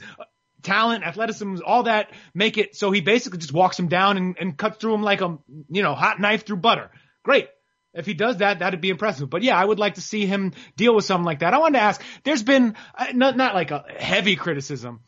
[0.63, 4.57] talent, athleticism, all that make it so he basically just walks him down and, and
[4.57, 5.37] cuts through him like a
[5.69, 6.91] you know hot knife through butter?
[7.23, 7.49] Great.
[7.97, 9.29] If he does that, that'd be impressive.
[9.29, 11.55] But yeah, I would like to see him deal with something like that.
[11.55, 14.99] I wanted to ask, there's been, uh, not, not like a heavy criticism,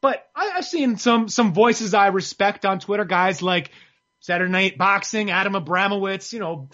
[0.00, 3.72] but I, I've seen some, some voices I respect on Twitter, guys like
[4.20, 6.68] Saturday Night Boxing, Adam Abramowitz, you know,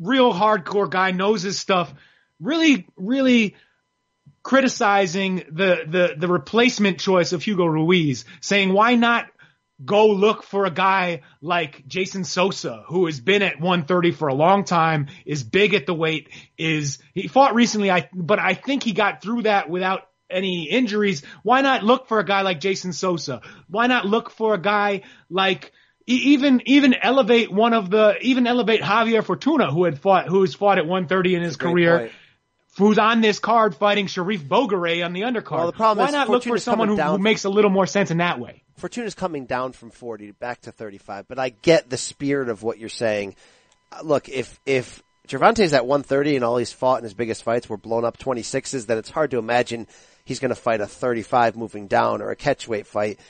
[0.00, 1.92] real hardcore guy, knows his stuff,
[2.40, 3.56] really, really
[4.42, 9.26] criticizing the, the, the replacement choice of Hugo Ruiz, saying why not
[9.84, 14.34] go look for a guy like Jason Sosa, who has been at 130 for a
[14.34, 18.82] long time, is big at the weight, is, he fought recently, I, but I think
[18.82, 21.22] he got through that without any injuries.
[21.42, 23.40] Why not look for a guy like Jason Sosa?
[23.68, 25.72] Why not look for a guy like,
[26.06, 30.78] even, even elevate one of the, even elevate Javier Fortuna, who had fought, who's fought
[30.78, 32.10] at 130 in his Great career.
[32.76, 35.58] Who's on this card fighting Sharif Bogere on the undercard?
[35.58, 38.10] Well, the problem Why not look for someone who, who makes a little more sense
[38.10, 38.64] in that way?
[38.76, 42.78] Fortuna's coming down from 40 back to 35, but I get the spirit of what
[42.78, 43.36] you're saying.
[43.92, 47.68] Uh, Look, if, if Gervonta's at 130 and all he's fought in his biggest fights
[47.68, 49.86] were blown up 26s, then it's hard to imagine
[50.24, 53.20] he's going to fight a 35 moving down or a catchweight fight.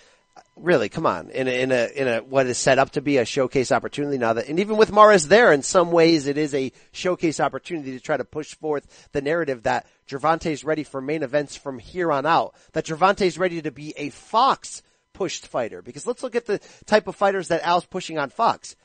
[0.57, 3.19] Really, come on, in a, in a, in a, what is set up to be
[3.19, 6.55] a showcase opportunity now that, and even with Mares there, in some ways it is
[6.55, 11.23] a showcase opportunity to try to push forth the narrative that Gervonta's ready for main
[11.23, 14.83] events from here on out, that Gervonta's ready to be a Fox
[15.13, 18.77] pushed fighter, because let's look at the type of fighters that Al's pushing on Fox.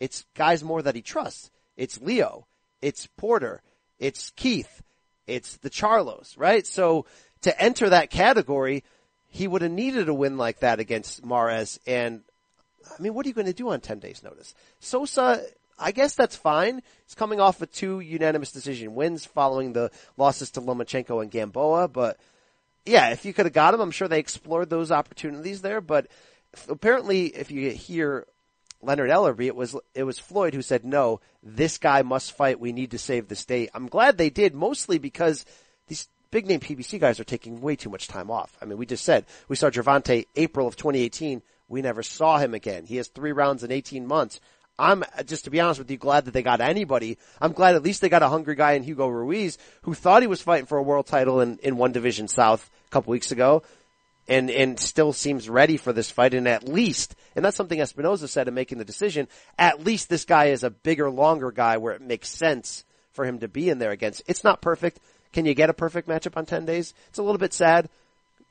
[0.00, 1.50] It's guys more that he trusts.
[1.76, 2.46] It's Leo.
[2.82, 3.62] It's Porter.
[3.98, 4.82] It's Keith.
[5.26, 6.66] It's the Charlos, right?
[6.66, 7.06] So
[7.42, 8.84] to enter that category,
[9.34, 11.80] he would have needed a win like that against Mares.
[11.88, 12.22] And
[12.86, 14.54] I mean, what are you going to do on 10 days notice?
[14.78, 15.44] Sosa,
[15.76, 16.82] I guess that's fine.
[17.04, 21.88] He's coming off of two unanimous decision wins following the losses to Lomachenko and Gamboa.
[21.88, 22.16] But
[22.86, 25.80] yeah, if you could have got him, I'm sure they explored those opportunities there.
[25.80, 26.06] But
[26.68, 28.28] apparently, if you hear
[28.82, 32.60] Leonard Ellerbe, it was it was Floyd who said, "No, this guy must fight.
[32.60, 35.44] We need to save the state." I'm glad they did, mostly because
[35.88, 38.58] these big name PBC guys are taking way too much time off.
[38.60, 41.40] I mean, we just said we saw Gervonta April of 2018.
[41.68, 42.86] We never saw him again.
[42.86, 44.40] He has three rounds in 18 months.
[44.76, 47.18] I'm uh, just to be honest with you, glad that they got anybody.
[47.40, 50.26] I'm glad at least they got a hungry guy in Hugo Ruiz who thought he
[50.26, 53.62] was fighting for a world title in, in one division south a couple weeks ago
[54.26, 56.34] and, and still seems ready for this fight.
[56.34, 60.24] And at least, and that's something Espinoza said in making the decision, at least this
[60.24, 63.78] guy is a bigger, longer guy where it makes sense for him to be in
[63.78, 64.22] there against.
[64.26, 64.98] It's not perfect.
[65.34, 66.94] Can you get a perfect matchup on 10 days?
[67.08, 67.90] It's a little bit sad.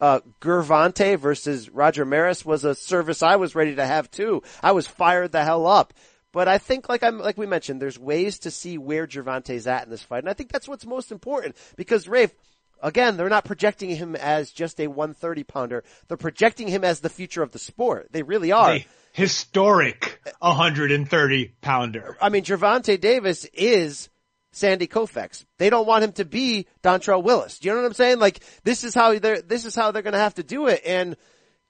[0.02, 4.44] Uh, Gervonta versus Roger Mares was a service I was ready to have too.
[4.62, 5.94] I was fired the hell up.
[6.34, 9.86] But I think, like I'm, like we mentioned, there's ways to see where Gervonta's at
[9.86, 12.34] in this fight, and I think that's what's most important because Rafe,
[12.82, 15.84] again, they're not projecting him as just a 130 pounder.
[16.08, 18.08] They're projecting him as the future of the sport.
[18.12, 18.74] They really are.
[18.74, 22.18] A historic 130 pounder.
[22.20, 24.10] I mean, Gervonta Davis is
[24.54, 25.44] Sandy Koufax.
[25.58, 27.60] They don't want him to be Dontrelle Willis.
[27.60, 28.20] Do you know what I'm saying?
[28.20, 30.82] Like this is how they're this is how they're going to have to do it.
[30.86, 31.18] And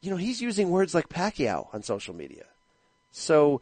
[0.02, 2.44] you know he's using words like Pacquiao on social media.
[3.12, 3.62] So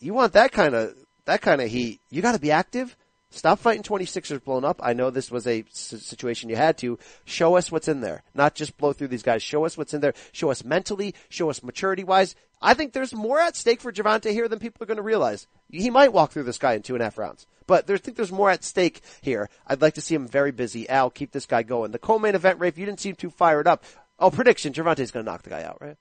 [0.00, 0.94] you want that kind of
[1.24, 2.00] that kind of heat.
[2.10, 2.96] You got to be active.
[3.30, 4.80] Stop fighting 26ers blown up.
[4.82, 6.98] I know this was a situation you had to.
[7.24, 8.22] Show us what's in there.
[8.34, 9.42] Not just blow through these guys.
[9.42, 10.14] Show us what's in there.
[10.32, 11.14] Show us mentally.
[11.28, 12.34] Show us maturity wise.
[12.60, 15.46] I think there's more at stake for Gervonta here than people are going to realize.
[15.70, 17.46] He might walk through this guy in two and a half rounds.
[17.66, 19.48] But I think there's more at stake here.
[19.66, 20.88] I'd like to see him very busy.
[20.88, 21.90] Al, keep this guy going.
[21.90, 23.84] The co-main event, Rafe, you didn't seem too fired up.
[24.18, 25.96] Oh, prediction, Gervonta's going to knock the guy out, right?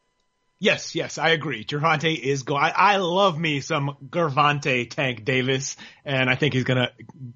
[0.57, 1.65] Yes, yes, I agree.
[1.65, 2.56] Gervonta is go.
[2.56, 5.76] I, I love me some Gervonta Tank Davis,
[6.06, 6.91] and I think he's gonna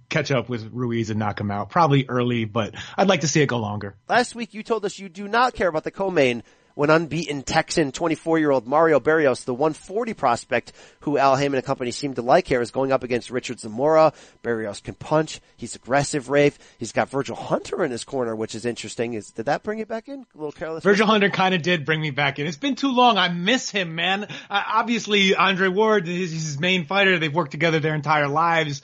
[0.07, 1.69] catch up with Ruiz and knock him out.
[1.69, 3.97] Probably early, but I'd like to see it go longer.
[4.07, 6.43] Last week you told us you do not care about the co-main
[6.79, 12.13] when unbeaten Texan 24-year-old Mario Barrios, the 140 prospect who Al Haymon and company seem
[12.13, 14.13] to like here, is going up against Richard Zamora.
[14.43, 15.41] Barrios can punch.
[15.57, 16.57] He's aggressive, Rafe.
[16.77, 19.13] He's got Virgil Hunter in his corner, which is interesting.
[19.13, 20.21] Is Did that bring it back in?
[20.21, 20.81] A little careless?
[20.85, 22.47] Virgil Hunter kind of did bring me back in.
[22.47, 23.17] It's been too long.
[23.17, 24.23] I miss him, man.
[24.23, 27.19] Uh, obviously, Andre Ward is his main fighter.
[27.19, 28.81] They've worked together their entire lives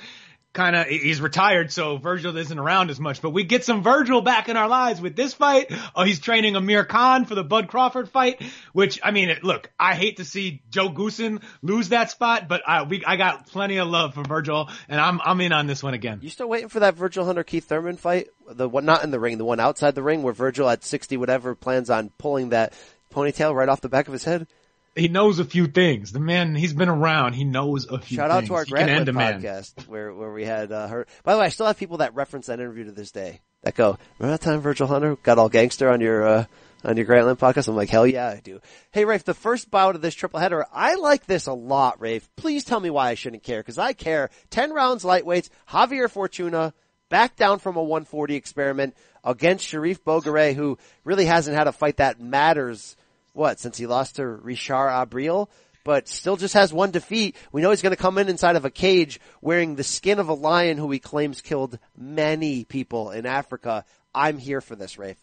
[0.56, 3.22] kind of he's retired, so Virgil isn't around as much.
[3.22, 5.72] But we get some Virgil back in our lives with this fight.
[5.96, 8.42] Oh, he's training Amir Khan for the Bud Crawford fight,
[8.74, 12.84] which I mean, look, I hate to see Joe Goossen lose that spot, but I
[12.84, 15.94] we I got plenty of love for Virgil, and I'm I'm in on this one
[15.94, 16.20] again.
[16.24, 18.30] You still waiting for that Virgil Hunter Keith Thurman fight?
[18.50, 21.18] The one not in the ring, the one outside the ring, where Virgil at 60
[21.18, 22.74] whatever plans on pulling that
[23.14, 24.48] ponytail right off the back of his head
[24.96, 26.12] he knows a few things.
[26.12, 27.34] The man, he's been around.
[27.34, 28.18] He knows a few things.
[28.18, 31.08] Shout out to our Grantland podcast where, where we had, uh, her.
[31.24, 33.76] By the way, I still have people that reference that interview to this day that
[33.76, 36.46] go, remember that time Virgil Hunter got all gangster on your, uh,
[36.84, 37.68] on your Grantland podcast?
[37.68, 38.62] I'm like, hell yeah, I do.
[38.92, 42.30] Hey, Rafe, the first bout of this triple header, I like this a lot, Rafe.
[42.38, 44.30] Please tell me why I shouldn't care, cause I care.
[44.52, 46.74] 10 rounds lightweights, Javier Fortuna,
[47.10, 51.98] back down from a 140 experiment against Sharif Bogere, who really hasn't had a fight
[51.98, 52.96] that matters,
[53.36, 55.50] what, since he lost to Richard Abril?
[55.84, 57.36] But still just has one defeat.
[57.52, 60.30] We know he's going to come in inside of a cage wearing the skin of
[60.30, 63.86] a lion who he claims killed many people in Africa.
[64.14, 65.20] I'm here for this, Rafe.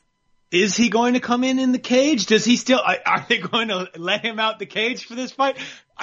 [0.52, 2.26] Is he going to come in in the cage?
[2.26, 5.56] Does he still, are- they going to let him out the cage for this fight?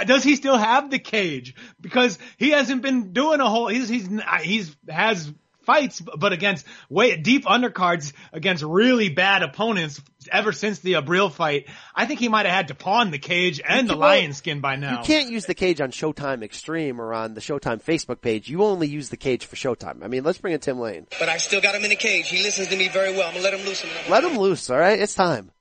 [0.05, 1.55] Does he still have the cage?
[1.79, 4.09] Because he hasn't been doing a whole, he's, he's,
[4.41, 5.31] he's, has
[5.69, 10.01] fights, but against way, deep undercards against really bad opponents
[10.31, 11.67] ever since the Abril fight.
[11.93, 14.77] I think he might have had to pawn the cage and the lion skin by
[14.77, 14.97] now.
[14.97, 18.49] You can't use the cage on Showtime Extreme or on the Showtime Facebook page.
[18.49, 20.03] You only use the cage for Showtime.
[20.03, 21.05] I mean, let's bring in Tim Lane.
[21.19, 22.29] But I still got him in the cage.
[22.29, 23.27] He listens to me very well.
[23.27, 23.85] I'm gonna let him loose.
[24.09, 24.99] Let him loose, alright?
[24.99, 25.51] It's time.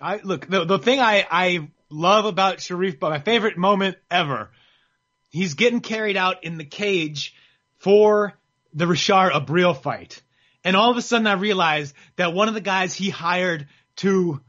[0.00, 4.50] I look the the thing I I love about Sharif, but my favorite moment ever,
[5.28, 7.34] he's getting carried out in the cage
[7.78, 8.38] for
[8.78, 10.22] the Richard Abril fight,
[10.64, 14.40] and all of a sudden I realized that one of the guys he hired to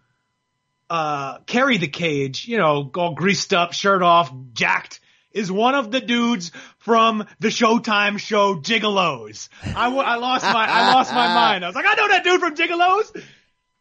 [0.89, 4.99] uh, carry the cage, you know, all greased up, shirt off, jacked,
[5.31, 9.49] is one of the dudes from the Showtime show Gigolos.
[9.63, 11.63] I, w- I lost my, I lost my mind.
[11.63, 13.23] I was like, I know that dude from Gigolos.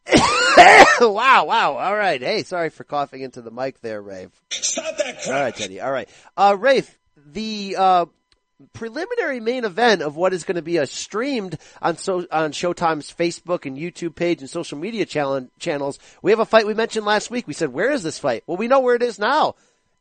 [1.01, 1.77] wow, wow.
[1.77, 2.21] All right.
[2.21, 4.31] Hey, sorry for coughing into the mic there, Rafe.
[4.51, 5.27] Stop that crap.
[5.27, 5.81] All right, Teddy.
[5.81, 6.09] All right.
[6.37, 8.07] Uh, Rafe, the, uh,
[8.73, 13.13] preliminary main event of what is going to be a streamed on so on Showtime's
[13.13, 15.99] Facebook and YouTube page and social media channel, channels.
[16.23, 17.47] We have a fight we mentioned last week.
[17.47, 18.45] We said, where is this fight?
[18.47, 19.55] Well, we know where it is now.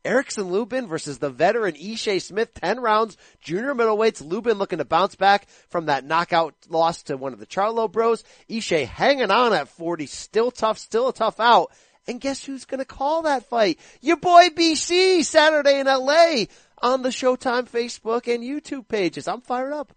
[0.04, 4.24] Erickson Lubin versus the veteran Ishe Smith, 10 rounds, junior middleweights.
[4.24, 8.24] Lubin looking to bounce back from that knockout loss to one of the Charlo bros.
[8.48, 11.72] Ishe hanging on at 40, still tough, still a tough out.
[12.06, 13.78] And guess who's gonna call that fight?
[14.00, 16.46] Your boy BC, Saturday in LA
[16.82, 19.28] on the Showtime Facebook and YouTube pages.
[19.28, 19.92] I'm fired up.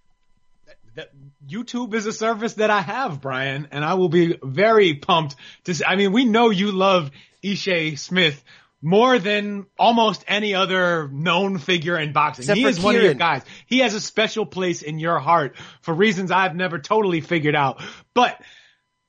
[0.96, 1.12] That
[1.48, 5.36] YouTube is a service that I have, Brian, and I will be very pumped
[5.66, 7.12] to see, I mean, we know you love
[7.44, 8.44] Ishe Smith
[8.82, 12.44] more than almost any other known figure in boxing.
[12.44, 13.44] Except he is one of your guys.
[13.68, 17.82] He has a special place in your heart for reasons I've never totally figured out.
[18.14, 18.42] But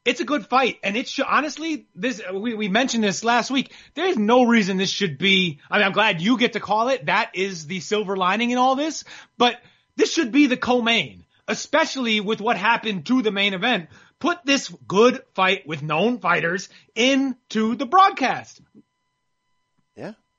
[0.04, 1.86] it's a good fight, and it should honestly.
[1.94, 3.72] This we we mentioned this last week.
[3.94, 5.60] There's no reason this should be.
[5.70, 7.06] I mean, I'm glad you get to call it.
[7.06, 9.04] That is the silver lining in all this.
[9.38, 9.60] But
[9.96, 13.90] this should be the co-main, especially with what happened to the main event.
[14.18, 18.60] Put this good fight with known fighters into the broadcast.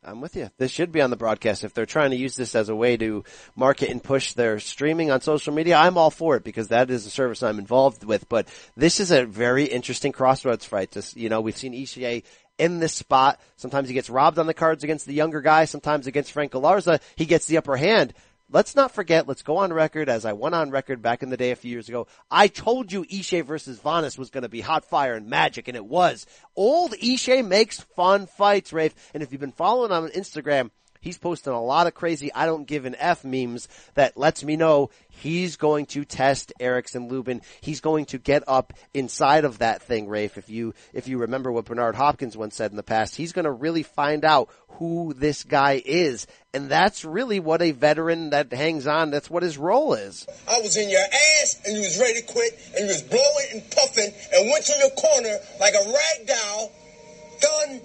[0.05, 0.49] I'm with you.
[0.57, 1.63] This should be on the broadcast.
[1.63, 3.23] If they're trying to use this as a way to
[3.55, 7.05] market and push their streaming on social media, I'm all for it because that is
[7.05, 8.27] a service I'm involved with.
[8.27, 10.91] But this is a very interesting crossroads fight.
[10.91, 12.23] Just, you know, we've seen Ishier
[12.57, 13.39] in this spot.
[13.55, 15.65] Sometimes he gets robbed on the cards against the younger guy.
[15.65, 18.13] Sometimes against Frank Galarza, he gets the upper hand.
[18.53, 21.37] Let's not forget, let's go on record as I went on record back in the
[21.37, 22.05] day a few years ago.
[22.29, 25.75] I told you Ishe versus Vanes was going to be hot fire and magic, and
[25.75, 26.27] it was.
[26.55, 28.93] Old Ishe makes fun fights, Rafe.
[29.15, 30.69] And if you've been following on Instagram,
[31.03, 34.55] he's posting a lot of crazy I don't give an F memes that lets me
[34.55, 37.41] know he's going to test Erickson Lubin.
[37.61, 40.37] He's going to get up inside of that thing, Rafe.
[40.37, 43.45] If you, if you remember what Bernard Hopkins once said in the past, he's going
[43.45, 44.49] to really find out
[44.79, 46.25] who this guy is.
[46.53, 50.25] And that's really what a veteran that hangs on, that's what his role is.
[50.49, 53.47] I was in your ass and you was ready to quit and you was blowing
[53.51, 56.71] and puffing and went to your corner like a rag doll,
[57.41, 57.81] done,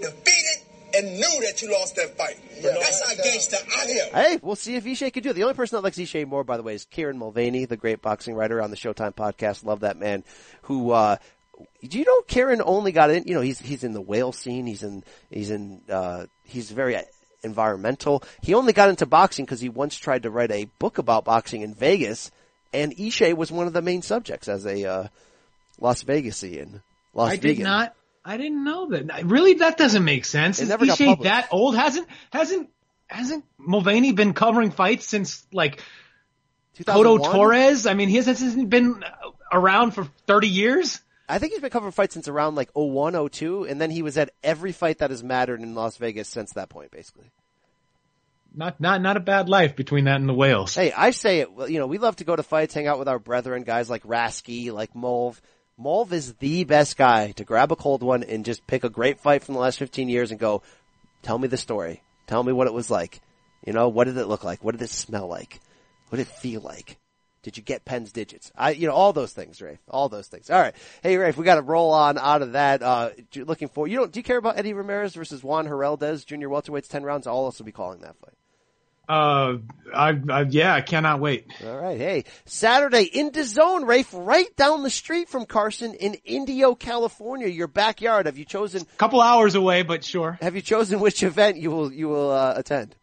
[0.00, 2.38] defeated, and knew that you lost that fight.
[2.62, 4.14] That's how gangster I am.
[4.14, 5.34] Hey, we'll see if Ishe can do it.
[5.34, 8.02] The only person that likes Ishe more, by the way, is Kieran Mulvaney, the great
[8.02, 9.64] boxing writer on the Showtime podcast.
[9.64, 10.24] Love that man.
[10.62, 11.16] Who, uh,
[11.86, 13.24] do you know Kieran only got in?
[13.24, 14.66] You know, he's he's in the whale scene.
[14.66, 16.96] He's in he's in uh, he's very
[17.42, 18.22] environmental.
[18.42, 21.62] He only got into boxing because he once tried to write a book about boxing
[21.62, 22.30] in Vegas,
[22.72, 25.08] and Ishe was one of the main subjects as a uh,
[25.80, 26.80] Las Vegasian.
[27.14, 27.56] Las I Vegan.
[27.56, 27.94] did not.
[28.28, 29.24] I didn't know that.
[29.24, 30.58] Really, that doesn't make sense.
[30.58, 31.22] It Is never got Ishe published.
[31.22, 31.74] that old?
[31.74, 32.68] Hasn't hasn't
[33.06, 35.82] hasn't Mulvaney been covering fights since like
[36.74, 37.32] 2001?
[37.32, 37.86] Torres?
[37.86, 39.02] I mean, he hasn't been
[39.50, 41.00] around for thirty years.
[41.26, 44.18] I think he's been covering fights since around like 01, 02, and then he was
[44.18, 47.30] at every fight that has mattered in Las Vegas since that point, basically.
[48.54, 50.74] Not not not a bad life between that and the whales.
[50.74, 52.98] Hey, I say it, well, you know, we love to go to fights, hang out
[52.98, 55.40] with our brethren, guys like Rasky, like Mulv.
[55.80, 59.20] Mulv is the best guy to grab a cold one and just pick a great
[59.20, 60.62] fight from the last 15 years and go,
[61.22, 62.02] tell me the story.
[62.26, 63.20] Tell me what it was like.
[63.64, 64.64] You know, what did it look like?
[64.64, 65.60] What did it smell like?
[66.08, 66.98] What did it feel like?
[67.42, 68.50] Did you get Penn's digits?
[68.56, 69.78] I, you know, all those things, Rafe.
[69.88, 70.50] All those things.
[70.50, 70.74] All right.
[71.02, 72.82] Hey, Rafe, we got to roll on out of that.
[72.82, 76.48] Uh, looking for, you don't, do you care about Eddie Ramirez versus Juan Heraldez, junior
[76.48, 77.26] welterweights, 10 rounds?
[77.28, 78.34] I'll also be calling that fight.
[79.08, 79.58] Uh,
[79.94, 81.46] I, I yeah, I cannot wait.
[81.64, 81.98] All right.
[81.98, 87.48] Hey, Saturday in the zone, Rafe, right down the street from Carson in Indio, California,
[87.48, 88.26] your backyard.
[88.26, 88.84] Have you chosen?
[88.98, 90.38] Couple hours away, but sure.
[90.42, 92.96] Have you chosen which event you will you will uh, attend?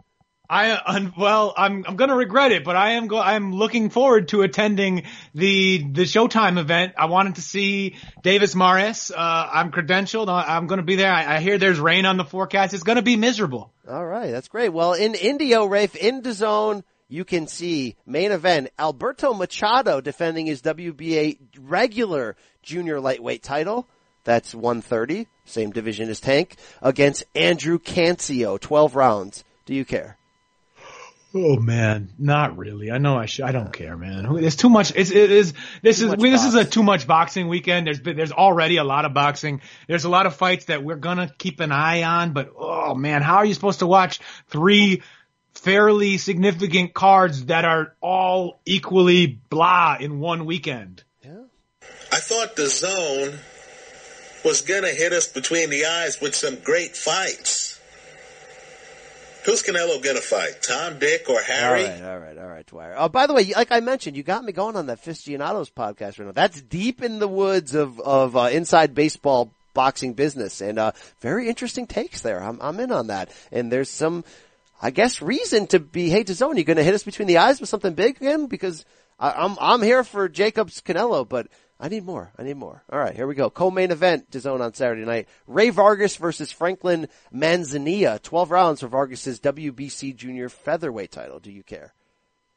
[0.50, 4.42] I well, I'm I'm gonna regret it, but I am go I'm looking forward to
[4.42, 5.04] attending
[5.34, 6.94] the the Showtime event.
[6.98, 9.12] I wanted to see Davis Mares.
[9.12, 10.28] Uh, I'm credentialed.
[10.30, 11.12] I'm gonna be there.
[11.12, 12.74] I, I hear there's rain on the forecast.
[12.74, 13.72] It's gonna be miserable.
[13.88, 14.70] All right, that's great.
[14.70, 20.48] Well, in Indio, Rafe, in the zone, you can see main event Alberto Machado defending
[20.48, 23.88] his WBA regular junior lightweight title.
[24.24, 29.44] That's 130, same division as Tank, against Andrew Cancio, 12 rounds.
[29.66, 30.18] Do you care?
[31.38, 32.92] Oh man, not really.
[32.92, 33.44] I know I should.
[33.44, 34.34] I don't care, man.
[34.36, 34.94] There's too much.
[34.96, 35.54] It's, it is.
[35.82, 36.16] This is.
[36.16, 37.86] we- This is a too much boxing weekend.
[37.88, 39.60] There's been, there's already a lot of boxing.
[39.90, 42.32] There's a lot of fights that we're gonna keep an eye on.
[42.32, 45.04] But oh man, how are you supposed to watch three
[45.56, 51.04] fairly significant cards that are all equally blah in one weekend?
[51.22, 51.44] Yeah.
[52.14, 53.40] I thought the zone
[54.46, 57.65] was going to hit us between the eyes with some great fights.
[59.46, 60.64] Who's Canelo to fight?
[60.64, 61.86] Tom, Dick, or Harry?
[61.86, 62.96] All right, all right, all right, Dwyer.
[62.98, 66.18] Oh, by the way, like I mentioned, you got me going on that Fistianados podcast
[66.18, 66.32] right now.
[66.32, 71.48] That's deep in the woods of of uh, inside baseball boxing business, and uh, very
[71.48, 72.42] interesting takes there.
[72.42, 74.24] I'm I'm in on that, and there's some,
[74.82, 76.10] I guess, reason to be.
[76.10, 78.48] hate Hey, DAZN, you going to hit us between the eyes with something big again?
[78.48, 78.84] Because
[79.20, 81.48] I, I'm I'm here for Jacobs Canelo, but
[81.80, 82.32] I need more.
[82.38, 82.84] I need more.
[82.90, 83.50] All right, here we go.
[83.50, 85.28] Co-main event, to zone on Saturday night.
[85.46, 88.22] Ray Vargas versus Franklin Manzanilla.
[88.22, 91.40] 12 rounds for Vargas's WBC junior featherweight title.
[91.40, 91.94] Do you care?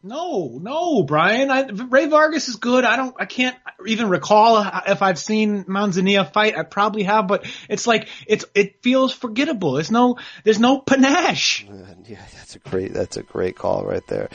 [0.01, 1.51] No, no, Brian.
[1.51, 2.85] I, Ray Vargas is good.
[2.85, 6.57] I don't, I can't even recall if I've seen Manzanilla fight.
[6.57, 9.73] I probably have, but it's like, it's, it feels forgettable.
[9.73, 11.67] There's no, there's no panache.
[12.09, 14.31] Yeah, that's a great, that's a great call right there.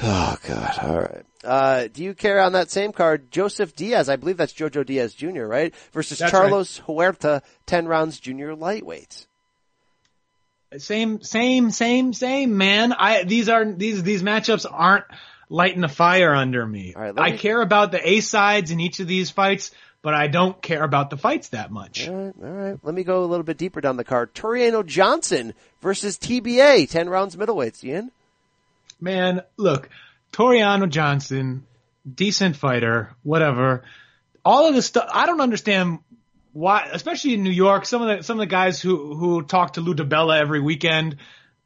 [0.00, 0.78] Oh God.
[0.82, 1.24] All right.
[1.44, 3.30] Uh, do you care on that same card?
[3.30, 5.74] Joseph Diaz, I believe that's Jojo Diaz Jr., right?
[5.92, 9.26] Versus That's Carlos Huerta, 10 rounds junior lightweight.
[10.78, 12.92] Same, same, same, same, man.
[12.92, 15.04] I, these are, these, these matchups aren't
[15.50, 16.94] lighting a fire under me.
[16.96, 20.60] let I care about the A sides in each of these fights, but I don't
[20.62, 22.08] care about the fights that much.
[22.08, 22.78] All right, all right.
[22.82, 24.34] Let me go a little bit deeper down the card.
[24.34, 25.52] Taureano Johnson
[25.82, 27.82] versus TBA, 10 rounds middleweights.
[27.82, 28.10] You in?
[29.02, 29.88] Man, look,
[30.32, 31.66] Taureano Johnson,
[32.08, 33.82] decent fighter, whatever.
[34.44, 35.98] All of this stuff, I don't understand
[36.52, 39.72] why, especially in New York, some of the, some of the guys who, who talk
[39.72, 41.16] to Lou DiBella every weekend,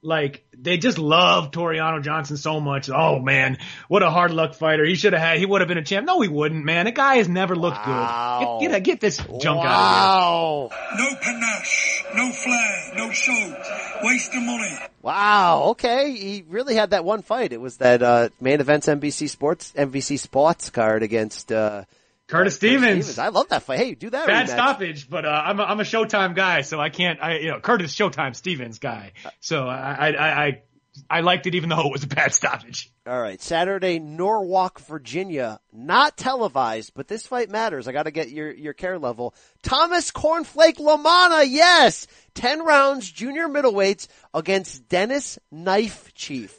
[0.07, 2.89] like, they just love Taureano Johnson so much.
[2.89, 3.59] Oh man,
[3.89, 4.85] what a hard luck fighter.
[4.85, 6.07] He should have had, he would have been a champ.
[6.07, 6.87] No, he wouldn't, man.
[6.87, 8.61] The guy has never looked good.
[8.61, 9.67] Get, get, get this junk out of here.
[9.67, 10.71] Wow.
[10.97, 13.57] No panache, no flair, no show.
[14.03, 14.79] waste of money.
[15.03, 15.63] Wow.
[15.71, 16.13] Okay.
[16.13, 17.53] He really had that one fight.
[17.53, 21.85] It was that, uh, main events NBC Sports, NBC Sports card against, uh,
[22.29, 23.19] Curtis Stevens.
[23.19, 23.79] I love that fight.
[23.79, 24.27] Hey, do that.
[24.27, 24.51] Bad rematch.
[24.51, 27.23] stoppage, but uh, I'm a, I'm a Showtime guy, so I can't.
[27.23, 30.63] I you know Curtis Showtime Stevens guy, so I I I,
[31.09, 32.91] I liked it even though it was a bad stoppage.
[33.07, 37.87] All right, Saturday, Norfolk, Virginia, not televised, but this fight matters.
[37.87, 39.33] I got to get your your care level.
[39.63, 46.53] Thomas Cornflake LaManna, yes, ten rounds, junior middleweights against Dennis Knife Chief.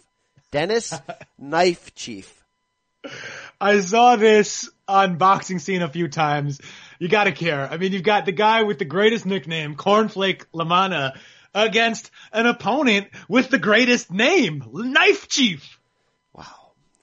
[0.52, 0.94] Dennis
[1.38, 2.34] Knife Chief.
[3.60, 6.60] I saw this on boxing scene a few times.
[7.00, 7.68] You gotta care.
[7.70, 11.18] I mean, you've got the guy with the greatest nickname, Cornflake LaManna,
[11.54, 15.80] against an opponent with the greatest name, Knife Chief.
[16.34, 16.46] Wow.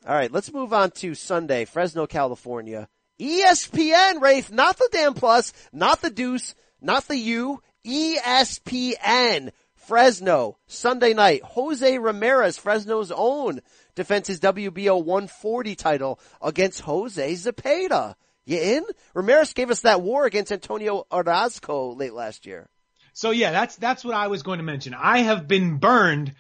[0.07, 2.89] All right, let's move on to Sunday, Fresno, California.
[3.21, 9.51] ESPN, Rafe, not the damn plus, not the deuce, not the U, ESPN.
[9.87, 11.43] Fresno, Sunday night.
[11.43, 13.61] Jose Ramirez, Fresno's own,
[13.95, 18.15] defends his WBO 140 title against Jose Zepeda.
[18.45, 18.85] You in?
[19.15, 22.69] Ramirez gave us that war against Antonio Orozco late last year.
[23.13, 24.93] So yeah, that's that's what I was going to mention.
[24.93, 26.35] I have been burned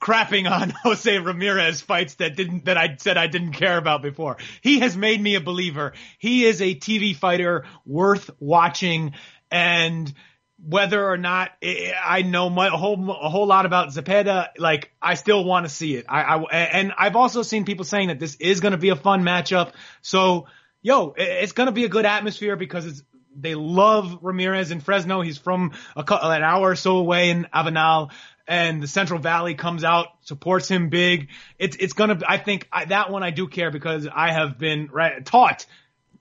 [0.00, 4.36] crapping on Jose Ramirez fights that didn't that I said I didn't care about before.
[4.62, 5.92] He has made me a believer.
[6.18, 9.14] He is a TV fighter worth watching
[9.50, 10.12] and
[10.66, 14.48] whether or not eh, eh, I know my, a whole a whole lot about Zepeda,
[14.58, 16.06] like I still want to see it.
[16.08, 18.96] I, I and I've also seen people saying that this is going to be a
[18.96, 19.72] fun matchup.
[20.02, 20.46] So,
[20.82, 23.02] yo, it's going to be a good atmosphere because it's
[23.36, 25.20] they love Ramirez in Fresno.
[25.20, 28.12] He's from a, an hour or so away in Avenal,
[28.46, 31.28] and the Central Valley comes out supports him big.
[31.58, 32.20] It's it's gonna.
[32.26, 35.66] I think I, that one I do care because I have been right, taught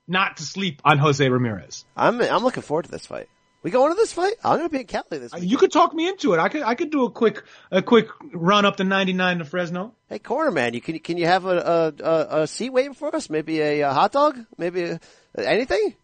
[0.08, 1.86] not to sleep on Jose Ramirez.
[1.96, 3.30] I'm I'm looking forward to this fight.
[3.64, 4.34] We going to this fight?
[4.44, 5.50] I'm going to be in Cali this week.
[5.50, 6.40] You could talk me into it.
[6.40, 9.94] I could I could do a quick a quick run up to 99 to Fresno.
[10.10, 13.30] Hey, corner man, you can can you have a a, a seat waiting for us?
[13.30, 14.38] Maybe a, a hot dog?
[14.58, 15.00] Maybe a,
[15.38, 15.96] anything?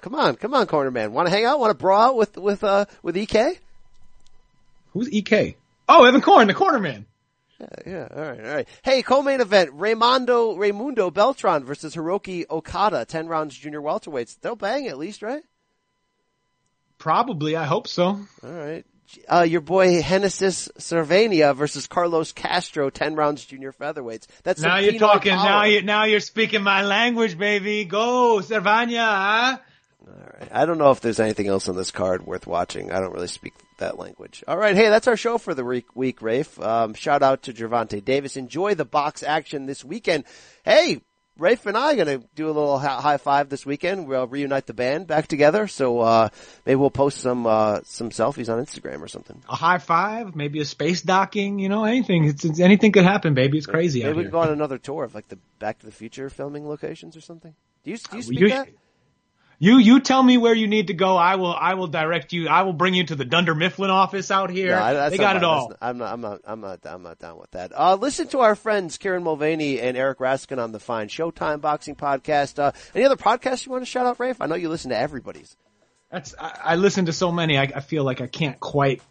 [0.00, 1.12] Come on, come on, corner man.
[1.12, 1.58] Want to hang out?
[1.58, 3.60] Want to brawl out with with uh with Ek?
[4.92, 5.56] Who's Ek?
[5.88, 7.06] Oh, Evan Corn, the corner man.
[7.58, 8.68] Yeah, yeah, all right, all right.
[8.84, 14.38] Hey, co-main event: Raymondo Raymundo Beltran versus Hiroki Okada, ten rounds junior welterweights.
[14.40, 15.42] They'll bang at least, right?
[16.98, 18.06] Probably, I hope so.
[18.06, 18.84] All right.
[19.26, 24.26] Uh, your boy Genesis Servania versus Carlos Castro, ten rounds junior featherweights.
[24.42, 25.32] That's now you're talking.
[25.32, 25.44] Power.
[25.44, 27.86] Now you now you're speaking my language, baby.
[27.86, 28.98] Go Servania.
[28.98, 29.58] Huh?
[30.06, 30.48] All right.
[30.52, 32.92] I don't know if there's anything else on this card worth watching.
[32.92, 34.44] I don't really speak that language.
[34.46, 34.76] All right.
[34.76, 36.60] Hey, that's our show for the week, week Rafe.
[36.60, 38.36] Um, shout out to Gervonta Davis.
[38.36, 40.24] Enjoy the box action this weekend.
[40.64, 41.00] Hey,
[41.38, 44.08] Rafe and I are going to do a little high five this weekend.
[44.08, 45.68] We'll reunite the band back together.
[45.68, 46.28] So, uh,
[46.66, 49.40] maybe we'll post some, uh, some selfies on Instagram or something.
[49.48, 52.24] A high five, maybe a space docking, you know, anything.
[52.24, 53.58] It's, it's anything could happen, baby.
[53.58, 55.92] It's crazy maybe we can go on another tour of like the Back to the
[55.92, 57.54] Future filming locations or something.
[57.84, 58.68] Do you, do you speak you, that?
[59.60, 61.16] You you tell me where you need to go.
[61.16, 62.46] I will I will direct you.
[62.48, 64.70] I will bring you to the Dunder Mifflin office out here.
[64.76, 65.70] No, they got it all.
[65.70, 66.12] not- I'm not.
[66.12, 66.40] I'm not.
[66.44, 66.86] I'm not.
[66.86, 67.72] I'm not down with that.
[67.74, 71.96] Uh, listen to our friends Kieran Mulvaney and Eric Raskin on the Fine Showtime Boxing
[71.96, 72.58] Podcast.
[72.60, 74.40] Uh, any other podcasts you want to shout out, Rafe?
[74.40, 75.56] I know you listen to everybody's.
[76.10, 77.58] That's I, I listen to so many.
[77.58, 79.02] I, I feel like I can't quite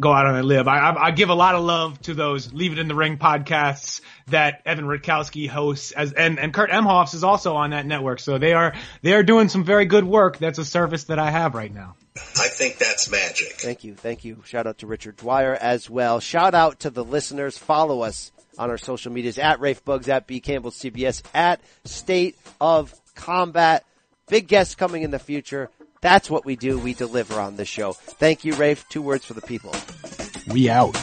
[0.00, 0.68] go out on a limb.
[0.68, 3.18] I, I, I give a lot of love to those Leave It in the Ring
[3.18, 8.20] podcasts that Evan Rutkowski hosts, as and and Kurt Emhoffs is also on that network.
[8.20, 10.38] So they are they are doing some very good work.
[10.38, 11.96] That's a service that I have right now.
[12.16, 13.52] I think that's magic.
[13.52, 13.94] Thank you.
[13.94, 14.42] Thank you.
[14.44, 16.20] Shout out to Richard Dwyer as well.
[16.20, 17.56] Shout out to the listeners.
[17.56, 22.36] Follow us on our social medias at Rafe Bugs, at B Campbell CBS, at State
[22.60, 23.84] of Combat.
[24.28, 25.70] Big guests coming in the future.
[26.02, 26.78] That's what we do.
[26.78, 27.92] We deliver on this show.
[27.92, 28.86] Thank you, Rafe.
[28.88, 29.74] Two words for the people.
[30.48, 30.96] We out.